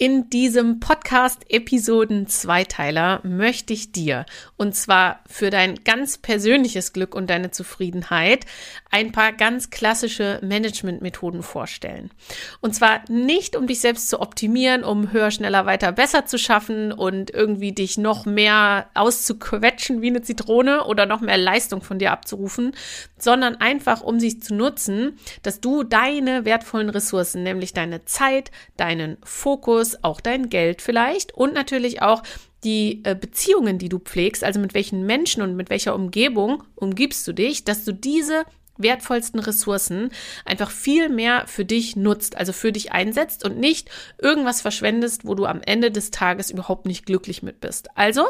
In 0.00 0.30
diesem 0.30 0.78
Podcast-Episoden-Zweiteiler 0.78 3.20
möchte 3.24 3.72
ich 3.72 3.90
dir, 3.90 4.26
und 4.56 4.76
zwar 4.76 5.24
für 5.26 5.50
dein 5.50 5.82
ganz 5.82 6.18
persönliches 6.18 6.92
Glück 6.92 7.16
und 7.16 7.28
deine 7.28 7.50
Zufriedenheit, 7.50 8.46
ein 8.92 9.10
paar 9.10 9.32
ganz 9.32 9.70
klassische 9.70 10.38
Management-Methoden 10.40 11.42
vorstellen. 11.42 12.12
Und 12.60 12.76
zwar 12.76 13.00
nicht, 13.10 13.56
um 13.56 13.66
dich 13.66 13.80
selbst 13.80 14.08
zu 14.08 14.20
optimieren, 14.20 14.84
um 14.84 15.10
höher, 15.10 15.32
schneller, 15.32 15.66
weiter, 15.66 15.90
besser 15.90 16.26
zu 16.26 16.38
schaffen 16.38 16.92
und 16.92 17.32
irgendwie 17.32 17.72
dich 17.72 17.98
noch 17.98 18.24
mehr 18.24 18.88
auszuquetschen 18.94 20.00
wie 20.00 20.10
eine 20.10 20.22
Zitrone 20.22 20.84
oder 20.84 21.06
noch 21.06 21.22
mehr 21.22 21.38
Leistung 21.38 21.82
von 21.82 21.98
dir 21.98 22.12
abzurufen, 22.12 22.70
sondern 23.18 23.56
einfach, 23.56 24.02
um 24.02 24.20
sie 24.20 24.38
zu 24.38 24.54
nutzen, 24.54 25.18
dass 25.42 25.60
du 25.60 25.82
deine 25.82 26.44
wertvollen 26.44 26.88
Ressourcen, 26.88 27.42
nämlich 27.42 27.72
deine 27.72 28.04
Zeit, 28.04 28.52
deinen 28.76 29.16
Fokus, 29.24 29.87
Einfluss, 29.88 29.98
auch 30.02 30.20
dein 30.20 30.48
Geld 30.48 30.82
vielleicht 30.82 31.34
und 31.34 31.54
natürlich 31.54 32.02
auch 32.02 32.22
die 32.64 33.02
äh, 33.04 33.14
Beziehungen, 33.14 33.78
die 33.78 33.88
du 33.88 33.98
pflegst, 33.98 34.42
also 34.42 34.60
mit 34.60 34.74
welchen 34.74 35.06
Menschen 35.06 35.42
und 35.42 35.56
mit 35.56 35.70
welcher 35.70 35.94
Umgebung 35.94 36.64
umgibst 36.74 37.26
du 37.28 37.32
dich, 37.32 37.64
dass 37.64 37.84
du 37.84 37.92
diese 37.92 38.44
wertvollsten 38.80 39.40
Ressourcen 39.40 40.10
einfach 40.44 40.70
viel 40.70 41.08
mehr 41.08 41.46
für 41.48 41.64
dich 41.64 41.96
nutzt, 41.96 42.36
also 42.36 42.52
für 42.52 42.70
dich 42.70 42.92
einsetzt 42.92 43.44
und 43.44 43.58
nicht 43.58 43.90
irgendwas 44.18 44.60
verschwendest, 44.60 45.24
wo 45.24 45.34
du 45.34 45.46
am 45.46 45.60
Ende 45.64 45.90
des 45.90 46.12
Tages 46.12 46.50
überhaupt 46.50 46.86
nicht 46.86 47.04
glücklich 47.04 47.42
mit 47.42 47.60
bist. 47.60 47.88
Also 47.96 48.26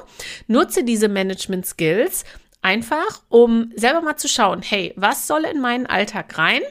nutze 0.46 0.84
diese 0.84 1.08
Management 1.08 1.66
Skills 1.66 2.24
einfach, 2.62 3.22
um 3.28 3.72
selber 3.76 4.00
mal 4.02 4.16
zu 4.16 4.28
schauen, 4.28 4.62
hey, 4.62 4.92
was 4.96 5.26
soll 5.26 5.44
in 5.44 5.60
meinen 5.60 5.86
Alltag 5.86 6.38
rein? 6.38 6.62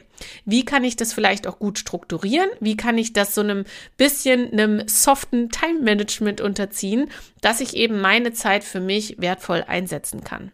Wie 0.46 0.66
kann 0.66 0.84
ich 0.84 0.96
das 0.96 1.14
vielleicht 1.14 1.48
auch 1.48 1.60
gut 1.60 1.80
strukturieren? 1.80 2.50
Wie 2.60 2.78
kann 2.78 2.98
ich 2.98 3.14
das 3.14 3.36
so 3.36 3.42
einem 3.42 3.66
bisschen 3.98 4.52
einem 4.52 4.88
soften 4.88 5.50
Time 5.50 5.82
Management 5.82 6.42
unterziehen, 6.42 7.10
dass 7.42 7.62
ich 7.62 7.76
eben 7.76 8.02
meine 8.02 8.34
Zeit 8.34 8.64
für 8.64 8.80
mich 8.80 9.20
wertvoll 9.20 9.64
einsetzen 9.68 10.24
kann? 10.24 10.52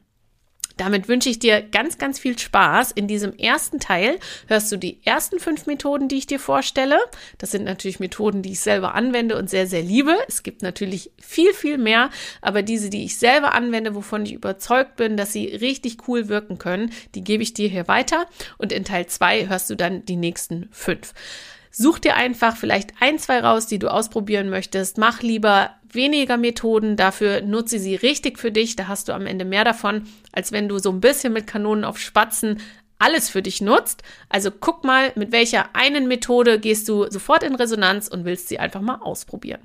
Damit 0.78 1.08
wünsche 1.08 1.30
ich 1.30 1.40
dir 1.40 1.62
ganz, 1.62 1.98
ganz 1.98 2.20
viel 2.20 2.38
Spaß. 2.38 2.92
In 2.92 3.08
diesem 3.08 3.38
ersten 3.38 3.80
Teil 3.80 4.20
hörst 4.48 4.72
du 4.72 4.78
die 4.78 5.00
ersten 5.06 5.40
fünf 5.40 5.66
Methoden, 5.68 6.08
die 6.08 6.18
ich 6.18 6.28
dir 6.28 6.40
vorstelle. 6.40 6.98
Das 7.38 7.52
sind 7.52 7.64
natürlich 7.64 8.00
Methoden, 8.00 8.42
die 8.42 8.54
ich 8.54 8.60
selber 8.60 8.96
anwende 8.96 9.38
und 9.38 9.50
sehr, 9.50 9.68
sehr 9.68 9.84
liebe. 9.84 10.18
Es 10.28 10.42
gibt 10.42 10.64
natürlich 10.64 11.12
viel, 11.22 11.54
viel 11.54 11.78
mehr, 11.78 12.10
aber 12.42 12.64
diese, 12.64 12.90
die 12.90 13.06
ich 13.06 13.18
selber 13.18 13.54
anwende, 13.54 13.94
wovon 13.94 14.26
ich 14.26 14.34
überzeugt 14.34 14.96
bin, 14.96 15.16
dass 15.16 15.32
sie 15.32 15.48
richtig 15.48 16.08
cool 16.08 16.28
wirken 16.28 16.58
können, 16.58 16.92
die 17.14 17.24
gebe 17.24 17.44
ich 17.44 17.54
dir 17.54 17.70
hier 17.70 17.88
weiter. 17.88 18.26
Und 18.58 18.72
in 18.72 18.84
Teil 18.84 19.06
zwei 19.08 19.48
hörst 19.48 19.70
du 19.70 19.76
dann 19.76 20.06
die 20.06 20.16
nächsten 20.16 20.70
fünf. 20.72 21.14
Such 21.76 21.98
dir 21.98 22.16
einfach 22.16 22.56
vielleicht 22.56 22.92
ein, 23.00 23.18
zwei 23.18 23.40
raus, 23.40 23.66
die 23.66 23.80
du 23.80 23.92
ausprobieren 23.92 24.50
möchtest. 24.50 25.00
Mach 25.00 25.24
lieber 25.24 25.72
weniger 25.92 26.38
Methoden, 26.38 26.98
dafür 26.98 27.42
nutze 27.42 27.80
sie 27.80 27.96
richtig 27.96 28.38
für 28.38 28.52
dich. 28.52 28.76
Da 28.76 28.88
hast 28.88 29.10
du 29.10 29.14
am 29.14 29.26
Ende 29.26 29.44
mehr 29.44 29.64
davon, 29.64 30.08
als 30.32 30.52
wenn 30.52 30.70
du 30.70 30.78
so 30.78 30.92
ein 30.92 31.02
bisschen 31.02 31.34
mit 31.34 31.48
Kanonen 31.48 31.84
auf 31.84 31.98
Spatzen 31.98 32.62
alles 33.00 33.30
für 33.30 33.42
dich 33.42 33.60
nutzt. 33.60 34.04
Also 34.30 34.50
guck 34.52 34.84
mal, 34.84 35.12
mit 35.16 35.32
welcher 35.32 35.76
einen 35.76 36.08
Methode 36.08 36.60
gehst 36.60 36.88
du 36.88 37.10
sofort 37.10 37.44
in 37.44 37.56
Resonanz 37.56 38.08
und 38.08 38.24
willst 38.24 38.50
sie 38.50 38.60
einfach 38.60 38.82
mal 38.82 39.00
ausprobieren. 39.02 39.60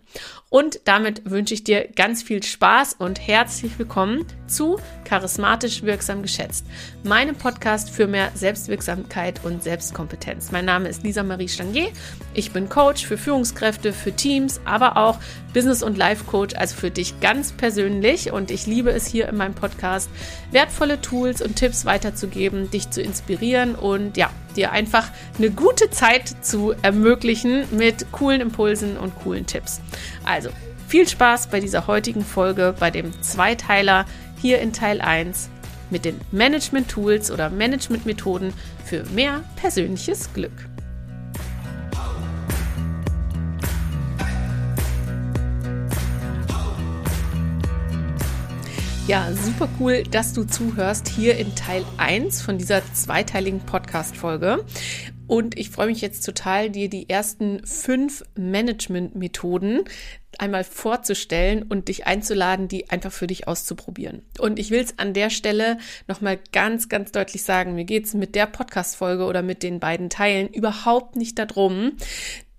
Und 0.51 0.81
damit 0.85 1.31
wünsche 1.31 1.53
ich 1.53 1.63
dir 1.63 1.89
ganz 1.95 2.23
viel 2.23 2.43
Spaß 2.43 2.95
und 2.99 3.21
herzlich 3.21 3.79
willkommen 3.79 4.25
zu 4.47 4.79
Charismatisch 5.05 5.83
Wirksam 5.83 6.23
Geschätzt, 6.23 6.65
meinem 7.05 7.35
Podcast 7.35 7.91
für 7.91 8.07
mehr 8.07 8.31
Selbstwirksamkeit 8.35 9.45
und 9.45 9.63
Selbstkompetenz. 9.63 10.51
Mein 10.51 10.65
Name 10.65 10.89
ist 10.89 11.03
Lisa 11.03 11.23
Marie 11.23 11.49
Stangier. 11.49 11.89
Ich 12.33 12.51
bin 12.51 12.71
Coach 12.71 13.05
für 13.05 13.19
Führungskräfte, 13.19 13.93
für 13.93 14.13
Teams, 14.13 14.59
aber 14.65 14.97
auch 14.97 15.19
Business- 15.53 15.83
und 15.83 15.99
Life-Coach, 15.99 16.55
also 16.57 16.77
für 16.77 16.91
dich 16.91 17.21
ganz 17.21 17.53
persönlich. 17.53 18.33
Und 18.33 18.51
ich 18.51 18.67
liebe 18.67 18.91
es 18.91 19.07
hier 19.07 19.29
in 19.29 19.37
meinem 19.37 19.55
Podcast, 19.55 20.09
wertvolle 20.51 21.03
Tools 21.03 21.43
und 21.43 21.57
Tipps 21.57 21.85
weiterzugeben, 21.85 22.71
dich 22.71 22.89
zu 22.89 23.03
inspirieren 23.03 23.75
und 23.75 24.17
ja, 24.17 24.31
dir 24.59 24.73
einfach 24.73 25.11
eine 25.39 25.51
gute 25.51 25.91
Zeit 25.91 26.45
zu 26.45 26.75
ermöglichen 26.83 27.65
mit 27.71 28.13
coolen 28.13 28.41
Impulsen 28.41 28.99
und 28.99 29.15
coolen 29.21 29.47
Tipps. 29.47 29.81
Also 30.25 30.51
viel 30.89 31.09
Spaß 31.09 31.49
bei 31.49 31.61
dieser 31.61 31.87
heutigen 31.87 32.25
Folge, 32.25 32.75
bei 32.79 32.91
dem 32.91 33.23
Zweiteiler 33.23 34.05
hier 34.41 34.61
in 34.61 34.73
Teil 34.73 35.01
1 35.01 35.49
mit 35.91 36.05
den 36.05 36.21
Management-Tools 36.33 37.31
oder 37.31 37.51
Management-Methoden 37.51 38.53
für 38.85 39.05
mehr 39.15 39.43
persönliches 39.57 40.33
Glück. 40.35 40.53
Ja, 49.09 49.27
super 49.33 49.71
cool, 49.81 50.03
dass 50.03 50.35
du 50.35 50.45
zuhörst 50.45 51.09
hier 51.09 51.39
in 51.39 51.55
Teil 51.55 51.83
1 51.97 52.43
von 52.43 52.59
dieser 52.59 52.83
zweiteiligen 52.93 53.61
Podcast-Folge. 53.89 54.67
Und 55.27 55.59
ich 55.59 55.71
freue 55.71 55.87
mich 55.87 56.03
jetzt 56.03 56.25
total, 56.25 56.69
dir 56.71 56.91
die 56.91 57.09
ersten 57.09 57.65
fünf 57.67 58.23
Management-Methoden 58.35 59.85
einmal 60.39 60.63
vorzustellen 60.63 61.63
und 61.63 61.89
dich 61.89 62.07
einzuladen, 62.07 62.69
die 62.69 62.91
einfach 62.91 63.13
für 63.13 63.27
dich 63.27 63.49
auszuprobieren. 63.49 64.23
Und 64.39 64.59
ich 64.59 64.71
will 64.71 64.81
es 64.81 64.99
an 64.99 65.15
der 65.15 65.31
Stelle 65.31 65.79
nochmal 66.07 66.39
ganz, 66.53 66.89
ganz 66.91 67.13
deutlich 67.13 67.43
sagen, 67.43 67.75
mir 67.75 67.85
geht 67.85 68.05
es 68.05 68.15
mit 68.15 68.35
der 68.35 68.47
Podcast-Folge 68.47 69.25
oder 69.25 69.43
mit 69.43 69.63
den 69.63 69.81
beiden 69.81 70.11
Teilen 70.11 70.49
überhaupt 70.49 71.17
nicht 71.17 71.39
darum, 71.39 71.93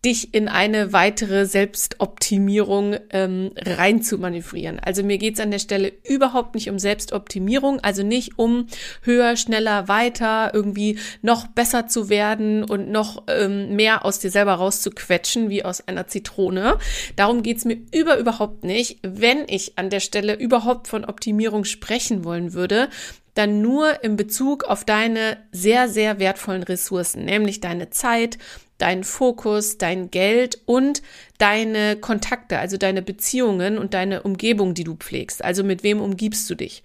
dich 0.05 0.33
in 0.33 0.47
eine 0.47 0.93
weitere 0.93 1.45
Selbstoptimierung 1.45 2.95
ähm, 3.09 3.51
rein 3.57 4.01
zu 4.01 4.17
manövrieren. 4.17 4.79
Also 4.79 5.03
mir 5.03 5.17
geht's 5.17 5.41
an 5.41 5.51
der 5.51 5.59
Stelle 5.59 5.91
überhaupt 6.07 6.55
nicht 6.55 6.69
um 6.69 6.79
Selbstoptimierung, 6.79 7.81
also 7.81 8.01
nicht 8.03 8.39
um 8.39 8.67
höher, 9.01 9.35
schneller, 9.35 9.89
weiter, 9.89 10.51
irgendwie 10.53 10.99
noch 11.21 11.47
besser 11.47 11.87
zu 11.87 12.09
werden 12.09 12.63
und 12.63 12.89
noch 12.89 13.23
ähm, 13.27 13.75
mehr 13.75 14.05
aus 14.05 14.19
dir 14.19 14.31
selber 14.31 14.53
rauszuquetschen, 14.53 15.49
wie 15.49 15.65
aus 15.65 15.85
einer 15.85 16.07
Zitrone. 16.07 16.77
Darum 17.17 17.43
geht's 17.43 17.65
mir 17.65 17.77
über 17.93 18.17
überhaupt 18.17 18.63
nicht. 18.63 18.99
Wenn 19.01 19.43
ich 19.47 19.77
an 19.77 19.89
der 19.89 19.99
Stelle 19.99 20.35
überhaupt 20.35 20.87
von 20.87 21.03
Optimierung 21.03 21.65
sprechen 21.65 22.23
wollen 22.23 22.53
würde, 22.53 22.87
dann 23.33 23.61
nur 23.61 24.03
in 24.03 24.15
Bezug 24.15 24.63
auf 24.63 24.85
deine 24.85 25.37
sehr, 25.51 25.87
sehr 25.87 26.19
wertvollen 26.19 26.63
Ressourcen, 26.63 27.25
nämlich 27.25 27.61
deine 27.61 27.89
Zeit, 27.89 28.37
deinen 28.79 29.03
Fokus, 29.03 29.77
dein 29.77 30.09
Geld 30.09 30.59
und 30.65 31.03
deine 31.37 31.95
Kontakte, 31.97 32.57
also 32.57 32.77
deine 32.77 33.03
Beziehungen 33.03 33.77
und 33.77 33.93
deine 33.93 34.23
Umgebung, 34.23 34.73
die 34.73 34.83
du 34.83 34.95
pflegst. 34.95 35.43
Also 35.43 35.63
mit 35.63 35.83
wem 35.83 36.01
umgibst 36.01 36.49
du 36.49 36.55
dich? 36.55 36.81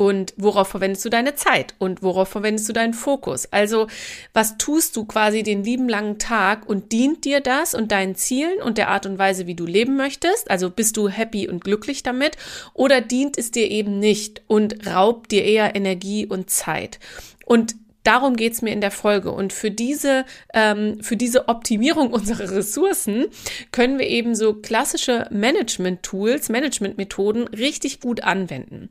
Und 0.00 0.32
worauf 0.38 0.68
verwendest 0.68 1.04
du 1.04 1.10
deine 1.10 1.34
Zeit? 1.34 1.74
Und 1.78 2.02
worauf 2.02 2.30
verwendest 2.30 2.66
du 2.70 2.72
deinen 2.72 2.94
Fokus? 2.94 3.52
Also, 3.52 3.86
was 4.32 4.56
tust 4.56 4.96
du 4.96 5.04
quasi 5.04 5.42
den 5.42 5.62
lieben 5.62 5.90
langen 5.90 6.18
Tag 6.18 6.66
und 6.66 6.90
dient 6.92 7.26
dir 7.26 7.40
das 7.40 7.74
und 7.74 7.92
deinen 7.92 8.14
Zielen 8.14 8.62
und 8.62 8.78
der 8.78 8.88
Art 8.88 9.04
und 9.04 9.18
Weise, 9.18 9.46
wie 9.46 9.54
du 9.54 9.66
leben 9.66 9.96
möchtest? 9.96 10.50
Also, 10.50 10.70
bist 10.70 10.96
du 10.96 11.10
happy 11.10 11.48
und 11.48 11.62
glücklich 11.62 12.02
damit? 12.02 12.38
Oder 12.72 13.02
dient 13.02 13.36
es 13.36 13.50
dir 13.50 13.70
eben 13.70 13.98
nicht 13.98 14.40
und 14.46 14.86
raubt 14.86 15.32
dir 15.32 15.44
eher 15.44 15.76
Energie 15.76 16.24
und 16.24 16.48
Zeit? 16.48 16.98
Und 17.44 17.74
darum 18.10 18.34
geht's 18.34 18.60
mir 18.60 18.72
in 18.72 18.80
der 18.80 18.90
Folge. 18.90 19.30
Und 19.30 19.52
für 19.52 19.70
diese, 19.70 20.24
ähm, 20.52 21.00
für 21.00 21.16
diese 21.16 21.48
Optimierung 21.48 22.10
unserer 22.12 22.50
Ressourcen 22.50 23.26
können 23.70 24.00
wir 24.00 24.08
eben 24.08 24.34
so 24.34 24.54
klassische 24.54 25.28
Management-Tools, 25.30 26.48
Management-Methoden 26.48 27.46
richtig 27.48 28.00
gut 28.00 28.24
anwenden. 28.24 28.90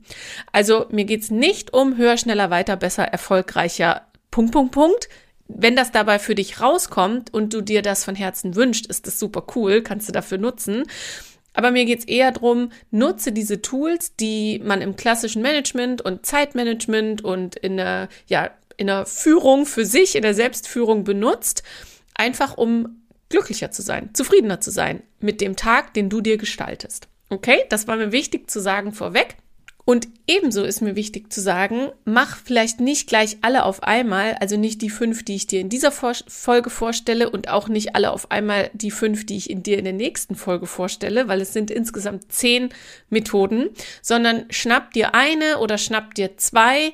Also 0.52 0.86
mir 0.90 1.04
geht's 1.04 1.30
nicht 1.30 1.74
um 1.74 1.98
höher, 1.98 2.16
schneller, 2.16 2.48
weiter, 2.48 2.76
besser, 2.76 3.04
erfolgreicher, 3.04 4.06
Punkt, 4.30 4.52
Punkt, 4.52 4.72
Punkt. 4.72 5.08
Wenn 5.48 5.76
das 5.76 5.92
dabei 5.92 6.18
für 6.18 6.34
dich 6.34 6.60
rauskommt 6.60 7.34
und 7.34 7.52
du 7.52 7.60
dir 7.60 7.82
das 7.82 8.04
von 8.04 8.14
Herzen 8.14 8.54
wünscht, 8.54 8.86
ist 8.86 9.06
das 9.06 9.18
super 9.18 9.44
cool, 9.54 9.82
kannst 9.82 10.08
du 10.08 10.12
dafür 10.12 10.38
nutzen. 10.38 10.84
Aber 11.52 11.72
mir 11.72 11.84
geht's 11.84 12.04
eher 12.04 12.30
drum, 12.32 12.70
nutze 12.90 13.32
diese 13.32 13.60
Tools, 13.60 14.14
die 14.14 14.60
man 14.64 14.80
im 14.80 14.94
klassischen 14.96 15.42
Management 15.42 16.00
und 16.00 16.24
Zeitmanagement 16.24 17.22
und 17.22 17.56
in 17.56 17.76
der, 17.76 18.08
ja, 18.28 18.50
in 18.80 18.86
der 18.88 19.06
Führung 19.06 19.66
für 19.66 19.84
sich, 19.84 20.16
in 20.16 20.22
der 20.22 20.34
Selbstführung 20.34 21.04
benutzt, 21.04 21.62
einfach 22.14 22.56
um 22.56 23.02
glücklicher 23.28 23.70
zu 23.70 23.82
sein, 23.82 24.10
zufriedener 24.14 24.60
zu 24.60 24.70
sein 24.70 25.02
mit 25.20 25.40
dem 25.40 25.54
Tag, 25.54 25.94
den 25.94 26.08
du 26.08 26.20
dir 26.20 26.38
gestaltest. 26.38 27.06
Okay, 27.28 27.58
das 27.68 27.86
war 27.86 27.96
mir 27.96 28.10
wichtig 28.10 28.50
zu 28.50 28.60
sagen 28.60 28.92
vorweg. 28.92 29.36
Und 29.84 30.08
ebenso 30.26 30.62
ist 30.62 30.82
mir 30.82 30.94
wichtig 30.94 31.32
zu 31.32 31.40
sagen, 31.40 31.88
mach 32.04 32.36
vielleicht 32.36 32.80
nicht 32.80 33.08
gleich 33.08 33.38
alle 33.40 33.64
auf 33.64 33.82
einmal, 33.82 34.34
also 34.34 34.56
nicht 34.56 34.82
die 34.82 34.90
fünf, 34.90 35.24
die 35.24 35.34
ich 35.34 35.46
dir 35.46 35.60
in 35.60 35.68
dieser 35.68 35.90
Folge 35.90 36.70
vorstelle 36.70 37.28
und 37.28 37.48
auch 37.48 37.68
nicht 37.68 37.96
alle 37.96 38.12
auf 38.12 38.30
einmal 38.30 38.70
die 38.72 38.90
fünf, 38.90 39.26
die 39.26 39.36
ich 39.36 39.50
in 39.50 39.62
dir 39.62 39.78
in 39.78 39.84
der 39.84 39.94
nächsten 39.94 40.36
Folge 40.36 40.66
vorstelle, 40.66 41.28
weil 41.28 41.40
es 41.40 41.52
sind 41.52 41.70
insgesamt 41.70 42.30
zehn 42.30 42.68
Methoden, 43.08 43.70
sondern 44.00 44.44
schnapp 44.50 44.92
dir 44.92 45.14
eine 45.14 45.58
oder 45.58 45.76
schnapp 45.76 46.14
dir 46.14 46.36
zwei, 46.36 46.92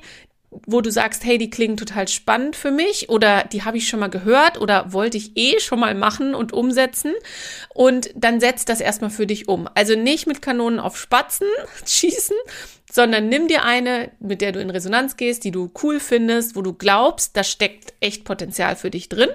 wo 0.65 0.81
du 0.81 0.91
sagst, 0.91 1.23
hey, 1.25 1.37
die 1.37 1.49
klingen 1.49 1.77
total 1.77 2.07
spannend 2.07 2.55
für 2.55 2.71
mich 2.71 3.09
oder 3.09 3.43
die 3.43 3.63
habe 3.63 3.77
ich 3.77 3.87
schon 3.87 3.99
mal 3.99 4.09
gehört 4.09 4.59
oder 4.59 4.93
wollte 4.93 5.17
ich 5.17 5.35
eh 5.35 5.59
schon 5.59 5.79
mal 5.79 5.95
machen 5.95 6.35
und 6.35 6.53
umsetzen. 6.53 7.13
Und 7.73 8.09
dann 8.15 8.39
setz 8.39 8.65
das 8.65 8.81
erstmal 8.81 9.09
für 9.09 9.27
dich 9.27 9.47
um. 9.47 9.69
Also 9.75 9.95
nicht 9.95 10.27
mit 10.27 10.41
Kanonen 10.41 10.79
auf 10.79 10.97
Spatzen 10.97 11.47
schießen, 11.85 12.35
sondern 12.91 13.29
nimm 13.29 13.47
dir 13.47 13.63
eine, 13.63 14.11
mit 14.19 14.41
der 14.41 14.51
du 14.51 14.59
in 14.59 14.69
Resonanz 14.69 15.17
gehst, 15.17 15.43
die 15.43 15.51
du 15.51 15.71
cool 15.83 15.99
findest, 15.99 16.55
wo 16.55 16.61
du 16.61 16.73
glaubst, 16.73 17.37
da 17.37 17.43
steckt 17.43 17.93
echt 17.99 18.23
Potenzial 18.23 18.75
für 18.75 18.89
dich 18.89 19.09
drin. 19.09 19.29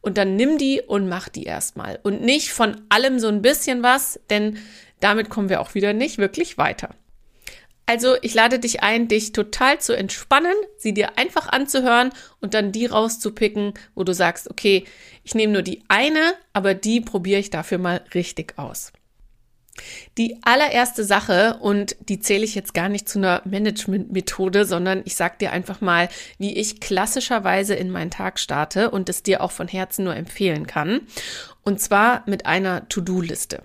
Und 0.00 0.18
dann 0.18 0.36
nimm 0.36 0.56
die 0.56 0.82
und 0.82 1.08
mach 1.08 1.28
die 1.28 1.44
erstmal. 1.44 1.98
Und 2.04 2.22
nicht 2.22 2.52
von 2.52 2.80
allem 2.90 3.18
so 3.18 3.26
ein 3.26 3.42
bisschen 3.42 3.82
was, 3.82 4.20
denn 4.30 4.58
damit 5.00 5.30
kommen 5.30 5.48
wir 5.48 5.60
auch 5.60 5.74
wieder 5.74 5.92
nicht 5.92 6.18
wirklich 6.18 6.58
weiter. 6.58 6.90
Also 7.86 8.16
ich 8.20 8.34
lade 8.34 8.58
dich 8.58 8.82
ein, 8.82 9.06
dich 9.06 9.30
total 9.32 9.80
zu 9.80 9.96
entspannen, 9.96 10.54
sie 10.76 10.92
dir 10.92 11.16
einfach 11.18 11.48
anzuhören 11.48 12.10
und 12.40 12.52
dann 12.52 12.72
die 12.72 12.86
rauszupicken, 12.86 13.74
wo 13.94 14.02
du 14.02 14.12
sagst, 14.12 14.50
okay, 14.50 14.84
ich 15.22 15.36
nehme 15.36 15.52
nur 15.52 15.62
die 15.62 15.84
eine, 15.86 16.34
aber 16.52 16.74
die 16.74 17.00
probiere 17.00 17.38
ich 17.38 17.50
dafür 17.50 17.78
mal 17.78 18.04
richtig 18.12 18.58
aus. 18.58 18.92
Die 20.18 20.38
allererste 20.42 21.04
Sache, 21.04 21.58
und 21.60 21.96
die 22.08 22.18
zähle 22.18 22.44
ich 22.44 22.54
jetzt 22.54 22.74
gar 22.74 22.88
nicht 22.88 23.08
zu 23.08 23.18
einer 23.18 23.42
Management-Methode, 23.44 24.64
sondern 24.64 25.02
ich 25.04 25.16
sage 25.16 25.36
dir 25.40 25.52
einfach 25.52 25.80
mal, 25.80 26.08
wie 26.38 26.56
ich 26.56 26.80
klassischerweise 26.80 27.74
in 27.74 27.90
meinen 27.90 28.10
Tag 28.10 28.38
starte 28.38 28.90
und 28.90 29.08
es 29.08 29.22
dir 29.22 29.42
auch 29.42 29.52
von 29.52 29.68
Herzen 29.68 30.04
nur 30.04 30.16
empfehlen 30.16 30.66
kann. 30.66 31.02
Und 31.62 31.80
zwar 31.80 32.22
mit 32.26 32.46
einer 32.46 32.88
To-Do-Liste. 32.88 33.62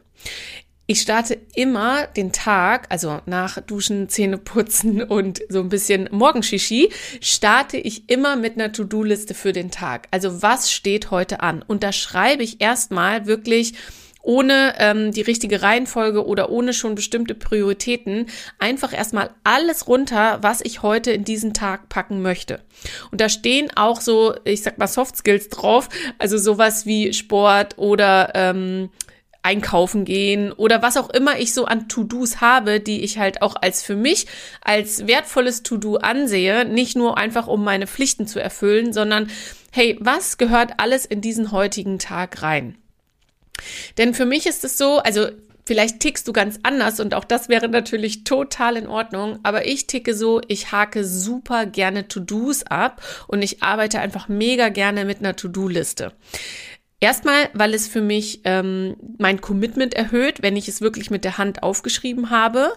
Ich 0.91 0.99
starte 0.99 1.39
immer 1.55 2.05
den 2.05 2.33
Tag, 2.33 2.87
also 2.89 3.21
nach 3.25 3.61
Duschen, 3.61 4.09
Zähne 4.09 4.37
putzen 4.37 5.01
und 5.01 5.39
so 5.47 5.61
ein 5.61 5.69
bisschen 5.69 6.09
Morgenshishi, 6.11 6.91
starte 7.21 7.77
ich 7.77 8.09
immer 8.09 8.35
mit 8.35 8.55
einer 8.55 8.73
To-Do-Liste 8.73 9.33
für 9.33 9.53
den 9.53 9.71
Tag. 9.71 10.09
Also 10.11 10.41
was 10.41 10.69
steht 10.69 11.09
heute 11.09 11.39
an? 11.39 11.63
Und 11.65 11.83
da 11.83 11.93
schreibe 11.93 12.43
ich 12.43 12.59
erstmal 12.59 13.25
wirklich 13.25 13.75
ohne 14.21 14.73
ähm, 14.79 15.13
die 15.13 15.21
richtige 15.21 15.61
Reihenfolge 15.61 16.25
oder 16.27 16.49
ohne 16.49 16.73
schon 16.73 16.95
bestimmte 16.95 17.35
Prioritäten 17.35 18.25
einfach 18.59 18.91
erstmal 18.91 19.29
alles 19.45 19.87
runter, 19.87 20.39
was 20.41 20.59
ich 20.59 20.81
heute 20.81 21.11
in 21.11 21.23
diesen 21.23 21.53
Tag 21.53 21.87
packen 21.87 22.21
möchte. 22.21 22.59
Und 23.11 23.21
da 23.21 23.29
stehen 23.29 23.71
auch 23.77 24.01
so, 24.01 24.35
ich 24.43 24.61
sag 24.61 24.77
mal, 24.77 24.87
Soft 24.87 25.15
Skills 25.15 25.47
drauf, 25.47 25.87
also 26.17 26.37
sowas 26.37 26.85
wie 26.85 27.13
Sport 27.13 27.77
oder 27.77 28.33
ähm, 28.35 28.89
einkaufen 29.43 30.05
gehen 30.05 30.51
oder 30.51 30.81
was 30.81 30.97
auch 30.97 31.09
immer 31.09 31.39
ich 31.39 31.53
so 31.53 31.65
an 31.65 31.87
To-Dos 31.87 32.41
habe, 32.41 32.79
die 32.79 33.01
ich 33.01 33.17
halt 33.17 33.41
auch 33.41 33.55
als 33.55 33.83
für 33.83 33.95
mich 33.95 34.27
als 34.61 35.07
wertvolles 35.07 35.63
To-Do 35.63 35.97
ansehe, 35.97 36.65
nicht 36.65 36.95
nur 36.95 37.17
einfach 37.17 37.47
um 37.47 37.63
meine 37.63 37.87
Pflichten 37.87 38.27
zu 38.27 38.39
erfüllen, 38.39 38.93
sondern 38.93 39.29
hey, 39.71 39.97
was 39.99 40.37
gehört 40.37 40.73
alles 40.77 41.05
in 41.05 41.21
diesen 41.21 41.51
heutigen 41.51 41.97
Tag 41.97 42.41
rein? 42.41 42.77
Denn 43.97 44.13
für 44.13 44.25
mich 44.25 44.45
ist 44.45 44.63
es 44.63 44.77
so, 44.77 44.99
also 44.99 45.27
Vielleicht 45.63 45.99
tickst 45.99 46.27
du 46.27 46.33
ganz 46.33 46.59
anders 46.63 46.99
und 46.99 47.13
auch 47.13 47.23
das 47.23 47.47
wäre 47.47 47.69
natürlich 47.69 48.23
total 48.23 48.77
in 48.77 48.87
Ordnung. 48.87 49.39
Aber 49.43 49.65
ich 49.67 49.87
ticke 49.87 50.15
so, 50.15 50.41
ich 50.47 50.71
hake 50.71 51.03
super 51.03 51.65
gerne 51.65 52.07
To-Dos 52.07 52.63
ab 52.63 53.01
und 53.27 53.41
ich 53.41 53.61
arbeite 53.61 53.99
einfach 53.99 54.27
mega 54.27 54.69
gerne 54.69 55.05
mit 55.05 55.19
einer 55.19 55.35
To-Do-Liste. 55.35 56.13
Erstmal, 57.01 57.49
weil 57.53 57.73
es 57.73 57.87
für 57.87 58.01
mich 58.01 58.41
ähm, 58.43 58.95
mein 59.17 59.41
Commitment 59.41 59.95
erhöht, 59.95 60.43
wenn 60.43 60.55
ich 60.55 60.67
es 60.67 60.81
wirklich 60.81 61.09
mit 61.09 61.23
der 61.23 61.39
Hand 61.39 61.63
aufgeschrieben 61.63 62.29
habe. 62.29 62.73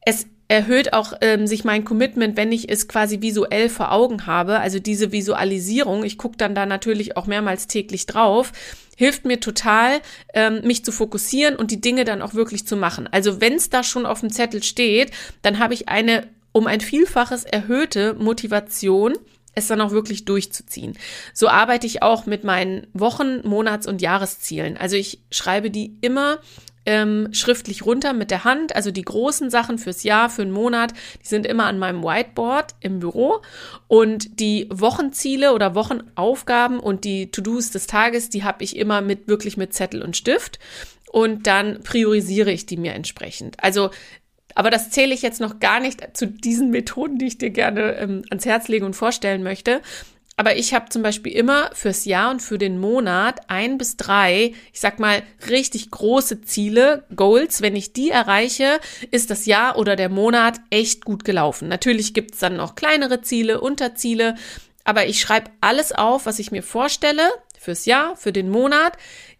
Es 0.00 0.26
erhöht 0.48 0.94
auch 0.94 1.12
ähm, 1.20 1.46
sich 1.46 1.64
mein 1.64 1.84
Commitment, 1.84 2.38
wenn 2.38 2.50
ich 2.50 2.70
es 2.70 2.88
quasi 2.88 3.20
visuell 3.20 3.68
vor 3.68 3.92
Augen 3.92 4.24
habe. 4.24 4.60
Also 4.60 4.78
diese 4.78 5.12
Visualisierung, 5.12 6.02
ich 6.02 6.16
gucke 6.16 6.38
dann 6.38 6.54
da 6.54 6.64
natürlich 6.64 7.18
auch 7.18 7.26
mehrmals 7.26 7.66
täglich 7.66 8.06
drauf, 8.06 8.52
hilft 8.96 9.26
mir 9.26 9.38
total, 9.38 10.00
ähm, 10.32 10.62
mich 10.64 10.82
zu 10.82 10.90
fokussieren 10.90 11.54
und 11.54 11.70
die 11.70 11.82
Dinge 11.82 12.04
dann 12.04 12.22
auch 12.22 12.32
wirklich 12.32 12.66
zu 12.66 12.74
machen. 12.74 13.06
Also 13.12 13.42
wenn 13.42 13.52
es 13.52 13.68
da 13.68 13.82
schon 13.82 14.06
auf 14.06 14.20
dem 14.20 14.30
Zettel 14.30 14.62
steht, 14.62 15.10
dann 15.42 15.58
habe 15.58 15.74
ich 15.74 15.90
eine 15.90 16.26
um 16.52 16.66
ein 16.66 16.80
Vielfaches 16.80 17.44
erhöhte 17.44 18.14
Motivation, 18.14 19.12
es 19.54 19.66
dann 19.66 19.80
auch 19.80 19.90
wirklich 19.90 20.24
durchzuziehen. 20.24 20.96
So 21.34 21.48
arbeite 21.48 21.86
ich 21.86 22.02
auch 22.02 22.26
mit 22.26 22.44
meinen 22.44 22.86
Wochen-, 22.92 23.46
Monats- 23.46 23.86
und 23.86 24.02
Jahreszielen. 24.02 24.76
Also 24.76 24.96
ich 24.96 25.20
schreibe 25.30 25.70
die 25.70 25.96
immer 26.00 26.38
ähm, 26.88 27.28
schriftlich 27.32 27.84
runter 27.84 28.14
mit 28.14 28.30
der 28.30 28.44
Hand. 28.44 28.74
Also 28.74 28.90
die 28.90 29.02
großen 29.02 29.50
Sachen 29.50 29.76
fürs 29.76 30.04
Jahr, 30.04 30.30
für 30.30 30.40
einen 30.40 30.52
Monat, 30.52 30.94
die 31.22 31.28
sind 31.28 31.44
immer 31.46 31.66
an 31.66 31.78
meinem 31.78 32.02
Whiteboard 32.02 32.76
im 32.80 33.00
Büro. 33.00 33.42
Und 33.88 34.40
die 34.40 34.68
Wochenziele 34.70 35.52
oder 35.52 35.74
Wochenaufgaben 35.74 36.80
und 36.80 37.04
die 37.04 37.30
To-Dos 37.30 37.72
des 37.72 37.88
Tages, 37.88 38.30
die 38.30 38.42
habe 38.42 38.64
ich 38.64 38.74
immer 38.74 39.02
mit 39.02 39.28
wirklich 39.28 39.58
mit 39.58 39.74
Zettel 39.74 40.00
und 40.00 40.16
Stift. 40.16 40.58
Und 41.10 41.46
dann 41.46 41.82
priorisiere 41.82 42.50
ich 42.50 42.64
die 42.64 42.78
mir 42.78 42.94
entsprechend. 42.94 43.62
Also 43.62 43.90
aber 44.58 44.70
das 44.70 44.90
zähle 44.90 45.14
ich 45.14 45.22
jetzt 45.22 45.40
noch 45.40 45.60
gar 45.60 45.78
nicht 45.78 46.16
zu 46.16 46.26
diesen 46.26 46.70
Methoden, 46.70 47.16
die 47.16 47.28
ich 47.28 47.38
dir 47.38 47.50
gerne 47.50 47.92
ähm, 47.92 48.24
ans 48.28 48.44
Herz 48.44 48.66
legen 48.66 48.86
und 48.86 48.96
vorstellen 48.96 49.44
möchte. 49.44 49.80
Aber 50.36 50.56
ich 50.56 50.74
habe 50.74 50.88
zum 50.88 51.00
Beispiel 51.00 51.30
immer 51.32 51.70
fürs 51.74 52.04
Jahr 52.06 52.32
und 52.32 52.42
für 52.42 52.58
den 52.58 52.80
Monat 52.80 53.48
ein 53.48 53.78
bis 53.78 53.96
drei, 53.96 54.54
ich 54.72 54.80
sag 54.80 54.98
mal, 54.98 55.22
richtig 55.48 55.92
große 55.92 56.42
Ziele, 56.42 57.04
Goals. 57.14 57.62
Wenn 57.62 57.76
ich 57.76 57.92
die 57.92 58.10
erreiche, 58.10 58.80
ist 59.12 59.30
das 59.30 59.46
Jahr 59.46 59.78
oder 59.78 59.94
der 59.94 60.08
Monat 60.08 60.60
echt 60.70 61.04
gut 61.04 61.24
gelaufen. 61.24 61.68
Natürlich 61.68 62.12
gibt's 62.12 62.40
dann 62.40 62.56
noch 62.56 62.74
kleinere 62.74 63.22
Ziele, 63.22 63.60
Unterziele, 63.60 64.34
aber 64.82 65.06
ich 65.06 65.20
schreibe 65.20 65.52
alles 65.60 65.92
auf, 65.92 66.26
was 66.26 66.40
ich 66.40 66.50
mir 66.50 66.64
vorstelle 66.64 67.22
fürs 67.60 67.84
Jahr, 67.84 68.16
für 68.16 68.32
den 68.32 68.50
Monat 68.50 68.94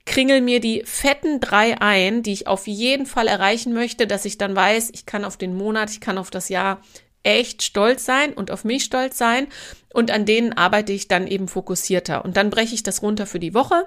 kringel 0.09 0.41
mir 0.41 0.59
die 0.59 0.83
fetten 0.87 1.39
drei 1.39 1.81
ein, 1.81 2.23
die 2.23 2.33
ich 2.33 2.47
auf 2.47 2.67
jeden 2.67 3.07
Fall 3.07 3.29
erreichen 3.29 3.75
möchte, 3.75 4.07
dass 4.07 4.25
ich 4.25 4.39
dann 4.39 4.57
weiß, 4.57 4.91
ich 4.93 5.07
kann 5.07 5.25
auf 5.25 5.37
den 5.37 5.55
Monat, 5.55 5.91
ich 5.91 6.01
kann 6.01 6.19
auf 6.19 6.31
das 6.31 6.49
Jahr 6.49 6.81
echt 7.23 7.63
stolz 7.63 8.07
sein 8.07 8.33
und 8.33 8.51
auf 8.51 8.65
mich 8.65 8.85
stolz 8.85 9.19
sein. 9.19 9.49
Und 9.93 10.11
an 10.11 10.25
denen 10.25 10.55
arbeite 10.55 10.93
ich 10.93 11.09
dann 11.09 11.27
eben 11.27 11.47
fokussierter. 11.47 12.25
Und 12.25 12.37
dann 12.39 12.49
breche 12.49 12.75
ich 12.75 12.83
das 12.83 13.03
runter 13.03 13.27
für 13.27 13.39
die 13.39 13.53
Woche. 13.53 13.87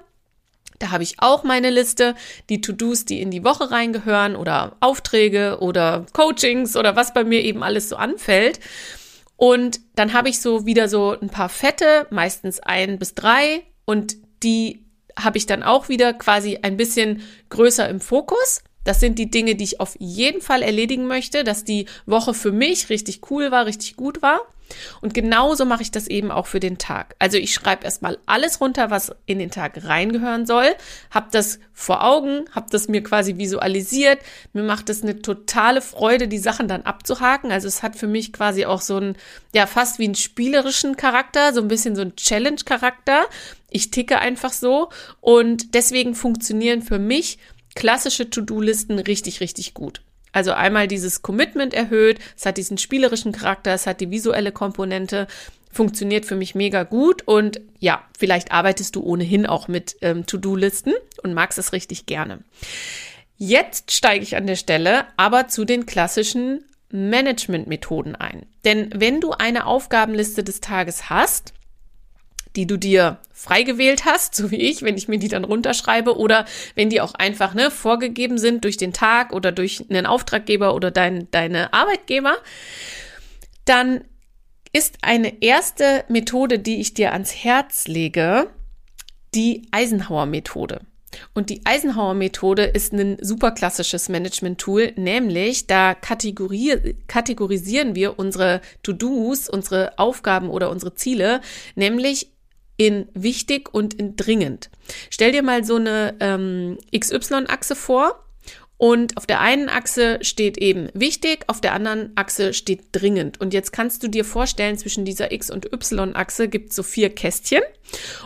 Da 0.78 0.92
habe 0.92 1.04
ich 1.04 1.16
auch 1.20 1.44
meine 1.44 1.72
Liste, 1.72 2.16
die 2.50 2.62
To-Dos, 2.62 3.06
die 3.06 3.22
in 3.22 3.32
die 3.32 3.44
Woche 3.44 3.72
reingehören 3.72 4.36
oder 4.36 4.78
Aufträge 4.80 5.58
oder 5.60 6.06
Coachings 6.14 6.76
oder 6.76 6.96
was 6.96 7.14
bei 7.14 7.24
mir 7.24 7.44
eben 7.44 7.64
alles 7.64 7.90
so 7.90 7.96
anfällt. 7.96 8.60
Und 9.38 9.80
dann 9.96 10.14
habe 10.14 10.30
ich 10.30 10.40
so 10.40 10.68
wieder 10.68 10.88
so 10.88 11.18
ein 11.20 11.30
paar 11.30 11.50
Fette, 11.50 12.06
meistens 12.12 12.60
ein 12.60 13.00
bis 13.00 13.16
drei 13.16 13.64
und 13.86 14.16
die 14.44 14.86
habe 15.18 15.38
ich 15.38 15.46
dann 15.46 15.64
auch 15.64 15.90
wieder 15.90 16.14
quasi 16.14 16.60
ein 16.62 16.78
bisschen 16.78 17.22
größer 17.50 17.88
im 17.90 18.00
Fokus. 18.00 18.64
Das 18.84 19.00
sind 19.00 19.20
die 19.20 19.30
Dinge, 19.30 19.56
die 19.56 19.64
ich 19.64 19.80
auf 19.80 19.96
jeden 20.00 20.42
Fall 20.42 20.64
erledigen 20.64 21.06
möchte, 21.06 21.44
dass 21.44 21.64
die 21.64 21.86
Woche 22.06 22.34
für 22.34 22.52
mich 22.52 22.90
richtig 22.90 23.22
cool 23.30 23.52
war, 23.52 23.66
richtig 23.66 23.96
gut 23.96 24.22
war. 24.22 24.42
Und 25.02 25.14
genauso 25.14 25.66
mache 25.66 25.82
ich 25.82 25.92
das 25.92 26.08
eben 26.08 26.32
auch 26.32 26.48
für 26.48 26.60
den 26.60 26.78
Tag. 26.78 27.16
Also 27.20 27.38
ich 27.38 27.54
schreibe 27.54 27.84
erstmal 27.84 28.18
alles 28.26 28.62
runter, 28.62 28.90
was 28.90 29.14
in 29.26 29.40
den 29.40 29.52
Tag 29.52 29.84
reingehören 29.84 30.46
soll, 30.46 30.68
habe 31.10 31.28
das 31.32 31.60
vor 31.74 32.04
Augen, 32.04 32.46
habe 32.52 32.68
das 32.70 32.88
mir 32.88 33.04
quasi 33.04 33.38
visualisiert. 33.38 34.20
Mir 34.54 34.64
macht 34.64 34.90
es 34.90 35.04
eine 35.04 35.22
totale 35.22 35.82
Freude, 35.82 36.28
die 36.28 36.38
Sachen 36.38 36.68
dann 36.68 36.84
abzuhaken. 36.84 37.52
Also 37.52 37.68
es 37.68 37.84
hat 37.84 37.96
für 37.96 38.08
mich 38.08 38.34
quasi 38.34 38.66
auch 38.66 38.82
so 38.82 38.98
einen, 38.98 39.18
ja, 39.54 39.68
fast 39.68 40.00
wie 40.00 40.06
einen 40.06 40.16
spielerischen 40.16 40.96
Charakter, 40.96 41.54
so 41.54 41.62
ein 41.62 41.68
bisschen 41.68 41.96
so 41.96 42.02
einen 42.02 42.16
Challenge-Charakter. 42.16 43.26
Ich 43.72 43.90
ticke 43.90 44.20
einfach 44.20 44.54
so 44.54 44.90
und 45.22 45.74
deswegen 45.74 46.14
funktionieren 46.14 46.84
für 46.84 47.00
mich 47.00 47.40
klassische 47.74 48.30
To-Do-Listen 48.30 49.00
richtig, 49.00 49.40
richtig 49.40 49.74
gut. 49.74 50.02
Also 50.34 50.52
einmal 50.52 50.88
dieses 50.88 51.22
Commitment 51.22 51.74
erhöht, 51.74 52.20
es 52.38 52.46
hat 52.46 52.58
diesen 52.58 52.78
spielerischen 52.78 53.32
Charakter, 53.32 53.74
es 53.74 53.88
hat 53.88 54.02
die 54.02 54.12
visuelle 54.12 54.52
Komponente, 54.52 55.28
funktioniert 55.72 56.26
für 56.26 56.36
mich 56.36 56.54
mega 56.54 56.84
gut 56.84 57.26
und 57.28 57.62
ja, 57.80 58.04
vielleicht 58.18 58.52
arbeitest 58.52 58.96
du 58.96 59.04
ohnehin 59.04 59.46
auch 59.46 59.68
mit 59.68 59.96
ähm, 60.02 60.26
To-Do-Listen 60.26 60.94
und 61.24 61.34
magst 61.34 61.58
es 61.58 61.72
richtig 61.72 62.06
gerne. 62.06 62.40
Jetzt 63.38 63.92
steige 63.92 64.24
ich 64.24 64.36
an 64.36 64.48
der 64.48 64.58
Stelle 64.58 65.06
aber 65.18 65.48
zu 65.48 65.66
den 65.66 65.86
klassischen 65.86 66.66
Management-Methoden 66.92 68.16
ein. 68.16 68.46
Denn 68.66 68.90
wenn 68.94 69.22
du 69.22 69.32
eine 69.32 69.66
Aufgabenliste 69.66 70.44
des 70.44 70.60
Tages 70.60 71.10
hast, 71.10 71.54
die 72.56 72.68
du 72.68 72.78
dir 72.78 73.20
frei 73.34 73.64
gewählt 73.64 74.06
hast, 74.06 74.36
so 74.36 74.52
wie 74.52 74.62
ich, 74.62 74.82
wenn 74.82 74.98
ich 74.98 75.08
mir 75.08 75.20
die 75.20 75.28
dann 75.28 75.44
runterschreibe 75.44 76.18
oder 76.18 76.46
wenn 76.76 76.90
die 76.90 77.02
auch 77.02 77.14
einfach 77.14 77.54
ne, 77.54 77.72
vorgegeben 77.72 78.38
sind 78.38 78.64
durch 78.64 78.78
den 78.78 78.94
Tag 78.94 79.34
oder 79.34 79.52
durch 79.52 79.86
einen 79.90 80.06
Auftraggeber 80.06 80.76
oder 80.76 80.92
dein, 80.92 81.30
deine 81.32 81.74
Arbeitgeber, 81.74 82.36
dann 83.66 84.04
ist 84.74 85.00
eine 85.02 85.42
erste 85.42 86.06
Methode, 86.08 86.60
die 86.60 86.80
ich 86.80 86.94
dir 86.94 87.12
ans 87.12 87.36
Herz 87.36 87.88
lege, 87.88 88.48
die 89.36 89.68
Eisenhower-Methode. 89.72 90.82
Und 91.34 91.50
die 91.50 91.66
Eisenhower-Methode 91.66 92.64
ist 92.64 92.94
ein 92.94 93.18
super 93.22 93.52
klassisches 93.52 94.08
Management-Tool, 94.08 94.94
nämlich 94.96 95.68
da 95.68 95.94
kategorisieren 95.94 97.96
wir 97.96 98.18
unsere 98.18 98.62
To-Dos, 98.84 99.50
unsere 99.50 100.00
Aufgaben 100.00 100.50
oder 100.50 100.70
unsere 100.70 100.96
Ziele, 100.96 101.42
nämlich 101.76 102.32
in 102.78 103.08
wichtig 103.14 103.74
und 103.74 103.94
in 103.94 104.16
dringend. 104.16 104.70
Stell 105.10 105.32
dir 105.32 105.44
mal 105.44 105.64
so 105.64 105.76
eine 105.76 106.16
ähm, 106.20 106.78
XY-Achse 106.96 107.76
vor 107.76 108.26
und 108.82 109.16
auf 109.16 109.28
der 109.28 109.42
einen 109.42 109.70
Achse 109.70 110.18
steht 110.24 110.58
eben 110.58 110.90
wichtig, 110.96 111.44
auf 111.46 111.62
der 111.62 111.74
anderen 111.74 112.14
Achse 112.16 112.52
steht 112.52 112.86
dringend. 112.92 113.40
Und 113.40 113.54
jetzt 113.54 113.72
kannst 113.72 114.02
du 114.02 114.08
dir 114.08 114.26
vorstellen, 114.26 114.76
zwischen 114.76 115.06
dieser 115.06 115.32
X- 115.32 115.52
und 115.52 115.72
Y-Achse 115.72 116.48
gibt 116.48 116.72
es 116.72 116.78
so 116.78 116.82
vier 116.82 117.14
Kästchen. 117.14 117.62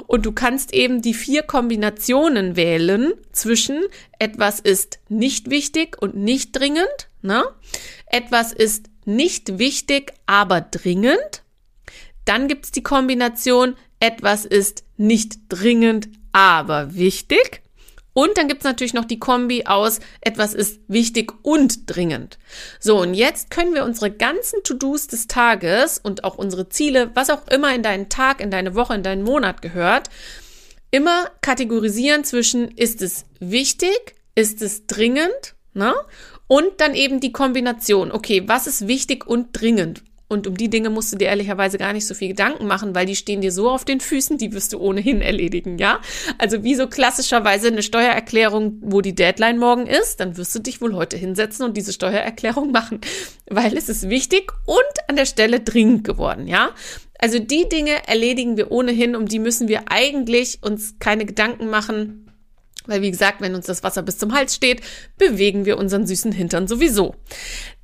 Und 0.08 0.26
du 0.26 0.32
kannst 0.32 0.74
eben 0.74 1.02
die 1.02 1.14
vier 1.14 1.44
Kombinationen 1.44 2.56
wählen 2.56 3.16
zwischen 3.34 3.84
etwas 4.18 4.62
ist 4.62 5.00
nicht 5.10 5.50
wichtig 5.50 6.02
und 6.02 6.16
nicht 6.16 6.58
dringend. 6.58 7.10
Ne? 7.22 7.44
Etwas 8.06 8.54
ist 8.54 8.86
nicht 9.04 9.60
wichtig, 9.60 10.14
aber 10.26 10.62
dringend. 10.62 11.44
Dann 12.24 12.48
gibt 12.48 12.64
es 12.64 12.72
die 12.72 12.82
Kombination 12.82 13.76
etwas 14.06 14.46
ist 14.46 14.84
nicht 14.98 15.40
dringend, 15.50 16.10
aber 16.32 16.94
wichtig. 16.94 17.64
Und 18.14 18.38
dann 18.38 18.48
gibt's 18.48 18.64
natürlich 18.64 18.94
noch 18.94 19.06
die 19.06 19.18
Kombi 19.18 19.66
aus, 19.66 20.00
etwas 20.22 20.54
ist 20.54 20.80
wichtig 20.88 21.34
und 21.42 21.80
dringend. 21.88 22.38
So, 22.80 23.02
und 23.02 23.16
jetzt 23.16 23.50
können 23.50 23.74
wir 23.74 23.84
unsere 23.84 24.12
ganzen 24.12 24.64
To-Dos 24.64 25.08
des 25.08 25.26
Tages 25.26 25.98
und 25.98 26.24
auch 26.24 26.38
unsere 26.38 26.70
Ziele, 26.70 27.10
was 27.16 27.32
auch 27.32 27.48
immer 27.48 27.74
in 27.74 27.82
deinen 27.82 28.08
Tag, 28.08 28.42
in 28.42 28.52
deine 28.52 28.76
Woche, 28.76 28.94
in 28.94 29.02
deinen 29.02 29.24
Monat 29.24 29.64
gehört, 29.64 30.12
immer 30.92 31.30
kategorisieren 31.42 32.24
zwischen, 32.24 32.70
ist 32.70 33.02
es 33.02 33.26
wichtig, 33.40 34.16
ist 34.36 34.62
es 34.62 34.86
dringend, 34.86 35.56
ne? 35.74 35.94
Und 36.48 36.80
dann 36.80 36.94
eben 36.94 37.20
die 37.20 37.32
Kombination, 37.32 38.12
okay, 38.12 38.44
was 38.46 38.68
ist 38.68 38.88
wichtig 38.88 39.26
und 39.26 39.48
dringend? 39.52 40.04
Und 40.36 40.48
um 40.48 40.58
die 40.58 40.70
Dinge 40.70 40.90
musst 40.90 41.14
du 41.14 41.18
dir 41.18 41.30
ehrlicherweise 41.30 41.78
gar 41.78 41.94
nicht 41.94 42.06
so 42.06 42.14
viel 42.14 42.28
Gedanken 42.28 42.68
machen, 42.68 42.94
weil 42.94 43.06
die 43.06 43.16
stehen 43.16 43.40
dir 43.40 43.54
so 43.54 43.70
auf 43.70 43.86
den 43.86 44.02
Füßen, 44.02 44.38
die 44.38 44.52
wirst 44.52 44.74
du 44.74 44.80
ohnehin 44.80 45.22
erledigen, 45.22 45.78
ja? 45.78 46.02
Also 46.38 46.62
wie 46.62 46.76
so 46.76 46.88
klassischerweise 46.88 47.70
eine 47.70 47.82
Steuererklärung, 47.82 48.80
wo 48.82 49.00
die 49.00 49.16
Deadline 49.16 49.58
morgen 49.58 49.88
ist, 49.88 50.20
dann 50.20 50.36
wirst 50.36 50.54
du 50.54 50.60
dich 50.60 50.82
wohl 50.82 50.94
heute 50.94 51.16
hinsetzen 51.16 51.64
und 51.64 51.78
diese 51.78 51.94
Steuererklärung 51.94 52.74
machen, 52.74 53.00
weil 53.50 53.78
es 53.78 53.88
ist 53.88 54.10
wichtig 54.10 54.52
und 54.66 54.84
an 55.08 55.16
der 55.16 55.26
Stelle 55.26 55.62
dringend 55.62 56.04
geworden, 56.04 56.48
ja? 56.48 56.72
Also 57.18 57.40
die 57.40 57.70
Dinge 57.70 58.06
erledigen 58.08 58.58
wir 58.58 58.72
ohnehin, 58.72 59.16
um 59.16 59.26
die 59.26 59.40
müssen 59.40 59.70
wir 59.70 59.84
eigentlich 59.90 60.60
uns 60.62 60.96
keine 61.00 61.26
Gedanken 61.26 61.70
machen, 61.70 62.25
weil 62.88 63.02
wie 63.02 63.12
gesagt, 63.12 63.42
wenn 63.42 63.56
uns 63.56 63.66
das 63.66 63.84
Wasser 63.84 64.02
bis 64.02 64.18
zum 64.18 64.34
Hals 64.34 64.56
steht, 64.56 64.82
bewegen 65.18 65.66
wir 65.66 65.78
unseren 65.78 66.06
süßen 66.08 66.32
Hintern 66.32 66.68
sowieso. 66.68 67.16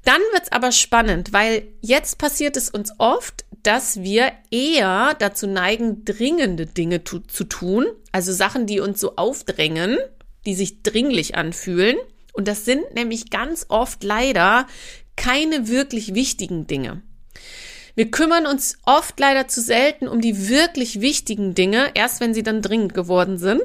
Dann 0.04 0.22
wird's 0.34 0.52
aber 0.52 0.72
spannend, 0.72 1.32
weil 1.34 1.64
jetzt 1.82 2.18
passiert 2.18 2.58
es 2.58 2.70
uns 2.70 2.92
oft, 2.98 3.46
dass 3.64 4.02
wir 4.02 4.32
eher 4.50 5.16
dazu 5.20 5.48
neigen, 5.48 6.04
dringende 6.06 6.66
Dinge 6.66 7.04
tu 7.04 7.20
zu 7.20 7.44
tun, 7.44 7.86
also 8.12 8.34
Sachen, 8.34 8.66
die 8.66 8.80
uns 8.80 9.00
so 9.00 9.16
aufdrängen, 9.16 9.98
die 10.46 10.56
sich 10.56 10.82
dringlich 10.82 11.36
anfühlen. 11.36 11.98
Und 12.34 12.48
das 12.48 12.66
sind 12.66 12.94
nämlich 12.96 13.30
ganz 13.30 13.66
oft 13.70 14.04
leider 14.04 14.66
keine 15.16 15.68
wirklich 15.68 16.16
wichtigen 16.16 16.66
Dinge. 16.66 17.04
Wir 17.96 18.10
kümmern 18.10 18.48
uns 18.48 18.78
oft 18.86 19.20
leider 19.20 19.48
zu 19.48 19.62
selten 19.62 20.08
um 20.08 20.22
die 20.22 20.50
wirklich 20.50 21.02
wichtigen 21.02 21.54
Dinge, 21.54 21.92
erst 21.94 22.22
wenn 22.22 22.34
sie 22.34 22.44
dann 22.44 22.62
dringend 22.62 22.94
geworden 22.94 23.38
sind. 23.38 23.62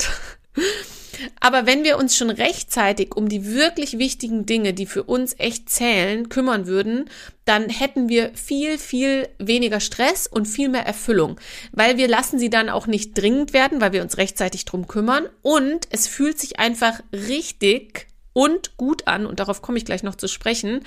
Aber 1.40 1.66
wenn 1.66 1.84
wir 1.84 1.98
uns 1.98 2.16
schon 2.16 2.30
rechtzeitig 2.30 3.16
um 3.16 3.28
die 3.28 3.46
wirklich 3.46 3.98
wichtigen 3.98 4.46
Dinge, 4.46 4.74
die 4.74 4.86
für 4.86 5.02
uns 5.02 5.34
echt 5.38 5.70
zählen, 5.70 6.28
kümmern 6.28 6.66
würden, 6.66 7.08
dann 7.44 7.68
hätten 7.68 8.08
wir 8.08 8.32
viel, 8.34 8.78
viel 8.78 9.28
weniger 9.38 9.80
Stress 9.80 10.26
und 10.26 10.46
viel 10.46 10.68
mehr 10.68 10.86
Erfüllung, 10.86 11.38
weil 11.72 11.96
wir 11.96 12.08
lassen 12.08 12.38
sie 12.38 12.50
dann 12.50 12.68
auch 12.68 12.86
nicht 12.86 13.16
dringend 13.16 13.52
werden, 13.52 13.80
weil 13.80 13.92
wir 13.92 14.02
uns 14.02 14.18
rechtzeitig 14.18 14.64
drum 14.64 14.88
kümmern. 14.88 15.28
Und 15.42 15.86
es 15.90 16.08
fühlt 16.08 16.38
sich 16.38 16.58
einfach 16.58 17.00
richtig 17.12 18.08
und 18.32 18.76
gut 18.76 19.06
an 19.06 19.26
und 19.26 19.40
darauf 19.40 19.62
komme 19.62 19.78
ich 19.78 19.84
gleich 19.84 20.02
noch 20.02 20.16
zu 20.16 20.28
sprechen 20.28 20.82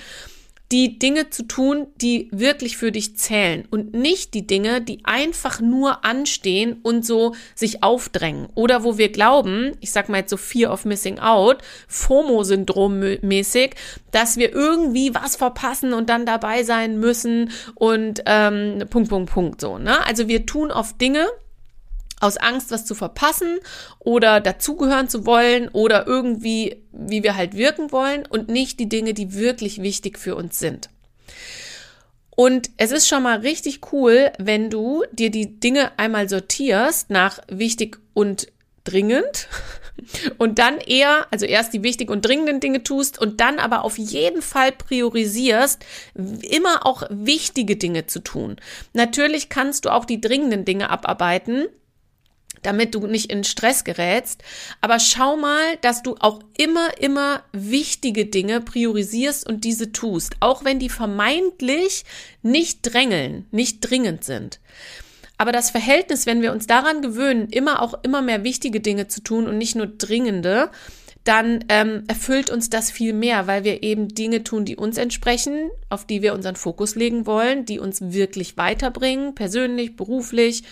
die 0.72 0.98
Dinge 0.98 1.30
zu 1.30 1.42
tun, 1.42 1.88
die 1.96 2.28
wirklich 2.30 2.76
für 2.76 2.92
dich 2.92 3.16
zählen 3.16 3.66
und 3.70 3.92
nicht 3.92 4.34
die 4.34 4.46
Dinge, 4.46 4.80
die 4.80 5.00
einfach 5.04 5.60
nur 5.60 6.04
anstehen 6.04 6.78
und 6.82 7.04
so 7.04 7.34
sich 7.56 7.82
aufdrängen 7.82 8.48
oder 8.54 8.84
wo 8.84 8.96
wir 8.96 9.10
glauben, 9.10 9.72
ich 9.80 9.90
sag 9.90 10.08
mal 10.08 10.18
jetzt 10.18 10.30
so 10.30 10.36
Fear 10.36 10.72
of 10.72 10.84
Missing 10.84 11.18
Out, 11.18 11.58
FOMO-Syndrom 11.88 13.00
mäßig, 13.22 13.74
dass 14.12 14.36
wir 14.36 14.52
irgendwie 14.52 15.12
was 15.14 15.34
verpassen 15.34 15.92
und 15.92 16.08
dann 16.08 16.24
dabei 16.24 16.62
sein 16.62 17.00
müssen 17.00 17.50
und 17.74 18.22
ähm, 18.26 18.84
Punkt, 18.90 19.08
Punkt, 19.08 19.32
Punkt 19.32 19.60
so. 19.60 19.78
Ne? 19.78 20.06
Also 20.06 20.28
wir 20.28 20.46
tun 20.46 20.70
oft 20.70 21.00
Dinge, 21.00 21.26
aus 22.20 22.36
Angst, 22.36 22.70
was 22.70 22.84
zu 22.84 22.94
verpassen 22.94 23.58
oder 23.98 24.40
dazugehören 24.40 25.08
zu 25.08 25.26
wollen 25.26 25.68
oder 25.68 26.06
irgendwie, 26.06 26.82
wie 26.92 27.22
wir 27.22 27.34
halt 27.34 27.56
wirken 27.56 27.90
wollen 27.90 28.26
und 28.26 28.48
nicht 28.48 28.78
die 28.78 28.88
Dinge, 28.88 29.14
die 29.14 29.34
wirklich 29.34 29.82
wichtig 29.82 30.18
für 30.18 30.36
uns 30.36 30.58
sind. 30.58 30.90
Und 32.30 32.70
es 32.76 32.90
ist 32.90 33.08
schon 33.08 33.22
mal 33.22 33.40
richtig 33.40 33.92
cool, 33.92 34.30
wenn 34.38 34.70
du 34.70 35.04
dir 35.12 35.30
die 35.30 35.60
Dinge 35.60 35.98
einmal 35.98 36.28
sortierst 36.28 37.10
nach 37.10 37.40
wichtig 37.48 37.98
und 38.14 38.46
dringend 38.84 39.48
und 40.38 40.58
dann 40.58 40.78
eher, 40.78 41.26
also 41.30 41.44
erst 41.44 41.74
die 41.74 41.82
wichtig 41.82 42.10
und 42.10 42.24
dringenden 42.24 42.60
Dinge 42.60 42.82
tust 42.82 43.20
und 43.20 43.40
dann 43.40 43.58
aber 43.58 43.84
auf 43.84 43.98
jeden 43.98 44.42
Fall 44.42 44.72
priorisierst, 44.72 45.84
immer 46.14 46.86
auch 46.86 47.02
wichtige 47.10 47.76
Dinge 47.76 48.06
zu 48.06 48.20
tun. 48.20 48.56
Natürlich 48.94 49.48
kannst 49.48 49.84
du 49.84 49.90
auch 49.90 50.04
die 50.04 50.20
dringenden 50.20 50.64
Dinge 50.64 50.88
abarbeiten, 50.90 51.66
damit 52.62 52.94
du 52.94 53.06
nicht 53.06 53.30
in 53.32 53.44
Stress 53.44 53.84
gerätst. 53.84 54.42
Aber 54.80 54.98
schau 54.98 55.36
mal, 55.36 55.76
dass 55.80 56.02
du 56.02 56.16
auch 56.20 56.40
immer, 56.56 56.88
immer 57.00 57.42
wichtige 57.52 58.26
Dinge 58.26 58.60
priorisierst 58.60 59.48
und 59.48 59.64
diese 59.64 59.92
tust, 59.92 60.36
auch 60.40 60.64
wenn 60.64 60.78
die 60.78 60.90
vermeintlich 60.90 62.04
nicht 62.42 62.80
drängeln, 62.82 63.46
nicht 63.50 63.80
dringend 63.80 64.24
sind. 64.24 64.60
Aber 65.38 65.52
das 65.52 65.70
Verhältnis, 65.70 66.26
wenn 66.26 66.42
wir 66.42 66.52
uns 66.52 66.66
daran 66.66 67.00
gewöhnen, 67.00 67.48
immer 67.48 67.80
auch 67.80 67.94
immer 68.02 68.20
mehr 68.20 68.44
wichtige 68.44 68.80
Dinge 68.80 69.08
zu 69.08 69.22
tun 69.22 69.48
und 69.48 69.56
nicht 69.56 69.74
nur 69.74 69.86
dringende, 69.86 70.70
dann 71.24 71.64
ähm, 71.68 72.04
erfüllt 72.08 72.50
uns 72.50 72.70
das 72.70 72.90
viel 72.90 73.12
mehr, 73.12 73.46
weil 73.46 73.64
wir 73.64 73.82
eben 73.82 74.08
Dinge 74.08 74.42
tun, 74.42 74.64
die 74.64 74.76
uns 74.76 74.96
entsprechen, 74.96 75.70
auf 75.90 76.06
die 76.06 76.22
wir 76.22 76.34
unseren 76.34 76.56
Fokus 76.56 76.94
legen 76.94 77.26
wollen, 77.26 77.66
die 77.66 77.78
uns 77.78 78.00
wirklich 78.00 78.56
weiterbringen, 78.56 79.34
persönlich, 79.34 79.96
beruflich 79.96 80.62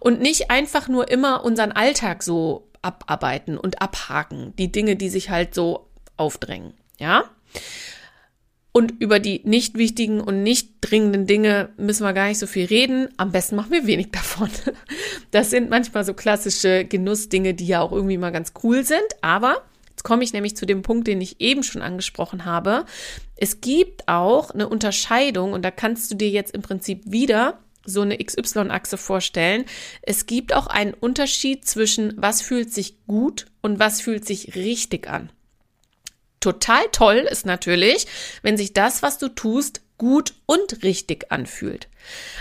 und 0.00 0.20
nicht 0.20 0.50
einfach 0.50 0.88
nur 0.88 1.10
immer 1.10 1.44
unseren 1.44 1.72
Alltag 1.72 2.22
so 2.22 2.68
abarbeiten 2.82 3.56
und 3.56 3.80
abhaken, 3.80 4.52
die 4.58 4.70
Dinge, 4.70 4.96
die 4.96 5.08
sich 5.08 5.30
halt 5.30 5.54
so 5.54 5.88
aufdrängen, 6.16 6.74
ja? 6.98 7.24
Und 8.76 8.92
über 9.00 9.20
die 9.20 9.40
nicht 9.44 9.78
wichtigen 9.78 10.20
und 10.20 10.42
nicht 10.42 10.72
dringenden 10.80 11.28
Dinge 11.28 11.68
müssen 11.76 12.04
wir 12.04 12.12
gar 12.12 12.26
nicht 12.26 12.40
so 12.40 12.48
viel 12.48 12.66
reden. 12.66 13.08
Am 13.16 13.30
besten 13.30 13.54
machen 13.54 13.70
wir 13.70 13.86
wenig 13.86 14.10
davon. 14.12 14.50
Das 15.30 15.50
sind 15.50 15.70
manchmal 15.70 16.04
so 16.04 16.12
klassische 16.12 16.84
Genussdinge, 16.84 17.54
die 17.54 17.68
ja 17.68 17.80
auch 17.80 17.92
irgendwie 17.92 18.18
mal 18.18 18.32
ganz 18.32 18.52
cool 18.64 18.84
sind, 18.84 19.06
aber 19.22 19.62
komme 20.04 20.22
ich 20.22 20.32
nämlich 20.32 20.56
zu 20.56 20.66
dem 20.66 20.82
Punkt, 20.82 21.08
den 21.08 21.20
ich 21.20 21.40
eben 21.40 21.64
schon 21.64 21.82
angesprochen 21.82 22.44
habe. 22.44 22.84
Es 23.34 23.60
gibt 23.60 24.06
auch 24.06 24.50
eine 24.50 24.68
Unterscheidung 24.68 25.52
und 25.52 25.62
da 25.62 25.72
kannst 25.72 26.12
du 26.12 26.14
dir 26.14 26.28
jetzt 26.28 26.54
im 26.54 26.62
Prinzip 26.62 27.02
wieder 27.04 27.58
so 27.84 28.02
eine 28.02 28.18
XY-Achse 28.18 28.96
vorstellen. 28.96 29.64
Es 30.02 30.26
gibt 30.26 30.54
auch 30.54 30.68
einen 30.68 30.94
Unterschied 30.94 31.66
zwischen 31.66 32.14
was 32.16 32.40
fühlt 32.40 32.72
sich 32.72 33.04
gut 33.06 33.46
und 33.60 33.78
was 33.78 34.00
fühlt 34.00 34.24
sich 34.24 34.54
richtig 34.54 35.08
an. 35.08 35.30
Total 36.40 36.84
toll 36.92 37.26
ist 37.30 37.46
natürlich, 37.46 38.06
wenn 38.42 38.56
sich 38.56 38.74
das, 38.74 39.02
was 39.02 39.18
du 39.18 39.28
tust, 39.28 39.80
gut 39.96 40.34
und 40.44 40.82
richtig 40.82 41.30
anfühlt. 41.32 41.88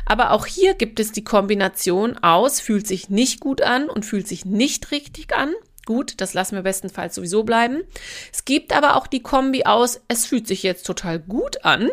Aber 0.06 0.32
auch 0.32 0.46
hier 0.46 0.74
gibt 0.74 1.00
es 1.00 1.12
die 1.12 1.24
Kombination 1.24 2.18
aus 2.18 2.60
fühlt 2.60 2.88
sich 2.88 3.10
nicht 3.10 3.40
gut 3.40 3.62
an 3.62 3.90
und 3.90 4.06
fühlt 4.06 4.28
sich 4.28 4.44
nicht 4.44 4.92
richtig 4.92 5.34
an 5.36 5.54
Gut, 5.86 6.16
das 6.18 6.34
lassen 6.34 6.56
wir 6.56 6.64
bestenfalls 6.64 7.16
sowieso 7.16 7.44
bleiben. 7.44 7.84
Es 8.32 8.46
gibt 8.46 8.76
aber 8.76 8.96
auch 8.96 9.08
die 9.08 9.22
Kombi 9.22 9.66
aus, 9.66 10.02
es 10.08 10.26
fühlt 10.26 10.48
sich 10.48 10.64
jetzt 10.64 10.86
total 10.86 11.20
gut 11.20 11.66
an, 11.66 11.90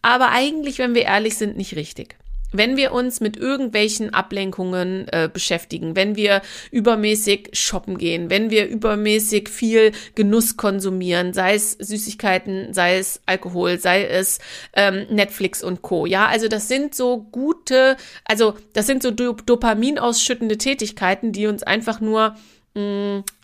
aber 0.00 0.30
eigentlich, 0.30 0.78
wenn 0.78 0.94
wir 0.94 1.02
ehrlich 1.02 1.36
sind, 1.36 1.56
nicht 1.56 1.76
richtig. 1.76 2.16
Wenn 2.52 2.76
wir 2.76 2.92
uns 2.92 3.20
mit 3.20 3.36
irgendwelchen 3.36 4.14
Ablenkungen 4.14 5.08
äh, 5.08 5.28
beschäftigen, 5.30 5.96
wenn 5.96 6.14
wir 6.14 6.42
übermäßig 6.70 7.50
shoppen 7.52 7.98
gehen, 7.98 8.30
wenn 8.30 8.50
wir 8.50 8.68
übermäßig 8.68 9.48
viel 9.48 9.92
Genuss 10.14 10.56
konsumieren, 10.56 11.34
sei 11.34 11.54
es 11.54 11.72
Süßigkeiten, 11.72 12.72
sei 12.72 12.98
es 12.98 13.20
Alkohol, 13.26 13.78
sei 13.78 14.06
es 14.06 14.38
ähm, 14.74 15.06
Netflix 15.10 15.62
und 15.62 15.82
Co. 15.82 16.06
Ja, 16.06 16.28
also 16.28 16.46
das 16.46 16.68
sind 16.68 16.94
so 16.94 17.20
gute, 17.32 17.96
also 18.24 18.54
das 18.72 18.86
sind 18.86 19.02
so 19.02 19.10
Dopamin 19.10 19.98
ausschüttende 19.98 20.56
Tätigkeiten, 20.56 21.32
die 21.32 21.48
uns 21.48 21.64
einfach 21.64 22.00
nur 22.00 22.36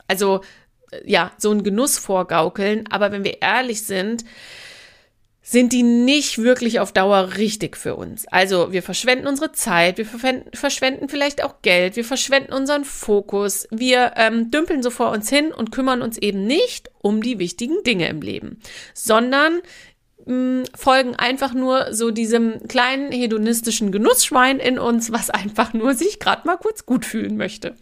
Also 0.08 0.40
ja, 1.04 1.32
so 1.38 1.50
ein 1.50 1.62
Genuss 1.62 1.98
vorgaukeln. 1.98 2.84
Aber 2.90 3.12
wenn 3.12 3.24
wir 3.24 3.40
ehrlich 3.40 3.82
sind, 3.82 4.24
sind 5.44 5.72
die 5.72 5.82
nicht 5.82 6.38
wirklich 6.38 6.78
auf 6.78 6.92
Dauer 6.92 7.36
richtig 7.36 7.76
für 7.76 7.96
uns. 7.96 8.28
Also 8.28 8.72
wir 8.72 8.82
verschwenden 8.82 9.26
unsere 9.26 9.50
Zeit, 9.50 9.98
wir 9.98 10.06
verschwenden 10.06 11.08
vielleicht 11.08 11.42
auch 11.42 11.62
Geld, 11.62 11.96
wir 11.96 12.04
verschwenden 12.04 12.52
unseren 12.52 12.84
Fokus, 12.84 13.66
wir 13.70 14.12
ähm, 14.16 14.52
dümpeln 14.52 14.84
so 14.84 14.90
vor 14.90 15.10
uns 15.10 15.28
hin 15.28 15.52
und 15.52 15.72
kümmern 15.72 16.00
uns 16.00 16.16
eben 16.16 16.46
nicht 16.46 16.90
um 17.00 17.22
die 17.22 17.40
wichtigen 17.40 17.82
Dinge 17.82 18.08
im 18.08 18.22
Leben, 18.22 18.60
sondern 18.94 19.60
mh, 20.26 20.64
folgen 20.74 21.16
einfach 21.16 21.54
nur 21.54 21.92
so 21.92 22.10
diesem 22.10 22.66
kleinen 22.68 23.12
hedonistischen 23.12 23.92
Genussschwein 23.92 24.58
in 24.58 24.78
uns, 24.78 25.12
was 25.12 25.30
einfach 25.30 25.72
nur 25.72 25.94
sich 25.94 26.18
gerade 26.18 26.46
mal 26.46 26.56
kurz 26.56 26.86
gut 26.86 27.04
fühlen 27.04 27.36
möchte. 27.36 27.76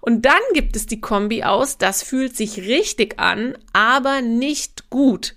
Und 0.00 0.24
dann 0.24 0.40
gibt 0.54 0.76
es 0.76 0.86
die 0.86 1.00
Kombi 1.00 1.44
aus, 1.44 1.78
das 1.78 2.02
fühlt 2.02 2.36
sich 2.36 2.58
richtig 2.58 3.18
an, 3.18 3.56
aber 3.72 4.20
nicht 4.22 4.90
gut. 4.90 5.36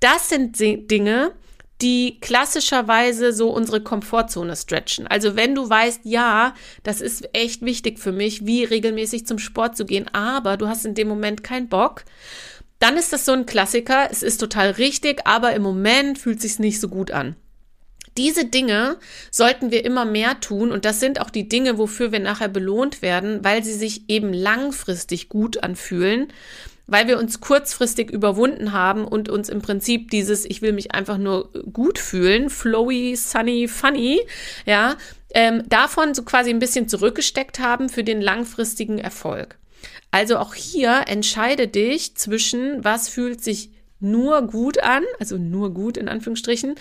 Das 0.00 0.28
sind 0.28 0.60
Dinge, 0.60 1.32
die 1.82 2.18
klassischerweise 2.20 3.32
so 3.32 3.50
unsere 3.50 3.82
Komfortzone 3.82 4.56
stretchen. 4.56 5.06
Also 5.06 5.36
wenn 5.36 5.54
du 5.54 5.68
weißt, 5.68 6.00
ja, 6.04 6.54
das 6.82 7.00
ist 7.00 7.28
echt 7.34 7.62
wichtig 7.62 7.98
für 7.98 8.12
mich, 8.12 8.46
wie 8.46 8.64
regelmäßig 8.64 9.26
zum 9.26 9.38
Sport 9.38 9.76
zu 9.76 9.84
gehen, 9.84 10.08
aber 10.14 10.56
du 10.56 10.68
hast 10.68 10.86
in 10.86 10.94
dem 10.94 11.08
Moment 11.08 11.42
keinen 11.42 11.68
Bock, 11.68 12.04
dann 12.78 12.96
ist 12.96 13.12
das 13.12 13.24
so 13.24 13.32
ein 13.32 13.46
Klassiker. 13.46 14.08
Es 14.10 14.22
ist 14.22 14.38
total 14.38 14.70
richtig, 14.72 15.26
aber 15.26 15.54
im 15.54 15.62
Moment 15.62 16.18
fühlt 16.18 16.40
sich 16.40 16.58
nicht 16.58 16.80
so 16.80 16.88
gut 16.88 17.10
an. 17.10 17.36
Diese 18.16 18.46
Dinge 18.46 18.96
sollten 19.30 19.70
wir 19.70 19.84
immer 19.84 20.06
mehr 20.06 20.40
tun 20.40 20.72
und 20.72 20.84
das 20.84 21.00
sind 21.00 21.20
auch 21.20 21.28
die 21.28 21.48
Dinge, 21.48 21.76
wofür 21.76 22.12
wir 22.12 22.20
nachher 22.20 22.48
belohnt 22.48 23.02
werden, 23.02 23.44
weil 23.44 23.62
sie 23.62 23.74
sich 23.74 24.08
eben 24.08 24.32
langfristig 24.32 25.28
gut 25.28 25.62
anfühlen 25.62 26.32
weil 26.86 27.08
wir 27.08 27.18
uns 27.18 27.40
kurzfristig 27.40 28.10
überwunden 28.10 28.72
haben 28.72 29.04
und 29.04 29.28
uns 29.28 29.48
im 29.48 29.60
Prinzip 29.60 30.10
dieses, 30.10 30.44
ich 30.44 30.62
will 30.62 30.72
mich 30.72 30.92
einfach 30.92 31.18
nur 31.18 31.52
gut 31.72 31.98
fühlen, 31.98 32.48
flowy, 32.48 33.16
sunny, 33.16 33.68
funny, 33.68 34.20
ja, 34.66 34.96
ähm, 35.34 35.64
davon 35.68 36.14
so 36.14 36.22
quasi 36.22 36.50
ein 36.50 36.60
bisschen 36.60 36.88
zurückgesteckt 36.88 37.58
haben 37.58 37.88
für 37.88 38.04
den 38.04 38.20
langfristigen 38.20 38.98
Erfolg. 38.98 39.58
Also 40.10 40.38
auch 40.38 40.54
hier 40.54 41.04
entscheide 41.06 41.68
dich 41.68 42.16
zwischen, 42.16 42.84
was 42.84 43.08
fühlt 43.08 43.42
sich 43.42 43.70
nur 43.98 44.42
gut 44.42 44.82
an, 44.82 45.04
also 45.18 45.38
nur 45.38 45.72
gut 45.72 45.96
in 45.96 46.08
Anführungsstrichen, 46.08 46.74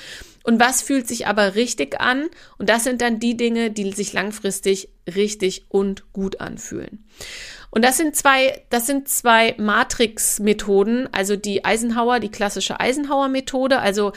und 0.44 0.60
was 0.60 0.82
fühlt 0.82 1.08
sich 1.08 1.28
aber 1.28 1.56
richtig 1.56 2.00
an. 2.00 2.28
Und 2.58 2.70
das 2.70 2.84
sind 2.84 3.02
dann 3.02 3.20
die 3.20 3.38
Dinge, 3.38 3.72
die 3.72 3.92
sich 3.94 4.14
langfristig 4.14 4.90
richtig 5.08 5.66
und 5.70 6.12
gut 6.14 6.40
anfühlen. 6.40 7.06
Und 7.72 7.84
das 7.84 7.98
sind 7.98 8.16
zwei, 8.16 8.64
das 8.70 8.86
sind 8.86 9.10
zwei 9.10 9.56
Matrix-Methoden, 9.58 11.10
also 11.12 11.36
die 11.36 11.66
Eisenhower, 11.66 12.20
die 12.20 12.30
klassische 12.30 12.80
Eisenhower-Methode, 12.80 13.80
also 13.80 14.14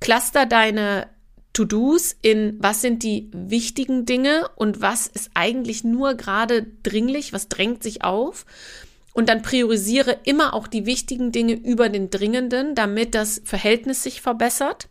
cluster 0.00 0.46
deine 0.46 1.08
To-Dos 1.52 2.16
in 2.22 2.56
was 2.60 2.80
sind 2.80 3.02
die 3.02 3.28
wichtigen 3.32 4.06
Dinge 4.06 4.48
und 4.56 4.80
was 4.80 5.06
ist 5.06 5.30
eigentlich 5.34 5.84
nur 5.84 6.14
gerade 6.14 6.66
dringlich, 6.82 7.32
was 7.32 7.48
drängt 7.48 7.82
sich 7.82 8.04
auf. 8.04 8.46
Und 9.12 9.28
dann 9.28 9.42
priorisiere 9.42 10.18
immer 10.24 10.54
auch 10.54 10.66
die 10.66 10.86
wichtigen 10.86 11.32
Dinge 11.32 11.52
über 11.52 11.90
den 11.90 12.08
dringenden, 12.08 12.74
damit 12.74 13.14
das 13.14 13.42
Verhältnis 13.44 14.02
sich 14.02 14.22
verbessert. 14.22 14.88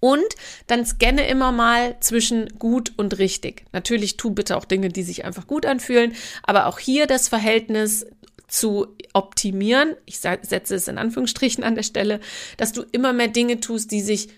Und 0.00 0.22
dann 0.68 0.86
scanne 0.86 1.26
immer 1.26 1.50
mal 1.50 1.96
zwischen 1.98 2.48
gut 2.60 2.92
und 2.96 3.18
richtig. 3.18 3.64
Natürlich 3.72 4.16
tu 4.16 4.30
bitte 4.30 4.56
auch 4.56 4.64
Dinge, 4.64 4.90
die 4.90 5.02
sich 5.02 5.24
einfach 5.24 5.48
gut 5.48 5.66
anfühlen, 5.66 6.14
aber 6.44 6.66
auch 6.66 6.78
hier 6.78 7.08
das 7.08 7.26
Verhältnis 7.26 8.06
zu 8.46 8.86
optimieren. 9.12 9.96
Ich 10.06 10.20
setze 10.20 10.76
es 10.76 10.86
in 10.86 10.98
Anführungsstrichen 10.98 11.64
an 11.64 11.74
der 11.74 11.82
Stelle, 11.82 12.20
dass 12.56 12.72
du 12.72 12.84
immer 12.92 13.12
mehr 13.12 13.28
Dinge 13.28 13.58
tust, 13.58 13.90
die 13.90 14.00
sich 14.00 14.28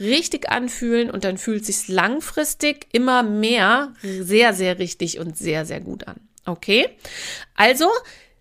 richtig 0.00 0.50
anfühlen 0.50 1.10
und 1.10 1.24
dann 1.24 1.38
fühlt 1.38 1.64
sich 1.64 1.88
langfristig 1.88 2.86
immer 2.92 3.22
mehr 3.22 3.94
sehr, 4.02 4.54
sehr 4.54 4.78
richtig 4.78 5.18
und 5.18 5.36
sehr, 5.36 5.64
sehr 5.64 5.80
gut 5.80 6.06
an. 6.06 6.16
Okay? 6.44 6.88
Also, 7.54 7.88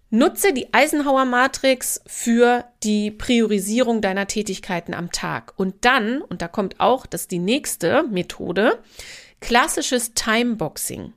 Nutze 0.10 0.54
die 0.54 0.74
Eisenhower 0.74 1.26
Matrix 1.26 2.02
für 2.08 2.64
die 2.84 3.12
Priorisierung 3.12 4.00
deiner 4.00 4.26
Tätigkeiten 4.26 4.94
am 4.94 5.12
Tag. 5.12 5.52
Und 5.58 5.84
dann, 5.84 6.22
und 6.22 6.41
da 6.41 6.48
kommt 6.48 6.80
auch 6.80 7.06
das 7.06 7.28
die 7.28 7.39
nächste 7.39 8.04
Methode, 8.04 8.80
klassisches 9.41 10.13
Timeboxing. 10.13 11.12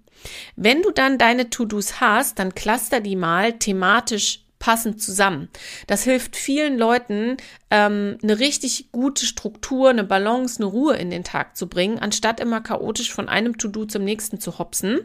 Wenn 0.57 0.83
du 0.83 0.91
dann 0.91 1.19
deine 1.19 1.51
To-Dos 1.51 2.01
hast, 2.01 2.41
dann 2.41 2.55
cluster 2.55 3.01
die 3.01 3.15
mal 3.15 3.59
thematisch 3.59 4.45
passend 4.61 5.03
zusammen. 5.03 5.49
Das 5.89 6.05
hilft 6.05 6.37
vielen 6.37 6.79
Leuten, 6.79 7.39
ähm, 7.73 8.19
eine 8.23 8.39
richtig 8.39 8.93
gute 8.93 9.27
Struktur, 9.27 9.91
eine 9.91 10.05
Balance, 10.05 10.61
eine 10.61 10.67
Ruhe 10.67 10.97
in 10.97 11.11
den 11.11 11.25
Tag 11.25 11.57
zu 11.57 11.67
bringen, 11.69 11.99
anstatt 11.99 12.39
immer 12.39 12.61
chaotisch 12.61 13.13
von 13.13 13.29
einem 13.29 13.59
To-Do 13.59 13.87
zum 13.87 14.05
nächsten 14.05 14.39
zu 14.39 14.59
hopsen. 14.59 15.01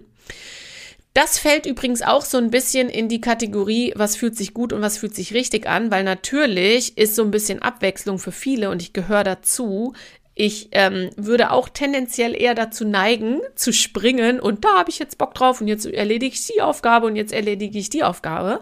Das 1.15 1.39
fällt 1.39 1.65
übrigens 1.65 2.01
auch 2.01 2.25
so 2.25 2.37
ein 2.37 2.51
bisschen 2.51 2.89
in 2.89 3.07
die 3.07 3.21
Kategorie, 3.21 3.93
was 3.95 4.17
fühlt 4.17 4.35
sich 4.35 4.53
gut 4.53 4.73
und 4.73 4.81
was 4.81 4.97
fühlt 4.97 5.15
sich 5.15 5.33
richtig 5.33 5.65
an, 5.65 5.89
weil 5.89 6.03
natürlich 6.03 6.97
ist 6.97 7.15
so 7.15 7.23
ein 7.23 7.31
bisschen 7.31 7.61
Abwechslung 7.61 8.19
für 8.19 8.33
viele 8.33 8.69
und 8.69 8.81
ich 8.81 8.91
gehöre 8.91 9.23
dazu. 9.23 9.93
Ich 10.33 10.67
ähm, 10.73 11.11
würde 11.15 11.51
auch 11.51 11.69
tendenziell 11.69 12.35
eher 12.35 12.55
dazu 12.55 12.83
neigen, 12.85 13.39
zu 13.55 13.71
springen 13.71 14.41
und 14.41 14.65
da 14.65 14.79
habe 14.79 14.89
ich 14.89 14.99
jetzt 14.99 15.17
Bock 15.17 15.33
drauf 15.33 15.61
und 15.61 15.69
jetzt 15.69 15.85
erledige 15.85 16.35
ich 16.35 16.45
die 16.47 16.61
Aufgabe 16.61 17.07
und 17.07 17.15
jetzt 17.15 17.31
erledige 17.31 17.79
ich 17.79 17.89
die 17.89 18.03
Aufgabe. 18.03 18.59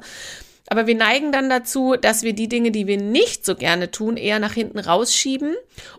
Aber 0.73 0.87
wir 0.87 0.95
neigen 0.95 1.31
dann 1.31 1.51
dazu, 1.51 1.95
dass 2.01 2.23
wir 2.23 2.33
die 2.33 2.47
Dinge, 2.47 2.71
die 2.71 2.87
wir 2.87 2.97
nicht 2.97 3.45
so 3.45 3.53
gerne 3.53 3.91
tun, 3.91 4.17
eher 4.17 4.39
nach 4.39 4.53
hinten 4.53 4.79
rausschieben. 4.79 5.53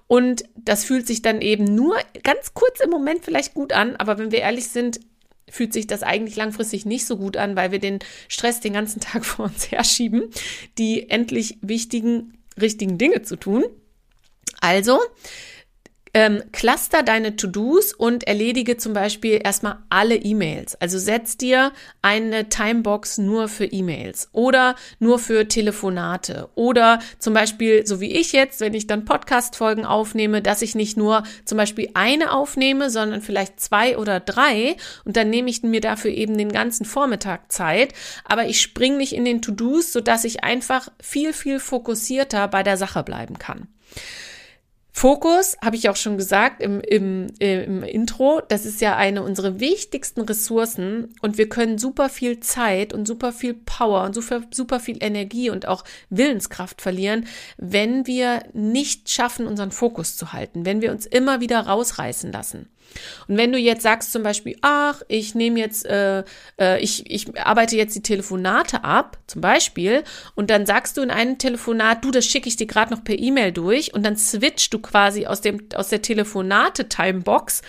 Und 0.09 0.47
das 0.57 0.85
fühlt 0.85 1.07
sich 1.07 1.23
dann 1.23 1.41
eben 1.43 1.63
nur 1.63 1.97
ganz 2.25 2.55
kurz 2.55 2.81
im 2.81 2.91
Moment 2.91 3.25
vielleicht 3.25 3.55
gut 3.55 3.73
an. 3.73 3.95
Aber 3.95 4.19
wenn 4.19 4.33
wir 4.33 4.41
ehrlich 4.41 4.67
sind, 4.67 4.99
fühlt 5.49 5.73
sich 5.73 5.87
das 5.87 6.03
eigentlich 6.03 6.35
langfristig 6.35 6.87
nicht 6.87 7.07
so 7.07 7.17
gut 7.17 7.37
an, 7.37 7.55
weil 7.55 7.71
wir 7.71 7.79
den 7.79 8.01
Stress 8.27 8.59
den 8.59 8.73
ganzen 8.73 8.99
Tag 9.01 9.25
vor 9.25 9.45
uns 9.45 9.71
herschieben, 9.71 10.25
die 10.77 11.09
endlich 11.09 11.57
wichtigen, 11.61 12.37
richtigen 12.61 12.99
Dinge 12.99 13.23
zu 13.23 13.37
tun. 13.37 13.65
Also, 14.61 14.99
ähm, 16.15 16.43
cluster 16.53 17.03
deine 17.03 17.35
To-Dos 17.35 17.93
und 17.93 18.25
erledige 18.27 18.77
zum 18.77 18.93
Beispiel 18.93 19.41
erstmal 19.43 19.79
alle 19.91 20.15
E-Mails. 20.15 20.77
Also 20.77 20.99
setz 20.99 21.37
dir 21.37 21.73
eine 22.03 22.49
Timebox 22.49 23.19
nur 23.19 23.49
für 23.49 23.65
E-Mails 23.65 24.29
oder 24.33 24.77
nur 25.01 25.19
für 25.19 25.49
Telefonate 25.49 26.49
oder 26.55 27.01
zum 27.19 27.35
Beispiel, 27.35 27.85
so 27.85 28.01
wie 28.01 28.13
ich 28.13 28.33
jetzt, 28.33 28.61
wenn 28.61 28.75
ich 28.75 28.87
dann 28.87 29.05
Podcast-Folgen 29.05 29.85
aufnehme, 29.85 30.41
dass 30.41 30.63
ich 30.63 30.77
nicht 30.77 30.97
nur 30.97 31.25
zum 31.45 31.59
Beispiel 31.59 31.91
eine 31.95 32.33
aufnehme, 32.33 32.91
sondern 32.91 33.21
vielleicht 33.21 33.61
zwei 33.61 33.99
oder 33.99 34.21
drei 34.21 34.77
und 35.05 35.17
dann 35.17 35.31
nehme 35.31 35.51
ich 35.51 35.65
mir 35.65 35.81
dafür 35.81 36.13
eben 36.13 36.39
den 36.39 36.53
ganzen 36.53 36.85
Vormittag 36.85 37.51
Zeit. 37.51 37.93
Aber 38.25 38.47
ich 38.47 38.61
springe 38.61 38.99
nicht 38.99 39.15
in 39.15 39.25
den 39.25 39.43
To-Dos, 39.43 39.93
sodass 39.93 40.25
ich 40.25 40.45
einfach 40.45 40.89
viel, 41.03 41.33
viel 41.33 41.59
fokussierter 41.59 42.47
bei 42.47 42.63
der 42.63 42.77
Sache 42.77 43.03
bleiben 43.03 43.39
kann. 43.39 43.67
Fokus, 44.97 45.57
habe 45.61 45.75
ich 45.75 45.89
auch 45.89 45.97
schon 45.97 46.17
gesagt 46.17 46.63
im, 46.63 46.81
im, 46.81 47.27
im 47.41 47.83
Intro, 47.83 48.41
das 48.49 48.65
ist 48.65 48.81
ja 48.81 48.97
eine 48.97 49.25
unserer 49.25 49.59
wichtigsten 49.59 50.21
Ressourcen 50.21 51.13
und 51.21 51.37
wir 51.37 51.49
können 51.49 51.79
super 51.79 52.09
viel 52.09 52.39
Zeit 52.39 52.93
und 52.93 53.05
super 53.05 53.33
viel 53.33 53.55
Power 53.55 54.05
und 54.05 54.15
super, 54.15 54.43
super 54.53 54.79
viel 54.79 55.03
Energie 55.03 55.51
und 55.51 55.67
auch 55.67 55.83
Willenskraft 56.11 56.81
verlieren, 56.81 57.27
wenn 57.57 58.07
wir 58.07 58.45
nicht 58.53 59.11
schaffen, 59.11 59.49
unseren 59.49 59.73
Fokus 59.73 60.17
zu 60.17 60.33
halten, 60.33 60.65
wenn 60.65 60.81
wir 60.81 60.93
uns 60.93 61.07
immer 61.07 61.41
wieder 61.41 61.59
rausreißen 61.67 62.31
lassen. 62.31 62.69
Und 63.29 63.37
wenn 63.37 63.53
du 63.53 63.59
jetzt 63.59 63.83
sagst 63.83 64.13
zum 64.13 64.23
Beispiel, 64.23 64.57
ach, 64.63 65.03
ich 65.09 65.35
nehme 65.35 65.61
jetzt, 65.61 65.87
äh, 65.87 66.25
äh, 66.61 66.81
ich, 66.81 67.11
ich 67.11 67.39
arbeite 67.41 67.77
jetzt 67.77 67.95
die 67.95 68.03
Telefonate 68.03 68.85
ab, 68.85 69.19
zum 69.27 69.41
Beispiel, 69.41 70.05
und 70.35 70.51
dann 70.51 70.67
sagst 70.67 70.97
du 70.97 71.03
in 71.03 71.11
einem 71.11 71.39
Telefonat, 71.39 72.05
du, 72.05 72.11
das 72.11 72.27
schicke 72.27 72.49
ich 72.49 72.57
dir 72.57 72.67
gerade 72.67 72.93
noch 72.93 73.05
per 73.05 73.19
E-Mail 73.19 73.53
durch, 73.53 73.95
und 73.95 74.05
dann 74.05 74.17
switchst 74.17 74.73
du 74.73 74.79
quasi 74.79 75.27
aus 75.27 75.41
dem 75.41 75.69
aus 75.75 75.89
der 75.89 76.03
Telefonate-Timebox 76.03 77.63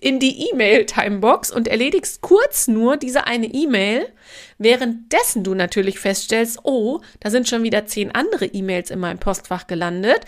in 0.00 0.18
die 0.18 0.48
E-Mail-Timebox 0.48 1.50
und 1.50 1.68
erledigst 1.68 2.22
kurz 2.22 2.68
nur 2.68 2.96
diese 2.96 3.26
eine 3.26 3.46
E-Mail, 3.46 4.06
währenddessen 4.56 5.44
du 5.44 5.54
natürlich 5.54 5.98
feststellst, 5.98 6.60
oh, 6.62 7.00
da 7.20 7.30
sind 7.30 7.48
schon 7.48 7.62
wieder 7.62 7.84
zehn 7.86 8.10
andere 8.14 8.46
E-Mails 8.46 8.90
in 8.90 8.98
meinem 8.98 9.18
Postfach 9.18 9.66
gelandet 9.66 10.24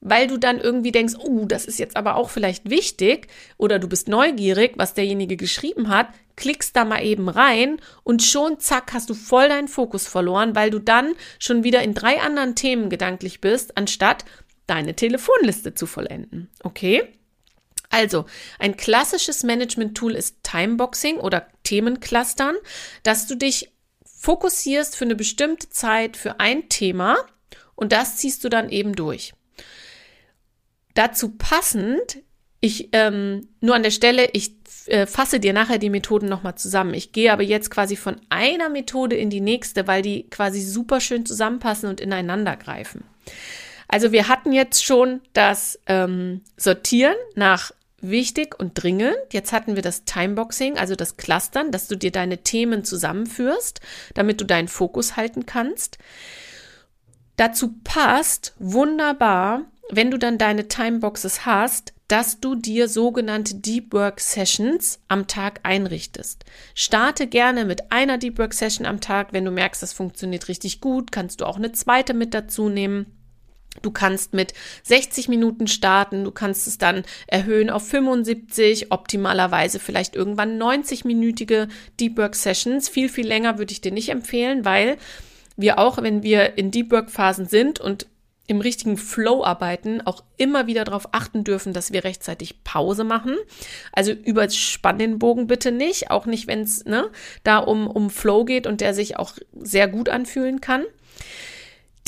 weil 0.00 0.26
du 0.26 0.38
dann 0.38 0.58
irgendwie 0.58 0.92
denkst, 0.92 1.14
oh, 1.18 1.44
das 1.44 1.66
ist 1.66 1.78
jetzt 1.78 1.96
aber 1.96 2.16
auch 2.16 2.30
vielleicht 2.30 2.70
wichtig 2.70 3.28
oder 3.58 3.78
du 3.78 3.88
bist 3.88 4.08
neugierig, 4.08 4.72
was 4.76 4.94
derjenige 4.94 5.36
geschrieben 5.36 5.88
hat, 5.88 6.08
klickst 6.36 6.74
da 6.74 6.84
mal 6.84 7.04
eben 7.04 7.28
rein 7.28 7.80
und 8.02 8.22
schon 8.22 8.58
zack 8.58 8.92
hast 8.92 9.10
du 9.10 9.14
voll 9.14 9.48
deinen 9.48 9.68
Fokus 9.68 10.06
verloren, 10.06 10.54
weil 10.54 10.70
du 10.70 10.78
dann 10.78 11.12
schon 11.38 11.64
wieder 11.64 11.82
in 11.82 11.94
drei 11.94 12.20
anderen 12.20 12.54
Themen 12.54 12.88
gedanklich 12.88 13.40
bist, 13.40 13.76
anstatt 13.76 14.24
deine 14.66 14.96
Telefonliste 14.96 15.74
zu 15.74 15.86
vollenden. 15.86 16.48
Okay? 16.62 17.02
Also, 17.90 18.24
ein 18.60 18.76
klassisches 18.76 19.42
Management-Tool 19.42 20.14
ist 20.14 20.36
Timeboxing 20.44 21.16
oder 21.18 21.48
Themenclustern, 21.64 22.54
dass 23.02 23.26
du 23.26 23.34
dich 23.34 23.70
fokussierst 24.04 24.96
für 24.96 25.04
eine 25.04 25.16
bestimmte 25.16 25.70
Zeit 25.70 26.16
für 26.16 26.38
ein 26.38 26.68
Thema 26.68 27.16
und 27.74 27.92
das 27.92 28.16
ziehst 28.16 28.44
du 28.44 28.48
dann 28.48 28.68
eben 28.68 28.94
durch. 28.94 29.32
Dazu 30.94 31.30
passend, 31.36 32.18
ich 32.60 32.90
ähm, 32.92 33.48
nur 33.60 33.74
an 33.74 33.82
der 33.82 33.90
Stelle, 33.90 34.28
ich 34.32 34.52
äh, 34.86 35.06
fasse 35.06 35.40
dir 35.40 35.52
nachher 35.52 35.78
die 35.78 35.90
Methoden 35.90 36.28
nochmal 36.28 36.56
zusammen. 36.56 36.94
Ich 36.94 37.12
gehe 37.12 37.32
aber 37.32 37.42
jetzt 37.42 37.70
quasi 37.70 37.96
von 37.96 38.16
einer 38.28 38.68
Methode 38.68 39.16
in 39.16 39.30
die 39.30 39.40
nächste, 39.40 39.86
weil 39.86 40.02
die 40.02 40.28
quasi 40.28 40.60
super 40.60 41.00
schön 41.00 41.24
zusammenpassen 41.24 41.88
und 41.88 42.00
ineinander 42.00 42.56
greifen. 42.56 43.04
Also 43.88 44.12
wir 44.12 44.28
hatten 44.28 44.52
jetzt 44.52 44.84
schon 44.84 45.20
das 45.32 45.80
ähm, 45.86 46.42
Sortieren 46.56 47.16
nach 47.34 47.72
wichtig 48.00 48.58
und 48.58 48.80
dringend. 48.80 49.16
Jetzt 49.32 49.52
hatten 49.52 49.74
wir 49.74 49.82
das 49.82 50.04
Timeboxing, 50.04 50.78
also 50.78 50.94
das 50.94 51.16
Clustern, 51.16 51.70
dass 51.70 51.88
du 51.88 51.96
dir 51.96 52.10
deine 52.10 52.38
Themen 52.38 52.84
zusammenführst, 52.84 53.80
damit 54.14 54.40
du 54.40 54.44
deinen 54.44 54.68
Fokus 54.68 55.16
halten 55.16 55.46
kannst. 55.46 55.98
Dazu 57.36 57.74
passt 57.84 58.54
wunderbar, 58.58 59.64
wenn 59.92 60.10
du 60.10 60.18
dann 60.18 60.38
deine 60.38 60.68
Timeboxes 60.68 61.46
hast, 61.46 61.92
dass 62.08 62.40
du 62.40 62.56
dir 62.56 62.88
sogenannte 62.88 63.54
Deep 63.54 63.92
Work 63.92 64.20
Sessions 64.20 64.98
am 65.06 65.28
Tag 65.28 65.60
einrichtest. 65.62 66.44
Starte 66.74 67.28
gerne 67.28 67.64
mit 67.64 67.92
einer 67.92 68.18
Deep 68.18 68.38
Work 68.38 68.52
Session 68.52 68.84
am 68.84 69.00
Tag. 69.00 69.32
Wenn 69.32 69.44
du 69.44 69.52
merkst, 69.52 69.82
das 69.82 69.92
funktioniert 69.92 70.48
richtig 70.48 70.80
gut, 70.80 71.12
kannst 71.12 71.40
du 71.40 71.44
auch 71.44 71.56
eine 71.56 71.70
zweite 71.70 72.12
mit 72.12 72.34
dazu 72.34 72.68
nehmen. 72.68 73.06
Du 73.82 73.92
kannst 73.92 74.34
mit 74.34 74.52
60 74.82 75.28
Minuten 75.28 75.68
starten, 75.68 76.24
du 76.24 76.32
kannst 76.32 76.66
es 76.66 76.78
dann 76.78 77.04
erhöhen 77.28 77.70
auf 77.70 77.86
75, 77.86 78.90
optimalerweise 78.90 79.78
vielleicht 79.78 80.16
irgendwann 80.16 80.60
90-minütige 80.60 81.68
Deep 82.00 82.18
Work 82.18 82.34
Sessions. 82.34 82.88
Viel, 82.88 83.08
viel 83.08 83.28
länger 83.28 83.58
würde 83.58 83.72
ich 83.72 83.80
dir 83.80 83.92
nicht 83.92 84.08
empfehlen, 84.08 84.64
weil 84.64 84.98
wir 85.56 85.78
auch, 85.78 86.02
wenn 86.02 86.24
wir 86.24 86.58
in 86.58 86.72
Deep 86.72 86.90
Work 86.90 87.10
Phasen 87.10 87.46
sind 87.46 87.78
und 87.78 88.06
im 88.50 88.60
richtigen 88.60 88.96
Flow 88.96 89.44
arbeiten, 89.44 90.00
auch 90.00 90.24
immer 90.36 90.66
wieder 90.66 90.84
darauf 90.84 91.14
achten 91.14 91.44
dürfen, 91.44 91.72
dass 91.72 91.92
wir 91.92 92.02
rechtzeitig 92.02 92.64
Pause 92.64 93.04
machen. 93.04 93.36
Also 93.92 94.10
überspann 94.10 94.98
den 94.98 95.20
Bogen 95.20 95.46
bitte 95.46 95.70
nicht, 95.70 96.10
auch 96.10 96.26
nicht, 96.26 96.48
wenn 96.48 96.62
es 96.62 96.84
ne, 96.84 97.10
da 97.44 97.58
um, 97.58 97.86
um 97.86 98.10
Flow 98.10 98.44
geht 98.44 98.66
und 98.66 98.80
der 98.80 98.92
sich 98.92 99.16
auch 99.16 99.34
sehr 99.54 99.86
gut 99.86 100.08
anfühlen 100.08 100.60
kann. 100.60 100.84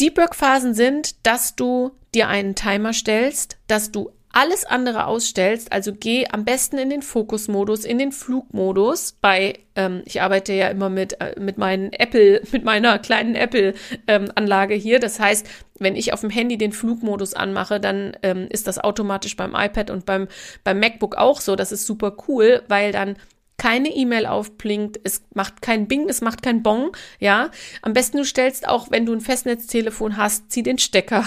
Deep 0.01 0.17
Work 0.19 0.35
Phasen 0.35 0.75
sind, 0.75 1.25
dass 1.25 1.55
du 1.55 1.93
dir 2.13 2.27
einen 2.27 2.57
Timer 2.57 2.93
stellst, 2.93 3.57
dass 3.69 3.93
du 3.93 4.11
alles 4.33 4.65
andere 4.65 5.07
ausstellst, 5.07 5.73
also 5.73 5.93
geh 5.93 6.27
am 6.27 6.45
besten 6.45 6.79
in 6.79 6.91
den 6.91 7.03
Fokusmodus, 7.03 7.85
in 7.85 7.99
den 7.99 8.13
Flugmodus. 8.13 9.13
Bei, 9.21 9.59
ähm, 9.77 10.03
ich 10.05 10.23
arbeite 10.23 10.53
ja 10.53 10.69
immer 10.69 10.89
mit 10.89 11.21
äh, 11.21 11.39
mit 11.39 11.59
meinen 11.59 11.93
Apple, 11.93 12.43
mit 12.53 12.65
meiner 12.65 12.99
kleinen 12.99 13.35
Apple-Anlage 13.35 14.75
ähm, 14.75 14.81
hier. 14.81 15.01
Das 15.01 15.21
heißt, 15.21 15.47
wenn 15.79 15.97
ich 15.97 16.13
auf 16.13 16.21
dem 16.21 16.31
Handy 16.31 16.57
den 16.57 16.73
Flugmodus 16.73 17.35
anmache, 17.35 17.79
dann 17.79 18.17
ähm, 18.23 18.47
ist 18.51 18.67
das 18.67 18.79
automatisch 18.79 19.37
beim 19.37 19.55
iPad 19.55 19.91
und 19.91 20.07
beim 20.07 20.29
beim 20.65 20.81
MacBook 20.81 21.17
auch 21.17 21.41
so. 21.41 21.55
Das 21.55 21.71
ist 21.71 21.87
super 21.87 22.17
cool, 22.27 22.63
weil 22.69 22.93
dann 22.93 23.17
keine 23.63 23.91
E-Mail 23.91 24.27
aufblinkt, 24.27 24.99
es 25.05 25.23
macht 25.35 25.63
kein 25.63 25.87
Bing, 25.87 26.09
es 26.09 26.21
macht 26.21 26.43
kein 26.43 26.65
Bong, 26.65 26.97
ja. 27.21 27.51
Am 27.81 27.93
besten 27.93 28.17
du 28.17 28.25
stellst 28.25 28.67
auch, 28.67 28.91
wenn 28.91 29.07
du 29.07 29.13
ein 29.13 29.21
Festnetztelefon 29.21 30.17
hast, 30.17 30.51
zieh 30.51 30.65
den 30.65 30.79
Stecker. 30.79 31.25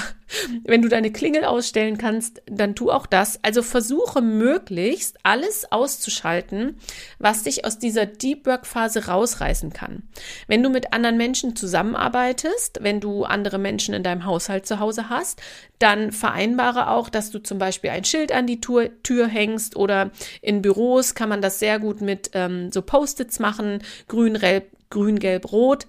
Wenn 0.64 0.82
du 0.82 0.90
deine 0.90 1.12
Klingel 1.12 1.46
ausstellen 1.46 1.98
kannst, 1.98 2.42
dann 2.48 2.76
tu 2.76 2.92
auch 2.92 3.06
das. 3.06 3.40
Also 3.44 3.62
versuche 3.62 4.22
möglichst 4.22 5.18
alles 5.24 5.72
auszuschalten, 5.72 6.78
was 7.20 7.44
dich 7.44 7.66
aus 7.66 7.78
dieser 7.78 8.06
Deep 8.06 8.46
Work 8.46 8.66
Phase 8.66 9.08
rausreißen 9.08 9.74
kann. 9.74 10.04
Wenn 10.48 10.64
du 10.64 10.70
mit 10.70 10.94
anderen 10.94 11.18
Menschen 11.18 11.56
zusammenarbeitest, 11.56 12.80
wenn 12.82 13.00
du 13.00 13.24
andere 13.24 13.60
Menschen 13.60 13.94
in 13.94 14.04
deinem 14.04 14.26
Haushalt 14.26 14.66
zu 14.66 14.80
Hause 14.80 15.10
hast, 15.10 15.42
dann 15.80 16.12
vereinbare 16.12 16.90
auch, 16.90 17.10
dass 17.10 17.32
du 17.32 17.40
zum 17.40 17.60
Beispiel 17.60 17.92
ein 17.92 18.06
Schild 18.06 18.32
an 18.32 18.48
die 18.48 18.62
Tür, 18.62 18.90
Tür 19.04 19.28
hängst 19.28 19.76
oder 19.76 20.12
in 20.42 20.62
Büros 20.62 21.16
kann 21.16 21.30
man 21.30 21.42
das 21.42 21.60
sehr 21.60 21.80
gut 21.80 22.02
mit 22.02 22.32
ähm, 22.34 22.72
so 22.72 22.82
Post-its 22.82 23.40
machen, 23.40 23.84
grün, 24.08 24.40
gelb, 24.40 24.72
grün, 24.90 25.20
gelb, 25.20 25.52
rot 25.52 25.88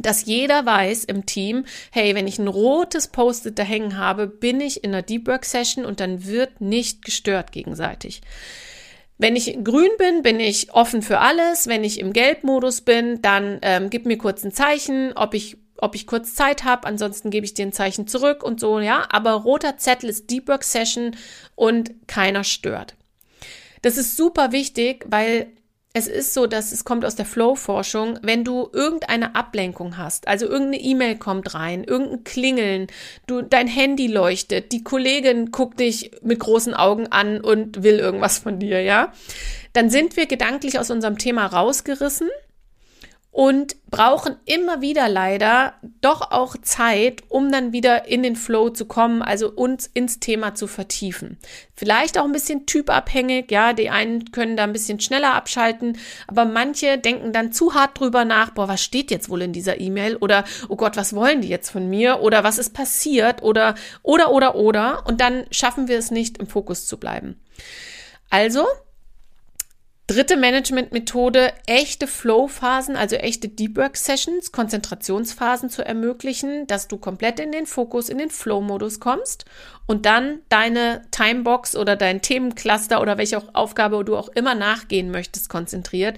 dass 0.00 0.24
jeder 0.24 0.64
weiß 0.64 1.04
im 1.04 1.26
Team, 1.26 1.64
hey, 1.90 2.14
wenn 2.14 2.26
ich 2.26 2.38
ein 2.38 2.48
rotes 2.48 3.08
Post-it 3.08 3.58
da 3.58 3.62
hängen 3.62 3.98
habe, 3.98 4.26
bin 4.26 4.60
ich 4.60 4.84
in 4.84 4.92
einer 4.92 5.02
Deep 5.02 5.26
Work 5.26 5.44
Session 5.44 5.84
und 5.84 6.00
dann 6.00 6.24
wird 6.26 6.60
nicht 6.60 7.04
gestört 7.04 7.52
gegenseitig. 7.52 8.22
Wenn 9.18 9.34
ich 9.34 9.58
grün 9.64 9.90
bin, 9.98 10.22
bin 10.22 10.38
ich 10.38 10.72
offen 10.72 11.02
für 11.02 11.18
alles. 11.18 11.66
Wenn 11.66 11.82
ich 11.82 11.98
im 11.98 12.12
Gelb-Modus 12.12 12.82
bin, 12.82 13.20
dann 13.20 13.58
ähm, 13.62 13.90
gib 13.90 14.06
mir 14.06 14.16
kurz 14.16 14.44
ein 14.44 14.52
Zeichen, 14.52 15.12
ob 15.14 15.34
ich 15.34 15.56
ob 15.80 15.94
ich 15.94 16.08
kurz 16.08 16.34
Zeit 16.34 16.64
habe, 16.64 16.88
ansonsten 16.88 17.30
gebe 17.30 17.46
ich 17.46 17.54
dir 17.54 17.64
ein 17.64 17.72
Zeichen 17.72 18.08
zurück 18.08 18.42
und 18.42 18.58
so, 18.58 18.80
ja. 18.80 19.06
Aber 19.10 19.30
roter 19.32 19.76
Zettel 19.76 20.10
ist 20.10 20.28
Deep 20.28 20.48
Work 20.48 20.64
Session 20.64 21.16
und 21.54 22.08
keiner 22.08 22.42
stört. 22.42 22.96
Das 23.82 23.96
ist 23.96 24.16
super 24.16 24.50
wichtig, 24.50 25.04
weil 25.08 25.52
es 25.94 26.06
ist 26.06 26.34
so, 26.34 26.46
dass 26.46 26.70
es 26.72 26.84
kommt 26.84 27.04
aus 27.04 27.16
der 27.16 27.24
Flow-Forschung, 27.24 28.18
wenn 28.22 28.44
du 28.44 28.68
irgendeine 28.72 29.34
Ablenkung 29.34 29.96
hast, 29.96 30.28
also 30.28 30.46
irgendeine 30.46 30.82
E-Mail 30.82 31.16
kommt 31.16 31.54
rein, 31.54 31.82
irgendein 31.84 32.24
Klingeln, 32.24 32.86
du, 33.26 33.42
dein 33.42 33.66
Handy 33.66 34.06
leuchtet, 34.06 34.72
die 34.72 34.84
Kollegin 34.84 35.50
guckt 35.50 35.80
dich 35.80 36.10
mit 36.22 36.40
großen 36.40 36.74
Augen 36.74 37.08
an 37.08 37.40
und 37.40 37.82
will 37.82 37.98
irgendwas 37.98 38.38
von 38.38 38.58
dir, 38.58 38.82
ja, 38.82 39.12
dann 39.72 39.90
sind 39.90 40.16
wir 40.16 40.26
gedanklich 40.26 40.78
aus 40.78 40.90
unserem 40.90 41.18
Thema 41.18 41.46
rausgerissen 41.46 42.28
und 43.38 43.76
brauchen 43.88 44.34
immer 44.46 44.80
wieder 44.80 45.08
leider 45.08 45.74
doch 46.00 46.32
auch 46.32 46.56
Zeit, 46.60 47.22
um 47.28 47.52
dann 47.52 47.72
wieder 47.72 48.08
in 48.08 48.24
den 48.24 48.34
Flow 48.34 48.70
zu 48.70 48.84
kommen, 48.86 49.22
also 49.22 49.48
uns 49.48 49.86
ins 49.86 50.18
Thema 50.18 50.56
zu 50.56 50.66
vertiefen. 50.66 51.38
Vielleicht 51.76 52.18
auch 52.18 52.24
ein 52.24 52.32
bisschen 52.32 52.66
typabhängig, 52.66 53.48
ja, 53.52 53.74
die 53.74 53.90
einen 53.90 54.32
können 54.32 54.56
da 54.56 54.64
ein 54.64 54.72
bisschen 54.72 54.98
schneller 54.98 55.34
abschalten, 55.34 55.98
aber 56.26 56.46
manche 56.46 56.98
denken 56.98 57.32
dann 57.32 57.52
zu 57.52 57.74
hart 57.74 58.00
drüber 58.00 58.24
nach, 58.24 58.50
boah, 58.50 58.66
was 58.66 58.82
steht 58.82 59.12
jetzt 59.12 59.30
wohl 59.30 59.42
in 59.42 59.52
dieser 59.52 59.78
E-Mail 59.78 60.16
oder 60.16 60.42
oh 60.68 60.74
Gott, 60.74 60.96
was 60.96 61.14
wollen 61.14 61.40
die 61.40 61.48
jetzt 61.48 61.70
von 61.70 61.88
mir 61.88 62.22
oder 62.22 62.42
was 62.42 62.58
ist 62.58 62.74
passiert 62.74 63.44
oder 63.44 63.76
oder 64.02 64.32
oder 64.32 64.56
oder 64.56 65.06
und 65.06 65.20
dann 65.20 65.44
schaffen 65.52 65.86
wir 65.86 65.98
es 65.98 66.10
nicht 66.10 66.38
im 66.38 66.48
Fokus 66.48 66.86
zu 66.86 66.98
bleiben. 66.98 67.38
Also, 68.30 68.66
Dritte 70.08 70.38
Management-Methode, 70.38 71.52
echte 71.66 72.06
Flow-Phasen, 72.06 72.96
also 72.96 73.16
echte 73.16 73.46
Deep 73.46 73.76
Work-Sessions, 73.76 74.52
Konzentrationsphasen 74.52 75.68
zu 75.68 75.84
ermöglichen, 75.84 76.66
dass 76.66 76.88
du 76.88 76.96
komplett 76.96 77.38
in 77.38 77.52
den 77.52 77.66
Fokus, 77.66 78.08
in 78.08 78.16
den 78.16 78.30
Flow-Modus 78.30 79.00
kommst 79.00 79.44
und 79.84 80.06
dann 80.06 80.38
deine 80.48 81.02
Timebox 81.10 81.76
oder 81.76 81.94
dein 81.94 82.22
Themencluster 82.22 83.02
oder 83.02 83.18
welche 83.18 83.42
Aufgabe 83.54 84.02
du 84.02 84.16
auch 84.16 84.30
immer 84.30 84.54
nachgehen 84.54 85.10
möchtest, 85.10 85.50
konzentriert, 85.50 86.16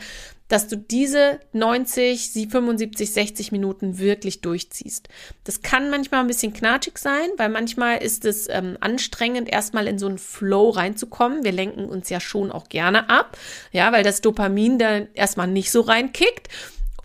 dass 0.50 0.66
du 0.66 0.76
diese 0.76 1.38
90, 1.52 2.48
75, 2.50 3.12
60 3.12 3.52
Minuten 3.52 3.98
wirklich 3.98 4.40
durchziehst. 4.40 5.08
Das 5.44 5.62
kann 5.62 5.90
manchmal 5.90 6.20
ein 6.20 6.26
bisschen 6.26 6.52
knatschig 6.52 6.98
sein, 6.98 7.28
weil 7.36 7.48
manchmal 7.48 8.02
ist 8.02 8.24
es 8.24 8.48
ähm, 8.48 8.76
anstrengend, 8.80 9.48
erstmal 9.48 9.86
in 9.86 9.98
so 9.98 10.08
einen 10.08 10.18
Flow 10.18 10.70
reinzukommen. 10.70 11.44
Wir 11.44 11.52
lenken 11.52 11.84
uns 11.84 12.10
ja 12.10 12.18
schon 12.18 12.50
auch 12.50 12.68
gerne 12.68 13.08
ab, 13.08 13.38
ja, 13.70 13.92
weil 13.92 14.02
das 14.02 14.22
Dopamin 14.22 14.78
da 14.78 15.02
erstmal 15.14 15.46
nicht 15.46 15.70
so 15.70 15.82
reinkickt. 15.82 16.48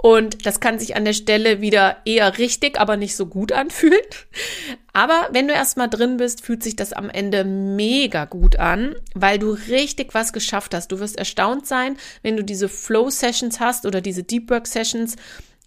Und 0.06 0.46
das 0.46 0.60
kann 0.60 0.78
sich 0.78 0.96
an 0.96 1.04
der 1.04 1.14
Stelle 1.14 1.62
wieder 1.62 1.98
eher 2.06 2.38
richtig, 2.38 2.80
aber 2.80 2.96
nicht 2.96 3.16
so 3.16 3.26
gut 3.26 3.52
anfühlen. 3.52 4.06
Aber 4.94 5.30
wenn 5.32 5.48
du 5.48 5.54
erstmal 5.56 5.90
drin 5.90 6.18
bist, 6.18 6.46
fühlt 6.46 6.62
sich 6.62 6.76
das 6.76 6.94
am 6.94 7.10
Ende 7.10 7.44
mega 7.44 8.26
gut 8.26 8.58
an, 8.58 8.94
weil 9.16 9.40
du 9.40 9.50
richtig 9.50 10.14
was 10.14 10.32
geschafft 10.32 10.76
hast. 10.76 10.92
Du 10.92 11.00
wirst 11.00 11.18
erstaunt 11.18 11.66
sein, 11.66 11.98
wenn 12.22 12.38
du 12.38 12.44
diese 12.44 12.70
Flow 12.70 13.10
Sessions 13.10 13.60
hast 13.60 13.88
oder 13.88 14.00
diese 14.00 14.22
Deep 14.22 14.52
Work 14.52 14.68
Sessions, 14.68 15.16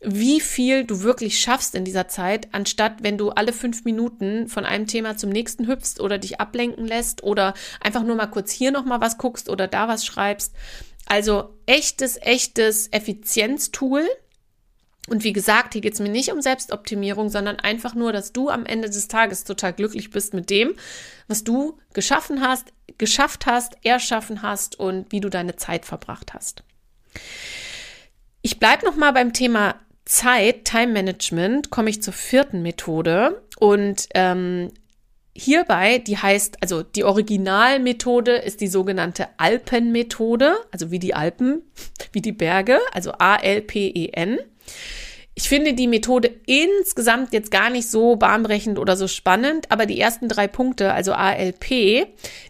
wie 0.03 0.39
viel 0.41 0.85
du 0.85 1.03
wirklich 1.03 1.41
schaffst 1.41 1.75
in 1.75 1.85
dieser 1.85 2.07
Zeit, 2.07 2.47
anstatt 2.53 3.03
wenn 3.03 3.19
du 3.19 3.31
alle 3.31 3.53
fünf 3.53 3.85
Minuten 3.85 4.47
von 4.47 4.65
einem 4.65 4.87
Thema 4.87 5.17
zum 5.17 5.31
nächsten 5.31 5.67
hüpfst 5.67 5.99
oder 5.99 6.17
dich 6.17 6.41
ablenken 6.41 6.87
lässt 6.87 7.25
oder 7.25 7.55
einfach 7.81 8.05
nur 8.05 8.15
mal 8.15 8.29
kurz 8.29 8.53
hier 8.53 8.71
nochmal 8.71 9.01
was 9.01 9.19
guckst 9.19 9.49
oder 9.49 9.67
da 9.67 9.89
was 9.89 10.07
schreibst. 10.07 10.55
Also 11.07 11.55
echtes, 11.67 12.19
echtes 12.21 12.87
Effizienztool, 12.93 14.07
und 15.09 15.25
wie 15.25 15.33
gesagt, 15.33 15.73
hier 15.73 15.83
geht 15.83 15.95
es 15.95 16.01
mir 16.01 16.09
nicht 16.09 16.33
um 16.33 16.41
Selbstoptimierung, 16.41 17.29
sondern 17.29 17.57
einfach 17.57 17.95
nur, 17.95 18.13
dass 18.13 18.33
du 18.33 18.49
am 18.49 18.67
Ende 18.67 18.89
des 18.89 19.09
Tages 19.09 19.45
total 19.45 19.73
glücklich 19.73 20.11
bist 20.11 20.35
mit 20.35 20.51
dem, 20.51 20.75
was 21.27 21.45
du 21.45 21.79
geschaffen 21.93 22.41
hast, 22.41 22.73
geschafft 22.99 23.47
hast, 23.47 23.77
erschaffen 23.85 24.43
hast 24.43 24.79
und 24.79 25.11
wie 25.13 25.21
du 25.21 25.29
deine 25.29 25.57
Zeit 25.57 25.85
verbracht 25.85 26.35
hast. 26.35 26.63
Ich 28.43 28.59
bleibe 28.59 28.87
nochmal 28.87 29.13
beim 29.13 29.33
Thema 29.33 29.75
Zeit, 30.05 30.65
Time 30.65 30.93
Management, 30.93 31.71
komme 31.71 31.91
ich 31.91 32.03
zur 32.03 32.15
vierten 32.15 32.63
Methode. 32.63 33.43
Und 33.59 34.09
ähm, 34.15 34.71
hierbei, 35.35 35.99
die 35.99 36.17
heißt, 36.17 36.63
also 36.63 36.83
die 36.83 37.05
Originalmethode 37.05 38.37
ist 38.37 38.61
die 38.61 38.69
sogenannte 38.69 39.29
Alpenmethode, 39.37 40.57
also 40.71 40.91
wie 40.91 40.99
die 40.99 41.15
Alpen, 41.15 41.63
wie 42.13 42.23
die 42.23 42.33
Berge, 42.33 42.81
also 42.93 43.13
A-L-P-E-N. 43.13 44.39
Ich 45.39 45.49
finde 45.49 45.75
die 45.75 45.87
Methode 45.87 46.35
insgesamt 46.47 47.33
jetzt 47.33 47.53
gar 47.53 47.71
nicht 47.71 47.89
so 47.89 48.17
bahnbrechend 48.17 48.77
oder 48.77 48.97
so 48.97 49.07
spannend, 49.07 49.71
aber 49.71 49.87
die 49.87 50.01
ersten 50.01 50.29
drei 50.29 50.49
Punkte, 50.49 50.93
also 50.93 51.13
ALP, 51.13 52.09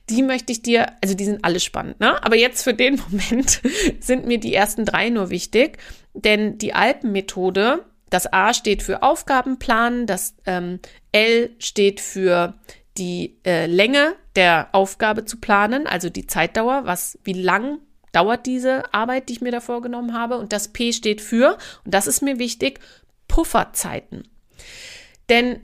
die 0.08 0.22
möchte 0.22 0.52
ich 0.52 0.62
dir, 0.62 0.86
also 1.02 1.14
die 1.14 1.26
sind 1.26 1.44
alle 1.44 1.60
spannend, 1.60 2.00
ne? 2.00 2.24
Aber 2.24 2.36
jetzt 2.36 2.62
für 2.62 2.72
den 2.72 2.98
Moment 3.10 3.60
sind 4.00 4.26
mir 4.26 4.40
die 4.40 4.54
ersten 4.54 4.86
drei 4.86 5.10
nur 5.10 5.28
wichtig, 5.28 5.76
denn 6.14 6.56
die 6.56 6.72
Alpenmethode, 6.72 7.84
das 8.08 8.32
A 8.32 8.54
steht 8.54 8.82
für 8.82 9.02
Aufgabenplan, 9.02 10.06
das 10.06 10.34
ähm, 10.46 10.80
L 11.12 11.50
steht 11.58 12.00
für 12.00 12.54
die 12.96 13.36
äh, 13.44 13.66
Länge 13.66 14.14
der 14.34 14.70
Aufgabe 14.72 15.26
zu 15.26 15.38
planen, 15.40 15.86
also 15.86 16.08
die 16.08 16.26
Zeitdauer, 16.26 16.86
was, 16.86 17.18
wie 17.22 17.34
lang 17.34 17.80
dauert 18.12 18.46
diese 18.46 18.92
Arbeit, 18.92 19.28
die 19.28 19.34
ich 19.34 19.40
mir 19.40 19.52
da 19.52 19.60
vorgenommen 19.60 20.14
habe. 20.14 20.38
Und 20.38 20.52
das 20.52 20.68
P 20.68 20.92
steht 20.92 21.20
für, 21.20 21.58
und 21.84 21.94
das 21.94 22.06
ist 22.06 22.22
mir 22.22 22.38
wichtig, 22.38 22.80
Pufferzeiten. 23.28 24.28
Denn 25.28 25.60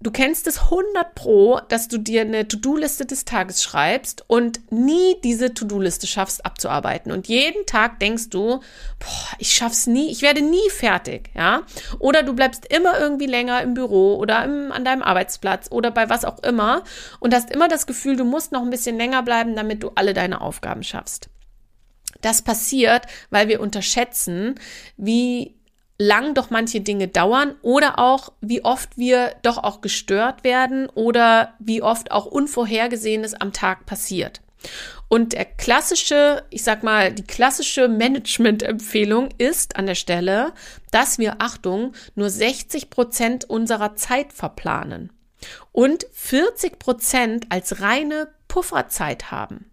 du 0.00 0.12
kennst 0.12 0.46
es 0.46 0.62
100 0.64 1.14
pro, 1.14 1.60
dass 1.68 1.88
du 1.88 1.98
dir 1.98 2.20
eine 2.20 2.46
To-Do-Liste 2.46 3.04
des 3.04 3.24
Tages 3.24 3.62
schreibst 3.62 4.24
und 4.28 4.60
nie 4.70 5.16
diese 5.24 5.52
To-Do-Liste 5.52 6.06
schaffst 6.06 6.46
abzuarbeiten. 6.46 7.10
Und 7.10 7.26
jeden 7.26 7.66
Tag 7.66 7.98
denkst 7.98 8.30
du, 8.30 8.60
boah, 8.98 9.28
ich 9.38 9.52
schaff's 9.52 9.86
nie, 9.86 10.10
ich 10.10 10.22
werde 10.22 10.40
nie 10.40 10.70
fertig, 10.70 11.30
ja? 11.34 11.62
Oder 11.98 12.22
du 12.22 12.32
bleibst 12.34 12.66
immer 12.72 12.98
irgendwie 12.98 13.26
länger 13.26 13.60
im 13.62 13.74
Büro 13.74 14.16
oder 14.16 14.44
im, 14.44 14.70
an 14.70 14.84
deinem 14.84 15.02
Arbeitsplatz 15.02 15.68
oder 15.70 15.90
bei 15.90 16.08
was 16.08 16.24
auch 16.24 16.38
immer 16.44 16.84
und 17.18 17.34
hast 17.34 17.50
immer 17.50 17.68
das 17.68 17.86
Gefühl, 17.86 18.16
du 18.16 18.24
musst 18.24 18.52
noch 18.52 18.62
ein 18.62 18.70
bisschen 18.70 18.96
länger 18.96 19.22
bleiben, 19.22 19.56
damit 19.56 19.82
du 19.82 19.90
alle 19.96 20.14
deine 20.14 20.40
Aufgaben 20.40 20.84
schaffst. 20.84 21.28
Das 22.20 22.42
passiert, 22.42 23.06
weil 23.30 23.48
wir 23.48 23.60
unterschätzen, 23.60 24.56
wie 24.96 25.54
lang 25.98 26.34
doch 26.34 26.50
manche 26.50 26.80
Dinge 26.80 27.08
dauern 27.08 27.56
oder 27.62 27.98
auch 27.98 28.32
wie 28.40 28.64
oft 28.64 28.96
wir 28.96 29.34
doch 29.42 29.58
auch 29.58 29.80
gestört 29.80 30.44
werden 30.44 30.88
oder 30.88 31.54
wie 31.58 31.82
oft 31.82 32.12
auch 32.12 32.26
Unvorhergesehenes 32.26 33.34
am 33.34 33.52
Tag 33.52 33.84
passiert. 33.84 34.40
Und 35.08 35.32
der 35.32 35.44
klassische, 35.46 36.44
ich 36.50 36.62
sag 36.62 36.82
mal, 36.82 37.12
die 37.12 37.24
klassische 37.24 37.88
Management-Empfehlung 37.88 39.30
ist 39.38 39.76
an 39.76 39.86
der 39.86 39.94
Stelle, 39.94 40.52
dass 40.90 41.18
wir, 41.18 41.36
Achtung, 41.40 41.94
nur 42.14 42.28
60 42.28 42.90
Prozent 42.90 43.44
unserer 43.48 43.96
Zeit 43.96 44.32
verplanen 44.32 45.10
und 45.72 46.06
40 46.12 46.78
Prozent 46.78 47.46
als 47.48 47.80
reine 47.80 48.28
Pufferzeit 48.48 49.30
haben. 49.30 49.70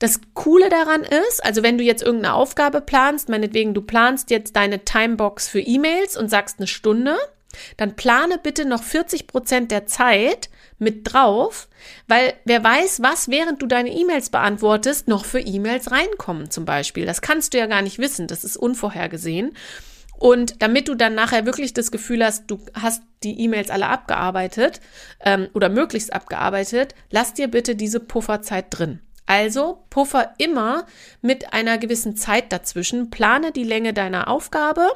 Das 0.00 0.20
Coole 0.32 0.70
daran 0.70 1.02
ist, 1.02 1.44
also 1.44 1.62
wenn 1.62 1.76
du 1.76 1.84
jetzt 1.84 2.02
irgendeine 2.02 2.34
Aufgabe 2.34 2.80
planst, 2.80 3.28
meinetwegen 3.28 3.74
du 3.74 3.82
planst 3.82 4.30
jetzt 4.30 4.56
deine 4.56 4.84
Timebox 4.84 5.46
für 5.46 5.60
E-Mails 5.60 6.16
und 6.16 6.30
sagst 6.30 6.58
eine 6.58 6.66
Stunde, 6.66 7.18
dann 7.76 7.96
plane 7.96 8.38
bitte 8.42 8.64
noch 8.64 8.82
40 8.82 9.26
Prozent 9.26 9.70
der 9.70 9.86
Zeit 9.86 10.48
mit 10.78 11.12
drauf, 11.12 11.68
weil 12.08 12.32
wer 12.46 12.64
weiß, 12.64 13.02
was 13.02 13.28
während 13.28 13.60
du 13.60 13.66
deine 13.66 13.90
E-Mails 13.90 14.30
beantwortest, 14.30 15.06
noch 15.06 15.26
für 15.26 15.40
E-Mails 15.40 15.90
reinkommen 15.90 16.50
zum 16.50 16.64
Beispiel. 16.64 17.04
Das 17.04 17.20
kannst 17.20 17.52
du 17.52 17.58
ja 17.58 17.66
gar 17.66 17.82
nicht 17.82 17.98
wissen, 17.98 18.26
das 18.26 18.42
ist 18.42 18.56
unvorhergesehen. 18.56 19.54
Und 20.18 20.62
damit 20.62 20.88
du 20.88 20.94
dann 20.94 21.14
nachher 21.14 21.44
wirklich 21.44 21.74
das 21.74 21.90
Gefühl 21.90 22.24
hast, 22.24 22.50
du 22.50 22.58
hast 22.72 23.02
die 23.22 23.38
E-Mails 23.40 23.68
alle 23.68 23.88
abgearbeitet 23.88 24.80
ähm, 25.22 25.48
oder 25.52 25.68
möglichst 25.68 26.12
abgearbeitet, 26.12 26.94
lass 27.10 27.34
dir 27.34 27.48
bitte 27.48 27.76
diese 27.76 28.00
Pufferzeit 28.00 28.66
drin. 28.70 29.00
Also 29.30 29.84
puffer 29.90 30.34
immer 30.38 30.86
mit 31.22 31.52
einer 31.52 31.78
gewissen 31.78 32.16
Zeit 32.16 32.50
dazwischen, 32.52 33.10
plane 33.10 33.52
die 33.52 33.62
Länge 33.62 33.94
deiner 33.94 34.26
Aufgabe 34.26 34.88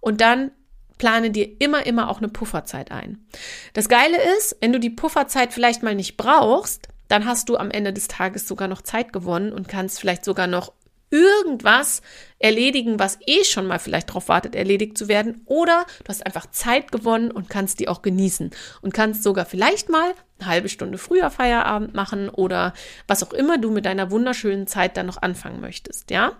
und 0.00 0.20
dann 0.20 0.50
plane 0.98 1.30
dir 1.30 1.60
immer, 1.60 1.86
immer 1.86 2.10
auch 2.10 2.18
eine 2.18 2.26
Pufferzeit 2.26 2.90
ein. 2.90 3.24
Das 3.72 3.88
Geile 3.88 4.16
ist, 4.36 4.56
wenn 4.60 4.72
du 4.72 4.80
die 4.80 4.90
Pufferzeit 4.90 5.52
vielleicht 5.52 5.84
mal 5.84 5.94
nicht 5.94 6.16
brauchst, 6.16 6.88
dann 7.06 7.26
hast 7.26 7.48
du 7.48 7.56
am 7.56 7.70
Ende 7.70 7.92
des 7.92 8.08
Tages 8.08 8.48
sogar 8.48 8.66
noch 8.66 8.82
Zeit 8.82 9.12
gewonnen 9.12 9.52
und 9.52 9.68
kannst 9.68 10.00
vielleicht 10.00 10.24
sogar 10.24 10.48
noch 10.48 10.72
irgendwas 11.14 12.02
erledigen, 12.40 12.98
was 12.98 13.18
eh 13.26 13.44
schon 13.44 13.66
mal 13.66 13.78
vielleicht 13.78 14.08
darauf 14.08 14.28
wartet, 14.28 14.56
erledigt 14.56 14.98
zu 14.98 15.06
werden. 15.06 15.42
Oder 15.46 15.86
du 16.02 16.08
hast 16.08 16.26
einfach 16.26 16.50
Zeit 16.50 16.90
gewonnen 16.90 17.30
und 17.30 17.48
kannst 17.48 17.78
die 17.78 17.88
auch 17.88 18.02
genießen 18.02 18.50
und 18.82 18.92
kannst 18.92 19.22
sogar 19.22 19.46
vielleicht 19.46 19.88
mal 19.88 20.12
eine 20.40 20.48
halbe 20.48 20.68
Stunde 20.68 20.98
früher 20.98 21.30
Feierabend 21.30 21.94
machen 21.94 22.28
oder 22.28 22.74
was 23.06 23.22
auch 23.22 23.32
immer 23.32 23.58
du 23.58 23.70
mit 23.70 23.86
deiner 23.86 24.10
wunderschönen 24.10 24.66
Zeit 24.66 24.96
dann 24.96 25.06
noch 25.06 25.22
anfangen 25.22 25.60
möchtest, 25.60 26.10
ja? 26.10 26.32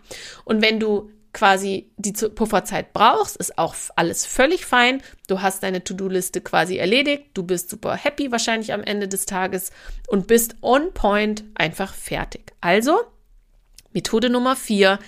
Und 0.45 0.61
wenn 0.61 0.81
du 0.81 1.11
quasi 1.33 1.91
die 1.97 2.13
Pufferzeit 2.13 2.93
brauchst, 2.93 3.37
ist 3.37 3.59
auch 3.59 3.75
alles 3.97 4.27
völlig 4.27 4.67
fein. 4.67 5.03
Du 5.27 5.43
hast 5.43 5.63
deine 5.63 5.83
To-Do-Liste 5.83 6.41
quasi 6.41 6.77
erledigt, 6.77 7.31
du 7.35 7.43
bist 7.43 7.71
super 7.71 7.97
happy 7.97 8.33
wahrscheinlich 8.33 8.73
am 8.73 8.83
Ende 8.83 9.09
des 9.09 9.27
Tages 9.27 9.71
und 10.07 10.27
bist 10.27 10.57
on 10.61 10.93
point 10.93 11.45
einfach 11.55 11.93
fertig. 11.93 12.53
Also 12.61 13.01
Methode 13.95 14.29
Nummer 14.29 14.57
vier, 14.57 14.99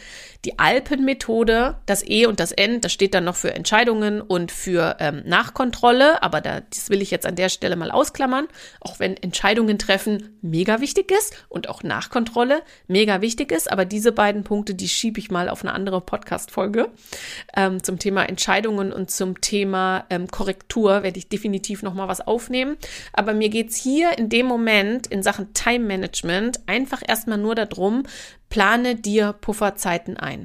die 0.46 0.60
Alpenmethode, 0.60 1.76
das 1.86 2.08
E 2.08 2.26
und 2.26 2.38
das 2.38 2.52
N, 2.52 2.80
das 2.80 2.92
steht 2.92 3.14
dann 3.14 3.24
noch 3.24 3.34
für 3.34 3.52
Entscheidungen 3.52 4.20
und 4.20 4.52
für 4.52 4.96
ähm, 5.00 5.22
Nachkontrolle, 5.26 6.22
aber 6.22 6.40
da, 6.40 6.60
das 6.60 6.88
will 6.88 7.02
ich 7.02 7.10
jetzt 7.10 7.26
an 7.26 7.34
der 7.34 7.48
Stelle 7.48 7.74
mal 7.74 7.90
ausklammern, 7.90 8.46
auch 8.80 9.00
wenn 9.00 9.16
Entscheidungen 9.16 9.76
treffen 9.76 10.38
mega 10.42 10.80
wichtig 10.80 11.10
ist 11.10 11.34
und 11.48 11.68
auch 11.68 11.82
Nachkontrolle 11.82 12.62
mega 12.86 13.20
wichtig 13.22 13.50
ist, 13.50 13.70
aber 13.70 13.84
diese 13.84 14.12
beiden 14.12 14.44
Punkte, 14.44 14.76
die 14.76 14.88
schiebe 14.88 15.18
ich 15.18 15.32
mal 15.32 15.48
auf 15.48 15.62
eine 15.62 15.74
andere 15.74 16.00
Podcast-Folge 16.00 16.90
ähm, 17.56 17.82
zum 17.82 17.98
Thema 17.98 18.28
Entscheidungen 18.28 18.92
und 18.92 19.10
zum 19.10 19.40
Thema 19.40 20.04
ähm, 20.10 20.28
Korrektur 20.28 21.02
werde 21.02 21.18
ich 21.18 21.28
definitiv 21.28 21.82
nochmal 21.82 22.06
was 22.06 22.24
aufnehmen, 22.24 22.76
aber 23.12 23.34
mir 23.34 23.48
geht's 23.48 23.74
hier 23.74 24.16
in 24.16 24.28
dem 24.28 24.46
Moment 24.46 25.08
in 25.08 25.24
Sachen 25.24 25.52
Time 25.54 25.84
Management 25.86 26.60
einfach 26.66 27.02
erstmal 27.04 27.38
nur 27.38 27.56
darum, 27.56 28.04
plane 28.48 28.94
dir 28.94 29.32
Pufferzeiten 29.32 30.16
ein. 30.16 30.35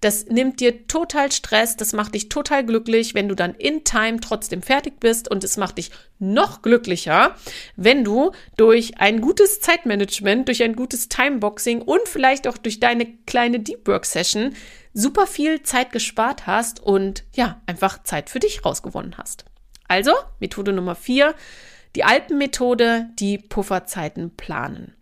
Das 0.00 0.26
nimmt 0.26 0.60
dir 0.60 0.86
total 0.86 1.32
Stress, 1.32 1.76
das 1.76 1.92
macht 1.92 2.14
dich 2.14 2.28
total 2.28 2.64
glücklich, 2.64 3.14
wenn 3.14 3.28
du 3.28 3.34
dann 3.34 3.54
in 3.54 3.84
Time 3.84 4.20
trotzdem 4.20 4.62
fertig 4.62 5.00
bist 5.00 5.30
und 5.30 5.44
es 5.44 5.56
macht 5.56 5.78
dich 5.78 5.90
noch 6.18 6.62
glücklicher, 6.62 7.36
wenn 7.76 8.04
du 8.04 8.32
durch 8.56 8.98
ein 8.98 9.20
gutes 9.20 9.60
Zeitmanagement, 9.60 10.48
durch 10.48 10.62
ein 10.62 10.76
gutes 10.76 11.08
Timeboxing 11.08 11.82
und 11.82 12.08
vielleicht 12.08 12.48
auch 12.48 12.58
durch 12.58 12.80
deine 12.80 13.06
kleine 13.26 13.60
Deep 13.60 13.86
Work 13.86 14.06
Session 14.06 14.54
super 14.94 15.26
viel 15.26 15.62
Zeit 15.62 15.92
gespart 15.92 16.46
hast 16.46 16.80
und 16.80 17.24
ja, 17.34 17.60
einfach 17.66 18.02
Zeit 18.02 18.30
für 18.30 18.40
dich 18.40 18.64
rausgewonnen 18.64 19.18
hast. 19.18 19.44
Also, 19.88 20.12
Methode 20.40 20.72
Nummer 20.72 20.94
vier, 20.94 21.34
die 21.94 22.04
Alpenmethode, 22.04 23.08
die 23.18 23.38
Pufferzeiten 23.38 24.34
planen. 24.36 24.95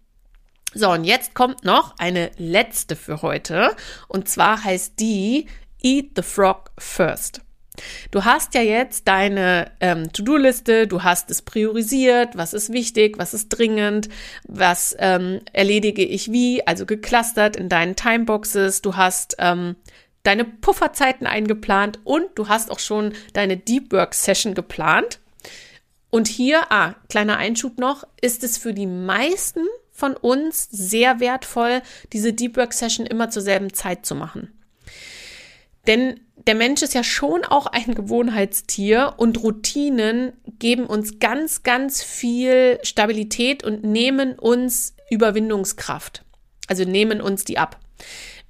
So, 0.75 0.91
und 0.91 1.05
jetzt 1.05 1.35
kommt 1.35 1.65
noch 1.65 1.95
eine 1.99 2.33
letzte 2.37 2.97
für 2.97 3.23
heute. 3.23 3.77
Und 4.09 4.29
zwar 4.29 4.65
heißt 4.65 4.99
die 4.99 5.47
Eat 5.83 6.11
the 6.17 6.23
Frog 6.23 6.73
First. 6.79 7.43
Du 8.11 8.25
hast 8.25 8.55
ja 8.55 8.63
jetzt 8.63 9.09
deine 9.09 9.73
ähm, 9.81 10.13
To-Do-Liste, 10.13 10.87
du 10.87 11.03
hast 11.03 11.31
es 11.31 11.43
priorisiert, 11.43 12.37
was 12.37 12.55
ist 12.55 12.73
wichtig, 12.73 13.19
was 13.19 13.35
ist 13.35 13.49
dringend, 13.49 14.09
was 14.47 14.95
ähm, 14.99 15.41
erledige 15.53 16.05
ich 16.05 16.31
wie, 16.31 16.65
also 16.67 16.87
geclustert 16.87 17.57
in 17.57 17.69
deinen 17.69 17.97
Timeboxes, 17.97 18.81
du 18.81 18.95
hast 18.97 19.37
ähm, 19.39 19.75
deine 20.23 20.45
Pufferzeiten 20.45 21.27
eingeplant 21.27 21.99
und 22.05 22.27
du 22.37 22.49
hast 22.49 22.71
auch 22.71 22.79
schon 22.79 23.13
deine 23.33 23.57
Deep 23.57 23.93
Work 23.93 24.15
Session 24.15 24.55
geplant. 24.55 25.19
Und 26.11 26.29
hier, 26.29 26.71
ah, 26.71 26.95
kleiner 27.09 27.39
Einschub 27.39 27.79
noch, 27.79 28.05
ist 28.21 28.45
es 28.45 28.57
für 28.57 28.73
die 28.73 28.87
meisten 28.87 29.67
von 29.95 30.17
uns 30.17 30.69
sehr 30.71 31.21
wertvoll, 31.21 31.81
diese 32.13 32.33
Deep 32.33 32.57
Work 32.57 32.75
Session 32.75 33.07
immer 33.07 33.31
zur 33.31 33.43
selben 33.43 33.73
Zeit 33.73 34.05
zu 34.05 34.15
machen. 34.15 34.53
Denn 35.87 36.21
der 36.47 36.55
Mensch 36.55 36.83
ist 36.83 36.95
ja 36.95 37.05
schon 37.05 37.45
auch 37.45 37.67
ein 37.67 37.95
Gewohnheitstier 37.95 39.15
und 39.17 39.43
Routinen 39.43 40.33
geben 40.59 40.87
uns 40.87 41.21
ganz, 41.21 41.63
ganz 41.63 42.03
viel 42.03 42.79
Stabilität 42.83 43.63
und 43.63 43.85
nehmen 43.85 44.39
uns 44.39 44.95
Überwindungskraft. 45.11 46.25
Also 46.67 46.85
nehmen 46.85 47.21
uns 47.21 47.45
die 47.45 47.59
ab. 47.59 47.79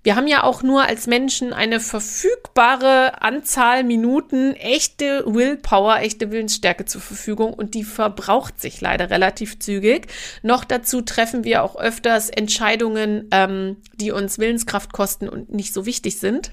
Wir 0.05 0.17
haben 0.17 0.27
ja 0.27 0.43
auch 0.43 0.63
nur 0.63 0.83
als 0.83 1.07
Menschen 1.07 1.55
eine 1.55 1.81
verfügbare 1.81 3.23
Anzahl 3.23 3.85
Minuten 3.85 4.53
echte 4.53 5.25
Willpower, 5.27 6.01
echte 6.01 6.31
Willensstärke 6.31 6.85
zur 6.85 7.01
Verfügung 7.01 7.55
und 7.55 7.73
die 7.73 7.85
verbraucht 7.85 8.61
sich 8.61 8.83
leider 8.83 9.09
relativ 9.09 9.59
zügig. 9.59 10.09
Noch 10.43 10.65
dazu 10.65 11.01
treffen 11.01 11.43
wir 11.43 11.63
auch 11.63 11.77
öfters 11.77 12.29
Entscheidungen, 12.29 13.29
ähm, 13.31 13.79
die 13.95 14.11
uns 14.11 14.39
Willenskraft 14.39 14.93
kosten 14.93 15.27
und 15.27 15.55
nicht 15.55 15.73
so 15.73 15.87
wichtig 15.87 16.21
sind. 16.21 16.51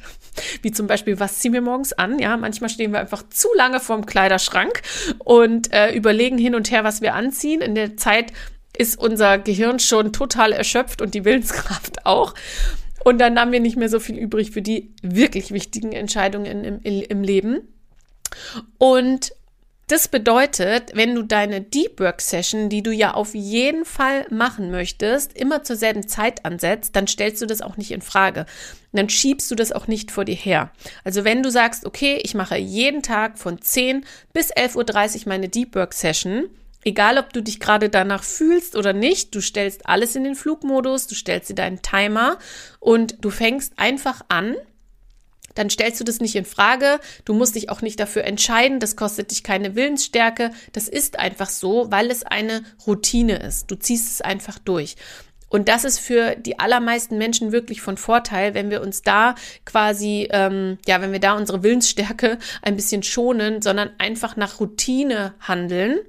Wie 0.61 0.71
zum 0.71 0.87
Beispiel, 0.87 1.19
was 1.19 1.39
ziehen 1.39 1.51
wir 1.51 1.61
morgens 1.61 1.91
an? 1.91 2.19
Ja, 2.19 2.37
manchmal 2.37 2.69
stehen 2.69 2.93
wir 2.93 3.01
einfach 3.01 3.23
zu 3.29 3.49
lange 3.57 3.81
vorm 3.81 4.05
Kleiderschrank 4.05 4.81
und 5.19 5.73
äh, 5.73 5.91
überlegen 5.93 6.37
hin 6.37 6.55
und 6.55 6.71
her, 6.71 6.85
was 6.85 7.01
wir 7.01 7.15
anziehen. 7.15 7.59
In 7.59 7.75
der 7.75 7.97
Zeit 7.97 8.31
ist 8.77 8.97
unser 8.97 9.37
Gehirn 9.39 9.79
schon 9.79 10.13
total 10.13 10.53
erschöpft 10.53 11.01
und 11.01 11.13
die 11.15 11.25
Willenskraft 11.25 12.05
auch. 12.05 12.33
Und 13.03 13.19
dann 13.19 13.39
haben 13.39 13.51
wir 13.51 13.59
nicht 13.59 13.77
mehr 13.77 13.89
so 13.89 13.99
viel 13.99 14.17
übrig 14.17 14.51
für 14.51 14.61
die 14.61 14.93
wirklich 15.01 15.51
wichtigen 15.51 15.91
Entscheidungen 15.91 16.63
im, 16.63 16.79
im 16.81 17.23
Leben. 17.23 17.67
Und 18.77 19.33
das 19.91 20.07
bedeutet, 20.07 20.91
wenn 20.93 21.15
du 21.15 21.21
deine 21.21 21.59
Deep 21.59 21.99
Work 21.99 22.21
Session, 22.21 22.69
die 22.69 22.81
du 22.81 22.91
ja 22.91 23.13
auf 23.13 23.35
jeden 23.35 23.83
Fall 23.83 24.25
machen 24.29 24.71
möchtest, 24.71 25.33
immer 25.33 25.63
zur 25.63 25.75
selben 25.75 26.07
Zeit 26.07 26.45
ansetzt, 26.45 26.95
dann 26.95 27.07
stellst 27.07 27.41
du 27.41 27.45
das 27.45 27.61
auch 27.61 27.75
nicht 27.75 27.91
in 27.91 28.01
Frage. 28.01 28.45
dann 28.93 29.09
schiebst 29.09 29.51
du 29.51 29.55
das 29.55 29.73
auch 29.73 29.87
nicht 29.87 30.09
vor 30.09 30.23
dir 30.23 30.35
her. 30.35 30.71
Also 31.03 31.25
wenn 31.25 31.43
du 31.43 31.51
sagst, 31.51 31.85
okay, 31.85 32.21
ich 32.23 32.35
mache 32.35 32.55
jeden 32.57 33.03
Tag 33.03 33.37
von 33.37 33.61
10 33.61 34.05
bis 34.31 34.53
11.30 34.53 34.75
Uhr 35.17 35.21
meine 35.27 35.49
Deep 35.49 35.75
Work 35.75 35.93
Session, 35.93 36.49
Egal, 36.83 37.17
ob 37.17 37.31
du 37.33 37.41
dich 37.41 37.59
gerade 37.59 37.89
danach 37.89 38.23
fühlst 38.23 38.75
oder 38.75 38.93
nicht, 38.93 39.35
du 39.35 39.41
stellst 39.41 39.85
alles 39.87 40.15
in 40.15 40.23
den 40.23 40.35
Flugmodus, 40.35 41.07
du 41.07 41.15
stellst 41.15 41.49
dir 41.49 41.55
deinen 41.55 41.81
Timer 41.81 42.37
und 42.79 43.17
du 43.21 43.29
fängst 43.29 43.73
einfach 43.77 44.21
an 44.29 44.55
dann 45.55 45.69
stellst 45.69 45.99
du 45.99 46.03
das 46.03 46.19
nicht 46.19 46.35
in 46.35 46.45
Frage. 46.45 46.99
Du 47.25 47.33
musst 47.33 47.55
dich 47.55 47.69
auch 47.69 47.81
nicht 47.81 47.99
dafür 47.99 48.23
entscheiden. 48.23 48.79
Das 48.79 48.95
kostet 48.95 49.31
dich 49.31 49.43
keine 49.43 49.75
Willensstärke. 49.75 50.51
Das 50.71 50.87
ist 50.87 51.19
einfach 51.19 51.49
so, 51.49 51.91
weil 51.91 52.09
es 52.09 52.23
eine 52.23 52.63
Routine 52.87 53.37
ist. 53.37 53.69
Du 53.69 53.75
ziehst 53.75 54.11
es 54.11 54.21
einfach 54.21 54.59
durch. 54.59 54.95
Und 55.49 55.67
das 55.67 55.83
ist 55.83 55.99
für 55.99 56.35
die 56.35 56.59
allermeisten 56.59 57.17
Menschen 57.17 57.51
wirklich 57.51 57.81
von 57.81 57.97
Vorteil, 57.97 58.53
wenn 58.53 58.69
wir 58.69 58.81
uns 58.81 59.01
da 59.01 59.35
quasi, 59.65 60.29
ähm, 60.31 60.77
ja, 60.87 61.01
wenn 61.01 61.11
wir 61.11 61.19
da 61.19 61.33
unsere 61.33 61.61
Willensstärke 61.61 62.37
ein 62.61 62.77
bisschen 62.77 63.03
schonen, 63.03 63.61
sondern 63.61 63.89
einfach 63.97 64.37
nach 64.37 64.61
Routine 64.61 65.33
handeln. 65.41 65.99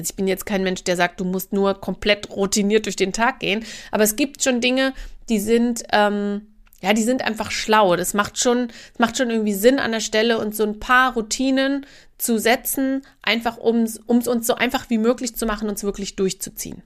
Also 0.00 0.12
ich 0.12 0.16
bin 0.16 0.26
jetzt 0.26 0.46
kein 0.46 0.62
Mensch, 0.62 0.82
der 0.82 0.96
sagt, 0.96 1.20
du 1.20 1.26
musst 1.26 1.52
nur 1.52 1.78
komplett 1.78 2.30
routiniert 2.30 2.86
durch 2.86 2.96
den 2.96 3.12
Tag 3.12 3.40
gehen. 3.40 3.66
Aber 3.90 4.02
es 4.02 4.16
gibt 4.16 4.42
schon 4.42 4.62
Dinge, 4.62 4.94
die 5.28 5.38
sind, 5.38 5.82
ähm, 5.92 6.46
ja, 6.80 6.94
die 6.94 7.02
sind 7.02 7.20
einfach 7.20 7.50
schlau. 7.50 7.96
Das 7.96 8.14
macht 8.14 8.38
schon, 8.38 8.68
das 8.68 8.98
macht 8.98 9.18
schon 9.18 9.28
irgendwie 9.28 9.52
Sinn 9.52 9.78
an 9.78 9.92
der 9.92 10.00
Stelle 10.00 10.38
und 10.38 10.56
so 10.56 10.62
ein 10.62 10.80
paar 10.80 11.12
Routinen 11.12 11.84
zu 12.16 12.38
setzen, 12.38 13.02
einfach 13.20 13.58
um 13.58 13.82
es 13.82 13.98
uns 13.98 14.46
so 14.46 14.54
einfach 14.54 14.88
wie 14.88 14.96
möglich 14.96 15.36
zu 15.36 15.44
machen, 15.44 15.68
uns 15.68 15.84
wirklich 15.84 16.16
durchzuziehen. 16.16 16.82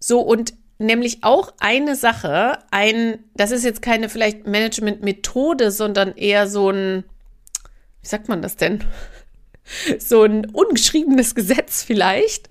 So, 0.00 0.20
und 0.20 0.54
nämlich 0.78 1.22
auch 1.22 1.52
eine 1.60 1.96
Sache, 1.96 2.60
ein, 2.70 3.18
das 3.34 3.50
ist 3.50 3.62
jetzt 3.62 3.82
keine 3.82 4.08
vielleicht 4.08 4.46
Management-Methode, 4.46 5.70
sondern 5.70 6.16
eher 6.16 6.46
so 6.46 6.70
ein, 6.70 7.04
wie 8.00 8.08
sagt 8.08 8.30
man 8.30 8.40
das 8.40 8.56
denn? 8.56 8.82
So 9.98 10.22
ein 10.22 10.46
ungeschriebenes 10.46 11.34
Gesetz 11.34 11.82
vielleicht, 11.82 12.50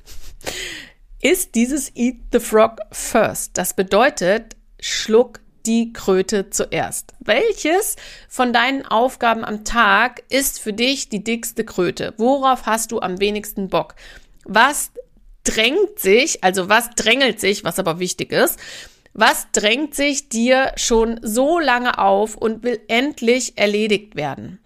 ist 1.21 1.55
dieses 1.55 1.95
Eat 1.95 2.17
the 2.31 2.39
Frog 2.39 2.79
First. 2.91 3.57
Das 3.57 3.75
bedeutet, 3.75 4.55
schluck 4.79 5.39
die 5.65 5.93
Kröte 5.93 6.49
zuerst. 6.49 7.13
Welches 7.19 7.95
von 8.27 8.53
deinen 8.53 8.85
Aufgaben 8.85 9.45
am 9.45 9.63
Tag 9.63 10.23
ist 10.29 10.59
für 10.59 10.73
dich 10.73 11.09
die 11.09 11.23
dickste 11.23 11.63
Kröte? 11.63 12.13
Worauf 12.17 12.65
hast 12.65 12.91
du 12.91 12.99
am 12.99 13.19
wenigsten 13.19 13.69
Bock? 13.69 13.95
Was 14.45 14.91
drängt 15.43 15.99
sich, 15.99 16.43
also 16.43 16.69
was 16.69 16.89
drängelt 16.91 17.39
sich, 17.39 17.63
was 17.63 17.79
aber 17.79 17.99
wichtig 17.99 18.31
ist, 18.31 18.59
was 19.13 19.47
drängt 19.51 19.93
sich 19.93 20.29
dir 20.29 20.71
schon 20.77 21.19
so 21.21 21.59
lange 21.59 21.99
auf 21.99 22.35
und 22.35 22.63
will 22.63 22.79
endlich 22.87 23.57
erledigt 23.57 24.15
werden? 24.15 24.60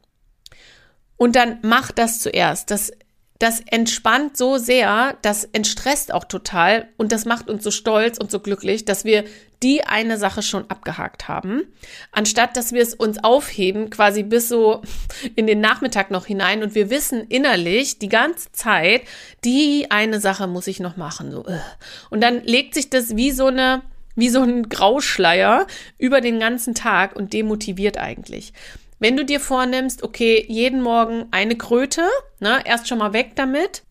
Und 1.17 1.35
dann 1.35 1.59
mach 1.61 1.91
das 1.91 2.19
zuerst. 2.19 2.71
Das 2.71 2.91
das 3.39 3.59
entspannt 3.59 4.37
so 4.37 4.57
sehr, 4.57 5.17
das 5.21 5.43
entstresst 5.43 6.13
auch 6.13 6.23
total 6.23 6.87
und 6.95 7.11
das 7.11 7.25
macht 7.25 7.49
uns 7.49 7.63
so 7.63 7.71
stolz 7.71 8.17
und 8.17 8.31
so 8.31 8.39
glücklich, 8.39 8.85
dass 8.85 9.03
wir 9.03 9.25
die 9.61 9.83
eine 9.83 10.17
Sache 10.17 10.41
schon 10.41 10.69
abgehakt 10.69 11.27
haben, 11.27 11.63
anstatt 12.11 12.55
dass 12.55 12.71
wir 12.71 12.81
es 12.81 12.93
uns 12.93 13.21
aufheben, 13.23 13.89
quasi 13.89 14.23
bis 14.23 14.47
so 14.47 14.81
in 15.35 15.47
den 15.47 15.59
Nachmittag 15.59 16.11
noch 16.11 16.25
hinein 16.25 16.63
und 16.63 16.75
wir 16.75 16.89
wissen 16.89 17.25
innerlich 17.27 17.99
die 17.99 18.09
ganze 18.09 18.51
Zeit, 18.53 19.01
die 19.43 19.91
eine 19.91 20.21
Sache 20.21 20.47
muss 20.47 20.67
ich 20.67 20.79
noch 20.79 20.95
machen, 20.95 21.31
so. 21.31 21.45
Äh. 21.45 21.59
Und 22.09 22.21
dann 22.21 22.41
legt 22.43 22.73
sich 22.73 22.89
das 22.89 23.17
wie 23.17 23.31
so 23.31 23.47
eine 23.47 23.81
wie 24.17 24.29
so 24.29 24.41
ein 24.41 24.69
Grauschleier 24.69 25.67
über 25.97 26.21
den 26.21 26.39
ganzen 26.39 26.73
Tag 26.73 27.17
und 27.17 27.33
demotiviert 27.33 27.97
eigentlich. 27.97 28.53
Wenn 28.99 29.17
du 29.17 29.25
dir 29.25 29.39
vornimmst, 29.39 30.03
okay, 30.03 30.45
jeden 30.47 30.81
Morgen 30.81 31.25
eine 31.31 31.57
Kröte, 31.57 32.03
ne, 32.39 32.61
erst 32.65 32.87
schon 32.87 32.99
mal 32.99 33.11
weg 33.11 33.31
damit, 33.35 33.83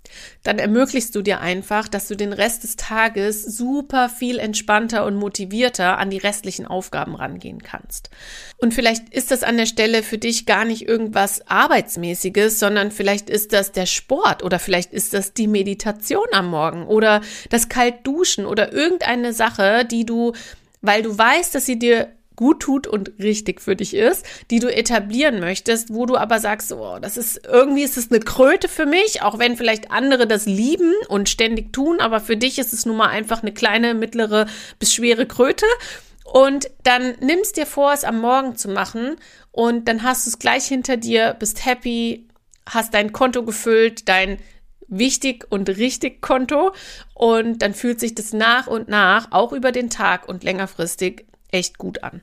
dann 0.42 0.58
ermöglichst 0.58 1.14
du 1.14 1.20
dir 1.20 1.40
einfach, 1.40 1.88
dass 1.88 2.08
du 2.08 2.14
den 2.14 2.32
Rest 2.32 2.64
des 2.64 2.76
Tages 2.76 3.42
super 3.42 4.08
viel 4.08 4.38
entspannter 4.38 5.04
und 5.04 5.16
motivierter 5.16 5.98
an 5.98 6.10
die 6.10 6.18
restlichen 6.18 6.66
Aufgaben 6.66 7.14
rangehen 7.14 7.62
kannst. 7.62 8.10
Und 8.56 8.72
vielleicht 8.72 9.10
ist 9.10 9.30
das 9.30 9.42
an 9.42 9.56
der 9.56 9.66
Stelle 9.66 10.02
für 10.02 10.18
dich 10.18 10.46
gar 10.46 10.64
nicht 10.64 10.88
irgendwas 10.88 11.46
Arbeitsmäßiges, 11.48 12.58
sondern 12.58 12.90
vielleicht 12.90 13.28
ist 13.28 13.52
das 13.52 13.72
der 13.72 13.86
Sport 13.86 14.42
oder 14.42 14.58
vielleicht 14.58 14.92
ist 14.92 15.12
das 15.12 15.34
die 15.34 15.48
Meditation 15.48 16.26
am 16.32 16.48
Morgen 16.48 16.86
oder 16.86 17.20
das 17.50 17.68
Kaltduschen 17.68 18.46
oder 18.46 18.72
irgendeine 18.72 19.32
Sache, 19.32 19.84
die 19.84 20.06
du, 20.06 20.32
weil 20.80 21.02
du 21.02 21.16
weißt, 21.16 21.54
dass 21.54 21.66
sie 21.66 21.78
dir 21.78 22.12
gut 22.36 22.60
tut 22.60 22.86
und 22.86 23.12
richtig 23.18 23.60
für 23.60 23.76
dich 23.76 23.94
ist, 23.94 24.24
die 24.50 24.58
du 24.58 24.74
etablieren 24.74 25.40
möchtest, 25.40 25.92
wo 25.92 26.06
du 26.06 26.16
aber 26.16 26.40
sagst, 26.40 26.72
oh, 26.72 26.98
das 27.00 27.16
ist 27.16 27.46
irgendwie 27.46 27.82
ist 27.82 27.96
es 27.96 28.10
eine 28.10 28.20
Kröte 28.20 28.68
für 28.68 28.86
mich, 28.86 29.22
auch 29.22 29.38
wenn 29.38 29.56
vielleicht 29.56 29.90
andere 29.90 30.26
das 30.26 30.46
lieben 30.46 30.92
und 31.08 31.28
ständig 31.28 31.72
tun, 31.72 32.00
aber 32.00 32.20
für 32.20 32.36
dich 32.36 32.58
ist 32.58 32.72
es 32.72 32.86
nun 32.86 32.96
mal 32.96 33.08
einfach 33.08 33.42
eine 33.42 33.52
kleine, 33.52 33.94
mittlere 33.94 34.46
bis 34.78 34.94
schwere 34.94 35.26
Kröte. 35.26 35.66
Und 36.24 36.70
dann 36.82 37.14
nimmst 37.20 37.56
dir 37.56 37.66
vor, 37.66 37.92
es 37.92 38.02
am 38.02 38.20
Morgen 38.20 38.56
zu 38.56 38.68
machen 38.68 39.16
und 39.52 39.86
dann 39.86 40.02
hast 40.02 40.26
du 40.26 40.30
es 40.30 40.38
gleich 40.38 40.64
hinter 40.66 40.96
dir, 40.96 41.36
bist 41.38 41.64
happy, 41.64 42.26
hast 42.66 42.94
dein 42.94 43.12
Konto 43.12 43.44
gefüllt, 43.44 44.08
dein 44.08 44.38
wichtig 44.88 45.46
und 45.50 45.68
richtig 45.68 46.20
Konto 46.20 46.72
und 47.14 47.62
dann 47.62 47.74
fühlt 47.74 48.00
sich 48.00 48.14
das 48.14 48.32
nach 48.32 48.66
und 48.66 48.88
nach 48.88 49.32
auch 49.32 49.52
über 49.52 49.72
den 49.72 49.90
Tag 49.90 50.28
und 50.28 50.44
längerfristig 50.44 51.26
echt 51.54 51.78
gut 51.78 52.02
an. 52.02 52.20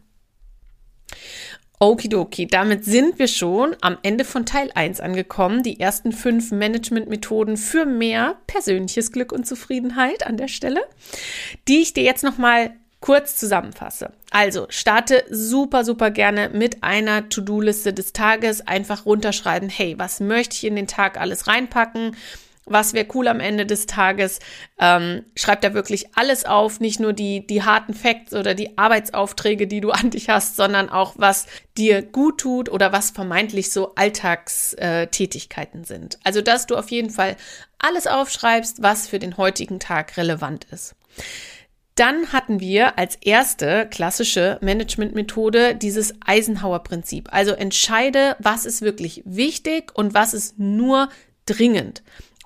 Okidoki, 1.80 2.46
damit 2.46 2.86
sind 2.86 3.18
wir 3.18 3.28
schon 3.28 3.76
am 3.82 3.98
Ende 4.04 4.24
von 4.24 4.46
Teil 4.46 4.70
1 4.76 5.00
angekommen. 5.00 5.64
Die 5.64 5.80
ersten 5.80 6.12
fünf 6.12 6.52
Management-Methoden 6.52 7.58
für 7.58 7.86
mehr 7.86 8.36
persönliches 8.46 9.12
Glück 9.12 9.32
und 9.32 9.48
Zufriedenheit 9.48 10.28
an 10.28 10.38
der 10.38 10.48
Stelle, 10.48 10.82
die 11.68 11.82
ich 11.82 11.94
dir 11.94 12.04
jetzt 12.04 12.24
nochmal 12.24 12.76
kurz 13.00 13.36
zusammenfasse. 13.36 14.14
Also 14.30 14.68
starte 14.70 15.24
super, 15.32 15.84
super 15.84 16.12
gerne 16.12 16.50
mit 16.50 16.84
einer 16.84 17.30
To-Do-Liste 17.30 17.94
des 17.94 18.14
Tages. 18.14 18.68
Einfach 18.68 19.08
runterschreiben, 19.08 19.70
hey, 19.70 19.96
was 19.98 20.20
möchte 20.20 20.56
ich 20.58 20.66
in 20.66 20.76
den 20.76 20.86
Tag 20.86 21.20
alles 21.20 21.48
reinpacken? 21.48 22.16
Was 22.66 22.94
wäre 22.94 23.08
cool 23.14 23.28
am 23.28 23.40
Ende 23.40 23.66
des 23.66 23.86
Tages. 23.86 24.40
Ähm, 24.80 25.26
schreib 25.36 25.62
da 25.62 25.74
wirklich 25.74 26.16
alles 26.16 26.46
auf, 26.46 26.80
nicht 26.80 27.00
nur 27.00 27.14
die, 27.14 27.46
die 27.46 27.64
harten 27.64 27.94
Facts 27.94 28.34
oder 28.34 28.54
die 28.54 28.78
Arbeitsaufträge, 28.78 29.68
die 29.68 29.82
du 29.82 29.92
an 29.92 30.12
dich 30.12 30.30
hast, 30.30 30.56
sondern 30.56 30.90
auch, 30.90 31.14
was 31.18 31.48
dir 31.78 32.02
gut 32.02 32.40
tut 32.40 32.70
oder 32.70 32.92
was 32.92 33.12
vermeintlich 33.12 33.72
so 33.72 33.96
Alltagstätigkeiten 33.96 35.84
sind. 35.84 36.20
Also, 36.24 36.42
dass 36.42 36.68
du 36.68 36.76
auf 36.76 36.92
jeden 36.92 37.10
Fall 37.10 37.36
alles 37.80 38.08
aufschreibst, 38.08 38.82
was 38.82 39.08
für 39.08 39.20
den 39.20 39.38
heutigen 39.38 39.80
Tag 39.80 40.18
relevant 40.18 40.66
ist. 40.72 40.96
Dann 41.96 42.32
hatten 42.32 42.60
wir 42.60 42.98
als 42.98 43.18
erste 43.18 43.88
klassische 43.90 44.58
Managementmethode 44.62 45.76
dieses 45.76 46.14
Eisenhower-Prinzip. 46.26 47.28
Also 47.32 47.52
entscheide, 47.52 48.38
was 48.40 48.66
ist 48.66 48.82
wirklich 48.82 49.24
wichtig 49.26 49.92
und 49.94 50.14
was 50.14 50.34
ist 50.34 50.58
nur 50.58 51.10
dringend 51.46 52.02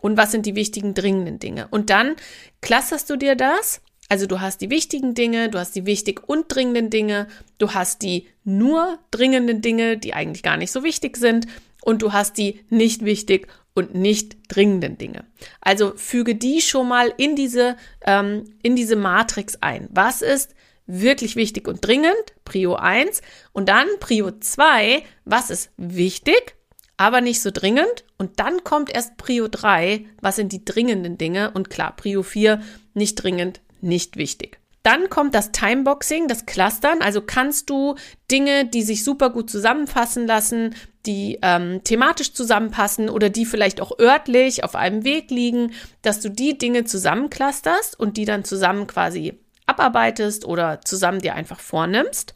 und 0.05 0.17
was 0.17 0.31
sind 0.31 0.45
die 0.45 0.53
wichtigen 0.53 0.93
dringenden 0.93 1.39
Dinge. 1.39 1.67
Und 1.71 1.89
dann 1.89 2.15
clusterst 2.61 3.09
du 3.09 3.15
dir 3.15 3.33
das. 3.35 3.81
Also 4.07 4.27
du 4.27 4.39
hast 4.39 4.61
die 4.61 4.69
wichtigen 4.69 5.15
Dinge, 5.15 5.49
du 5.49 5.57
hast 5.57 5.75
die 5.75 5.87
wichtig 5.87 6.21
und 6.29 6.45
dringenden 6.47 6.91
Dinge, 6.91 7.25
du 7.57 7.73
hast 7.73 8.03
die 8.03 8.27
nur 8.43 8.99
dringenden 9.09 9.61
Dinge, 9.61 9.97
die 9.97 10.13
eigentlich 10.13 10.43
gar 10.43 10.57
nicht 10.57 10.71
so 10.71 10.83
wichtig 10.83 11.17
sind 11.17 11.47
und 11.81 12.03
du 12.03 12.13
hast 12.13 12.37
die 12.37 12.63
nicht 12.69 13.03
wichtig 13.03 13.47
und 13.73 13.95
nicht 13.95 14.37
dringenden 14.47 14.99
Dinge. 14.99 15.25
Also 15.59 15.93
füge 15.95 16.35
die 16.35 16.61
schon 16.61 16.87
mal 16.87 17.11
in 17.17 17.35
diese, 17.35 17.75
ähm, 18.05 18.43
in 18.61 18.75
diese 18.75 18.95
Matrix 18.95 19.57
ein. 19.61 19.89
Was 19.89 20.21
ist 20.21 20.53
wirklich 20.85 21.35
wichtig 21.35 21.67
und 21.67 21.83
dringend? 21.83 22.35
Prio 22.43 22.75
1. 22.75 23.23
Und 23.53 23.69
dann 23.69 23.87
Prio 23.99 24.29
2. 24.39 25.01
Was 25.23 25.49
ist 25.49 25.71
wichtig? 25.77 26.55
Aber 26.97 27.21
nicht 27.21 27.41
so 27.41 27.51
dringend. 27.51 28.05
Und 28.17 28.39
dann 28.39 28.63
kommt 28.63 28.93
erst 28.93 29.17
Prio 29.17 29.47
3, 29.47 30.05
was 30.21 30.35
sind 30.35 30.51
die 30.51 30.63
dringenden 30.63 31.17
Dinge. 31.17 31.51
Und 31.51 31.69
klar, 31.69 31.95
Prio 31.95 32.23
4, 32.23 32.61
nicht 32.93 33.15
dringend, 33.15 33.61
nicht 33.81 34.17
wichtig. 34.17 34.59
Dann 34.83 35.09
kommt 35.09 35.33
das 35.33 35.51
Timeboxing, 35.51 36.27
das 36.27 36.45
Clustern. 36.45 37.01
Also 37.01 37.21
kannst 37.21 37.71
du 37.71 37.95
Dinge, 38.29 38.65
die 38.65 38.83
sich 38.83 39.03
super 39.03 39.31
gut 39.31 39.49
zusammenfassen 39.49 40.27
lassen, 40.27 40.75
die 41.07 41.39
ähm, 41.41 41.83
thematisch 41.83 42.33
zusammenpassen 42.33 43.09
oder 43.09 43.29
die 43.29 43.45
vielleicht 43.45 43.81
auch 43.81 43.97
örtlich 43.99 44.63
auf 44.63 44.75
einem 44.75 45.03
Weg 45.03 45.31
liegen, 45.31 45.71
dass 46.03 46.19
du 46.19 46.29
die 46.29 46.57
Dinge 46.57 46.83
zusammenclusterst 46.83 47.99
und 47.99 48.17
die 48.17 48.25
dann 48.25 48.43
zusammen 48.43 48.85
quasi 48.85 49.39
abarbeitest 49.65 50.45
oder 50.45 50.81
zusammen 50.81 51.19
dir 51.19 51.33
einfach 51.33 51.59
vornimmst. 51.59 52.35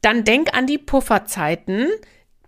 Dann 0.00 0.24
denk 0.24 0.54
an 0.56 0.66
die 0.66 0.78
Pufferzeiten. 0.78 1.88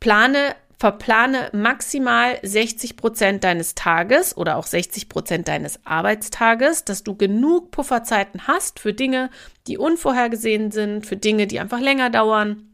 Plane 0.00 0.54
verplane 0.78 1.48
maximal 1.52 2.38
60 2.42 2.96
Prozent 2.96 3.44
deines 3.44 3.74
Tages 3.74 4.36
oder 4.36 4.56
auch 4.56 4.66
60 4.66 5.08
Prozent 5.08 5.48
deines 5.48 5.80
Arbeitstages, 5.86 6.84
dass 6.84 7.02
du 7.02 7.14
genug 7.14 7.70
Pufferzeiten 7.70 8.46
hast 8.46 8.78
für 8.78 8.92
Dinge, 8.92 9.30
die 9.66 9.78
unvorhergesehen 9.78 10.70
sind, 10.70 11.06
für 11.06 11.16
Dinge, 11.16 11.46
die 11.46 11.60
einfach 11.60 11.80
länger 11.80 12.10
dauern, 12.10 12.68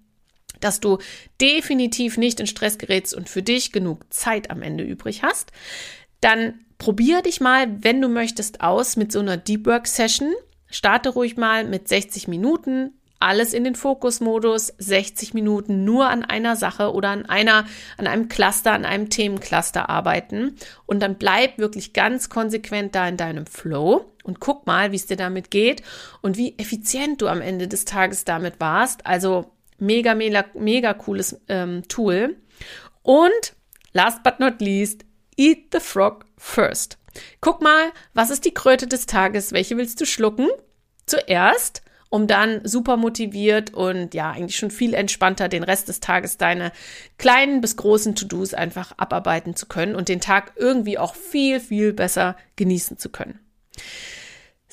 dass 0.61 0.81
du 0.81 0.99
definitiv 1.41 2.17
nicht 2.17 2.41
in 2.41 2.47
Stress 2.47 2.79
gerätst 2.79 3.15
und 3.15 3.29
für 3.29 3.43
dich 3.43 3.73
genug 3.73 4.13
Zeit 4.13 4.51
am 4.51 4.63
Ende 4.63 4.85
übrig 4.85 5.23
hast. 5.23 5.53
Dann 6.21 6.61
probier 6.79 7.23
dich 7.23 7.41
mal, 7.41 7.83
wenn 7.83 8.01
du 8.01 8.09
möchtest, 8.09 8.61
aus 8.61 8.97
mit 8.97 9.13
so 9.13 9.21
einer 9.21 9.37
Deep 9.37 9.67
Work 9.67 9.87
Session. 9.87 10.33
Starte 10.71 11.11
ruhig 11.11 11.37
mal 11.37 11.65
mit 11.65 11.87
60 11.87 12.27
Minuten, 12.27 12.95
alles 13.23 13.55
in 13.55 13.65
den 13.65 13.75
Fokusmodus, 13.75 14.75
60 14.79 15.35
Minuten 15.35 15.85
nur 15.85 16.09
an 16.09 16.25
einer 16.25 16.57
Sache 16.57 16.93
oder 16.93 17.11
an 17.11 17.27
einer, 17.27 17.67
an 17.97 18.07
einem 18.07 18.29
Cluster, 18.29 18.73
an 18.73 18.85
einem 18.85 19.11
Themencluster 19.11 19.89
arbeiten. 19.89 20.57
Und 20.87 21.01
dann 21.01 21.17
bleib 21.17 21.59
wirklich 21.59 21.93
ganz 21.93 22.29
konsequent 22.29 22.95
da 22.95 23.09
in 23.09 23.17
deinem 23.17 23.47
Flow 23.47 24.13
und 24.25 24.41
guck 24.41 24.67
mal, 24.67 24.93
wie 24.93 24.97
es 24.97 25.07
dir 25.07 25.17
damit 25.17 25.51
geht 25.51 25.83
und 26.21 26.37
wie 26.37 26.59
effizient 26.59 27.23
du 27.23 27.29
am 27.29 27.41
Ende 27.41 27.69
des 27.69 27.85
Tages 27.85 28.25
damit 28.25 28.61
warst. 28.61 29.07
Also 29.07 29.53
mega, 29.79 30.15
mega, 30.15 30.45
mega 30.55 30.95
cooles 30.95 31.41
ähm, 31.49 31.83
Tool. 31.89 32.37
Und 33.03 33.55
last 33.93 34.23
but 34.23 34.41
not 34.41 34.61
least, 34.61 35.05
eat 35.37 35.73
the 35.73 35.81
frog 35.81 36.27
first. 36.37 36.99
Guck 37.41 37.61
mal, 37.61 37.93
was 38.15 38.31
ist 38.31 38.45
die 38.45 38.55
Kröte 38.55 38.87
des 38.87 39.07
Tages? 39.07 39.53
Welche 39.53 39.77
willst 39.77 40.01
du 40.01 40.07
schlucken? 40.07 40.49
Zuerst 41.07 41.83
um 42.13 42.27
dann 42.27 42.61
super 42.63 42.99
motiviert 42.99 43.73
und 43.73 44.13
ja, 44.13 44.33
eigentlich 44.33 44.57
schon 44.57 44.71
viel 44.71 44.93
entspannter 44.93 45.49
den 45.49 45.63
Rest 45.63 45.89
des 45.89 46.01
Tages 46.01 46.37
deine 46.37 46.71
kleinen 47.17 47.63
bis 47.63 47.77
großen 47.77 48.15
To-Dos 48.15 48.53
einfach 48.53 48.93
abarbeiten 48.99 49.57
zu 49.57 49.65
können 49.65 49.97
und 49.97 50.11
den 50.11 50.21
Tag 50.21 50.53
irgendwie 50.57 50.99
auch 50.99 51.15
viel, 51.15 51.59
viel 51.59 51.95
besser 51.95 52.37
genießen 52.57 52.99
zu 52.99 53.09
können. 53.09 53.39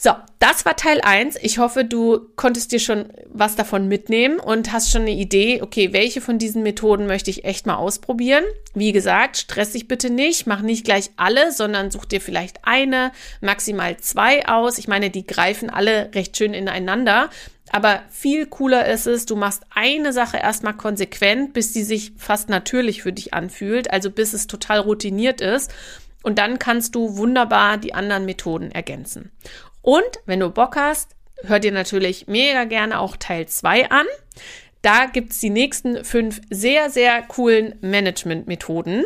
So, 0.01 0.11
das 0.39 0.63
war 0.63 0.77
Teil 0.77 1.01
1. 1.01 1.35
Ich 1.41 1.57
hoffe, 1.57 1.83
du 1.83 2.29
konntest 2.37 2.71
dir 2.71 2.79
schon 2.79 3.11
was 3.27 3.57
davon 3.57 3.89
mitnehmen 3.89 4.39
und 4.39 4.71
hast 4.71 4.91
schon 4.91 5.01
eine 5.01 5.11
Idee, 5.11 5.61
okay, 5.61 5.91
welche 5.91 6.21
von 6.21 6.37
diesen 6.37 6.63
Methoden 6.63 7.05
möchte 7.05 7.29
ich 7.29 7.43
echt 7.43 7.65
mal 7.65 7.75
ausprobieren. 7.75 8.45
Wie 8.73 8.93
gesagt, 8.93 9.35
stress 9.35 9.73
dich 9.73 9.89
bitte 9.89 10.09
nicht, 10.09 10.47
mach 10.47 10.61
nicht 10.61 10.85
gleich 10.85 11.11
alle, 11.17 11.51
sondern 11.51 11.91
such 11.91 12.05
dir 12.05 12.21
vielleicht 12.21 12.59
eine, 12.63 13.11
maximal 13.41 13.97
zwei 13.97 14.47
aus. 14.47 14.77
Ich 14.77 14.87
meine, 14.87 15.09
die 15.09 15.27
greifen 15.27 15.69
alle 15.69 16.11
recht 16.15 16.37
schön 16.37 16.53
ineinander. 16.53 17.29
Aber 17.69 18.03
viel 18.09 18.45
cooler 18.45 18.85
ist 18.85 19.05
es, 19.05 19.25
du 19.25 19.35
machst 19.35 19.63
eine 19.75 20.13
Sache 20.13 20.37
erstmal 20.37 20.77
konsequent, 20.77 21.51
bis 21.51 21.73
sie 21.73 21.83
sich 21.83 22.13
fast 22.15 22.47
natürlich 22.47 23.01
für 23.01 23.11
dich 23.11 23.33
anfühlt, 23.33 23.91
also 23.91 24.11
bis 24.11 24.31
es 24.31 24.47
total 24.47 24.79
routiniert 24.79 25.41
ist. 25.41 25.73
Und 26.21 26.37
dann 26.37 26.59
kannst 26.59 26.95
du 26.95 27.17
wunderbar 27.17 27.77
die 27.77 27.93
anderen 27.93 28.25
Methoden 28.25 28.71
ergänzen. 28.71 29.31
Und 29.89 30.19
wenn 30.27 30.39
du 30.39 30.51
Bock 30.51 30.75
hast, 30.75 31.15
hör 31.45 31.59
dir 31.59 31.71
natürlich 31.71 32.27
mega 32.27 32.65
gerne 32.65 32.99
auch 32.99 33.17
Teil 33.17 33.47
2 33.47 33.89
an. 33.89 34.05
Da 34.83 35.07
gibt 35.07 35.31
es 35.31 35.39
die 35.39 35.49
nächsten 35.49 36.05
fünf 36.05 36.41
sehr, 36.51 36.91
sehr 36.91 37.23
coolen 37.23 37.73
Management-Methoden. 37.81 39.05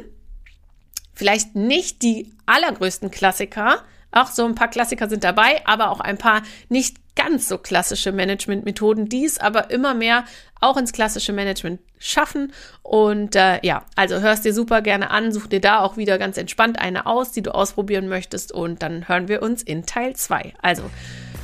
Vielleicht 1.13 1.55
nicht 1.55 2.01
die 2.01 2.33
allergrößten 2.47 3.11
Klassiker, 3.11 3.85
auch 4.13 4.27
so 4.27 4.45
ein 4.45 4.55
paar 4.55 4.69
Klassiker 4.69 5.09
sind 5.09 5.23
dabei, 5.23 5.61
aber 5.65 5.89
auch 5.89 5.99
ein 5.99 6.17
paar 6.17 6.41
nicht 6.69 6.97
ganz 7.15 7.47
so 7.47 7.57
klassische 7.57 8.11
Management-Methoden, 8.11 9.07
die 9.07 9.25
es 9.25 9.37
aber 9.39 9.69
immer 9.69 9.93
mehr 9.93 10.25
auch 10.61 10.77
ins 10.77 10.93
klassische 10.93 11.33
Management 11.33 11.81
schaffen. 11.99 12.53
Und 12.81 13.35
äh, 13.35 13.59
ja, 13.63 13.85
also 13.95 14.19
hörst 14.21 14.45
dir 14.45 14.53
super 14.53 14.81
gerne 14.81 15.11
an, 15.11 15.31
such 15.31 15.47
dir 15.47 15.61
da 15.61 15.79
auch 15.79 15.97
wieder 15.97 16.17
ganz 16.17 16.37
entspannt 16.37 16.79
eine 16.79 17.05
aus, 17.05 17.31
die 17.31 17.41
du 17.41 17.53
ausprobieren 17.53 18.07
möchtest 18.07 18.51
und 18.51 18.81
dann 18.81 19.07
hören 19.07 19.27
wir 19.27 19.41
uns 19.41 19.61
in 19.61 19.85
Teil 19.85 20.15
2. 20.15 20.53
Also 20.61 20.83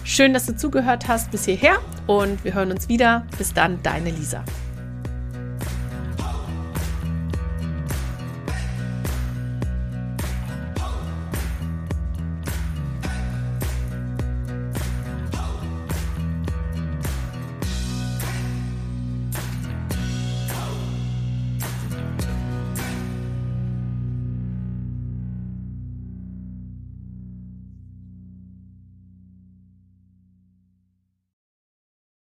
schön, 0.04 0.34
dass 0.34 0.46
du 0.46 0.56
zugehört 0.56 1.08
hast 1.08 1.32
bis 1.32 1.46
hierher 1.46 1.80
und 2.08 2.44
wir 2.44 2.54
hören 2.54 2.72
uns 2.72 2.90
wieder. 2.90 3.28
Bis 3.38 3.54
dann, 3.54 3.82
deine 3.84 4.10
Lisa. 4.10 4.44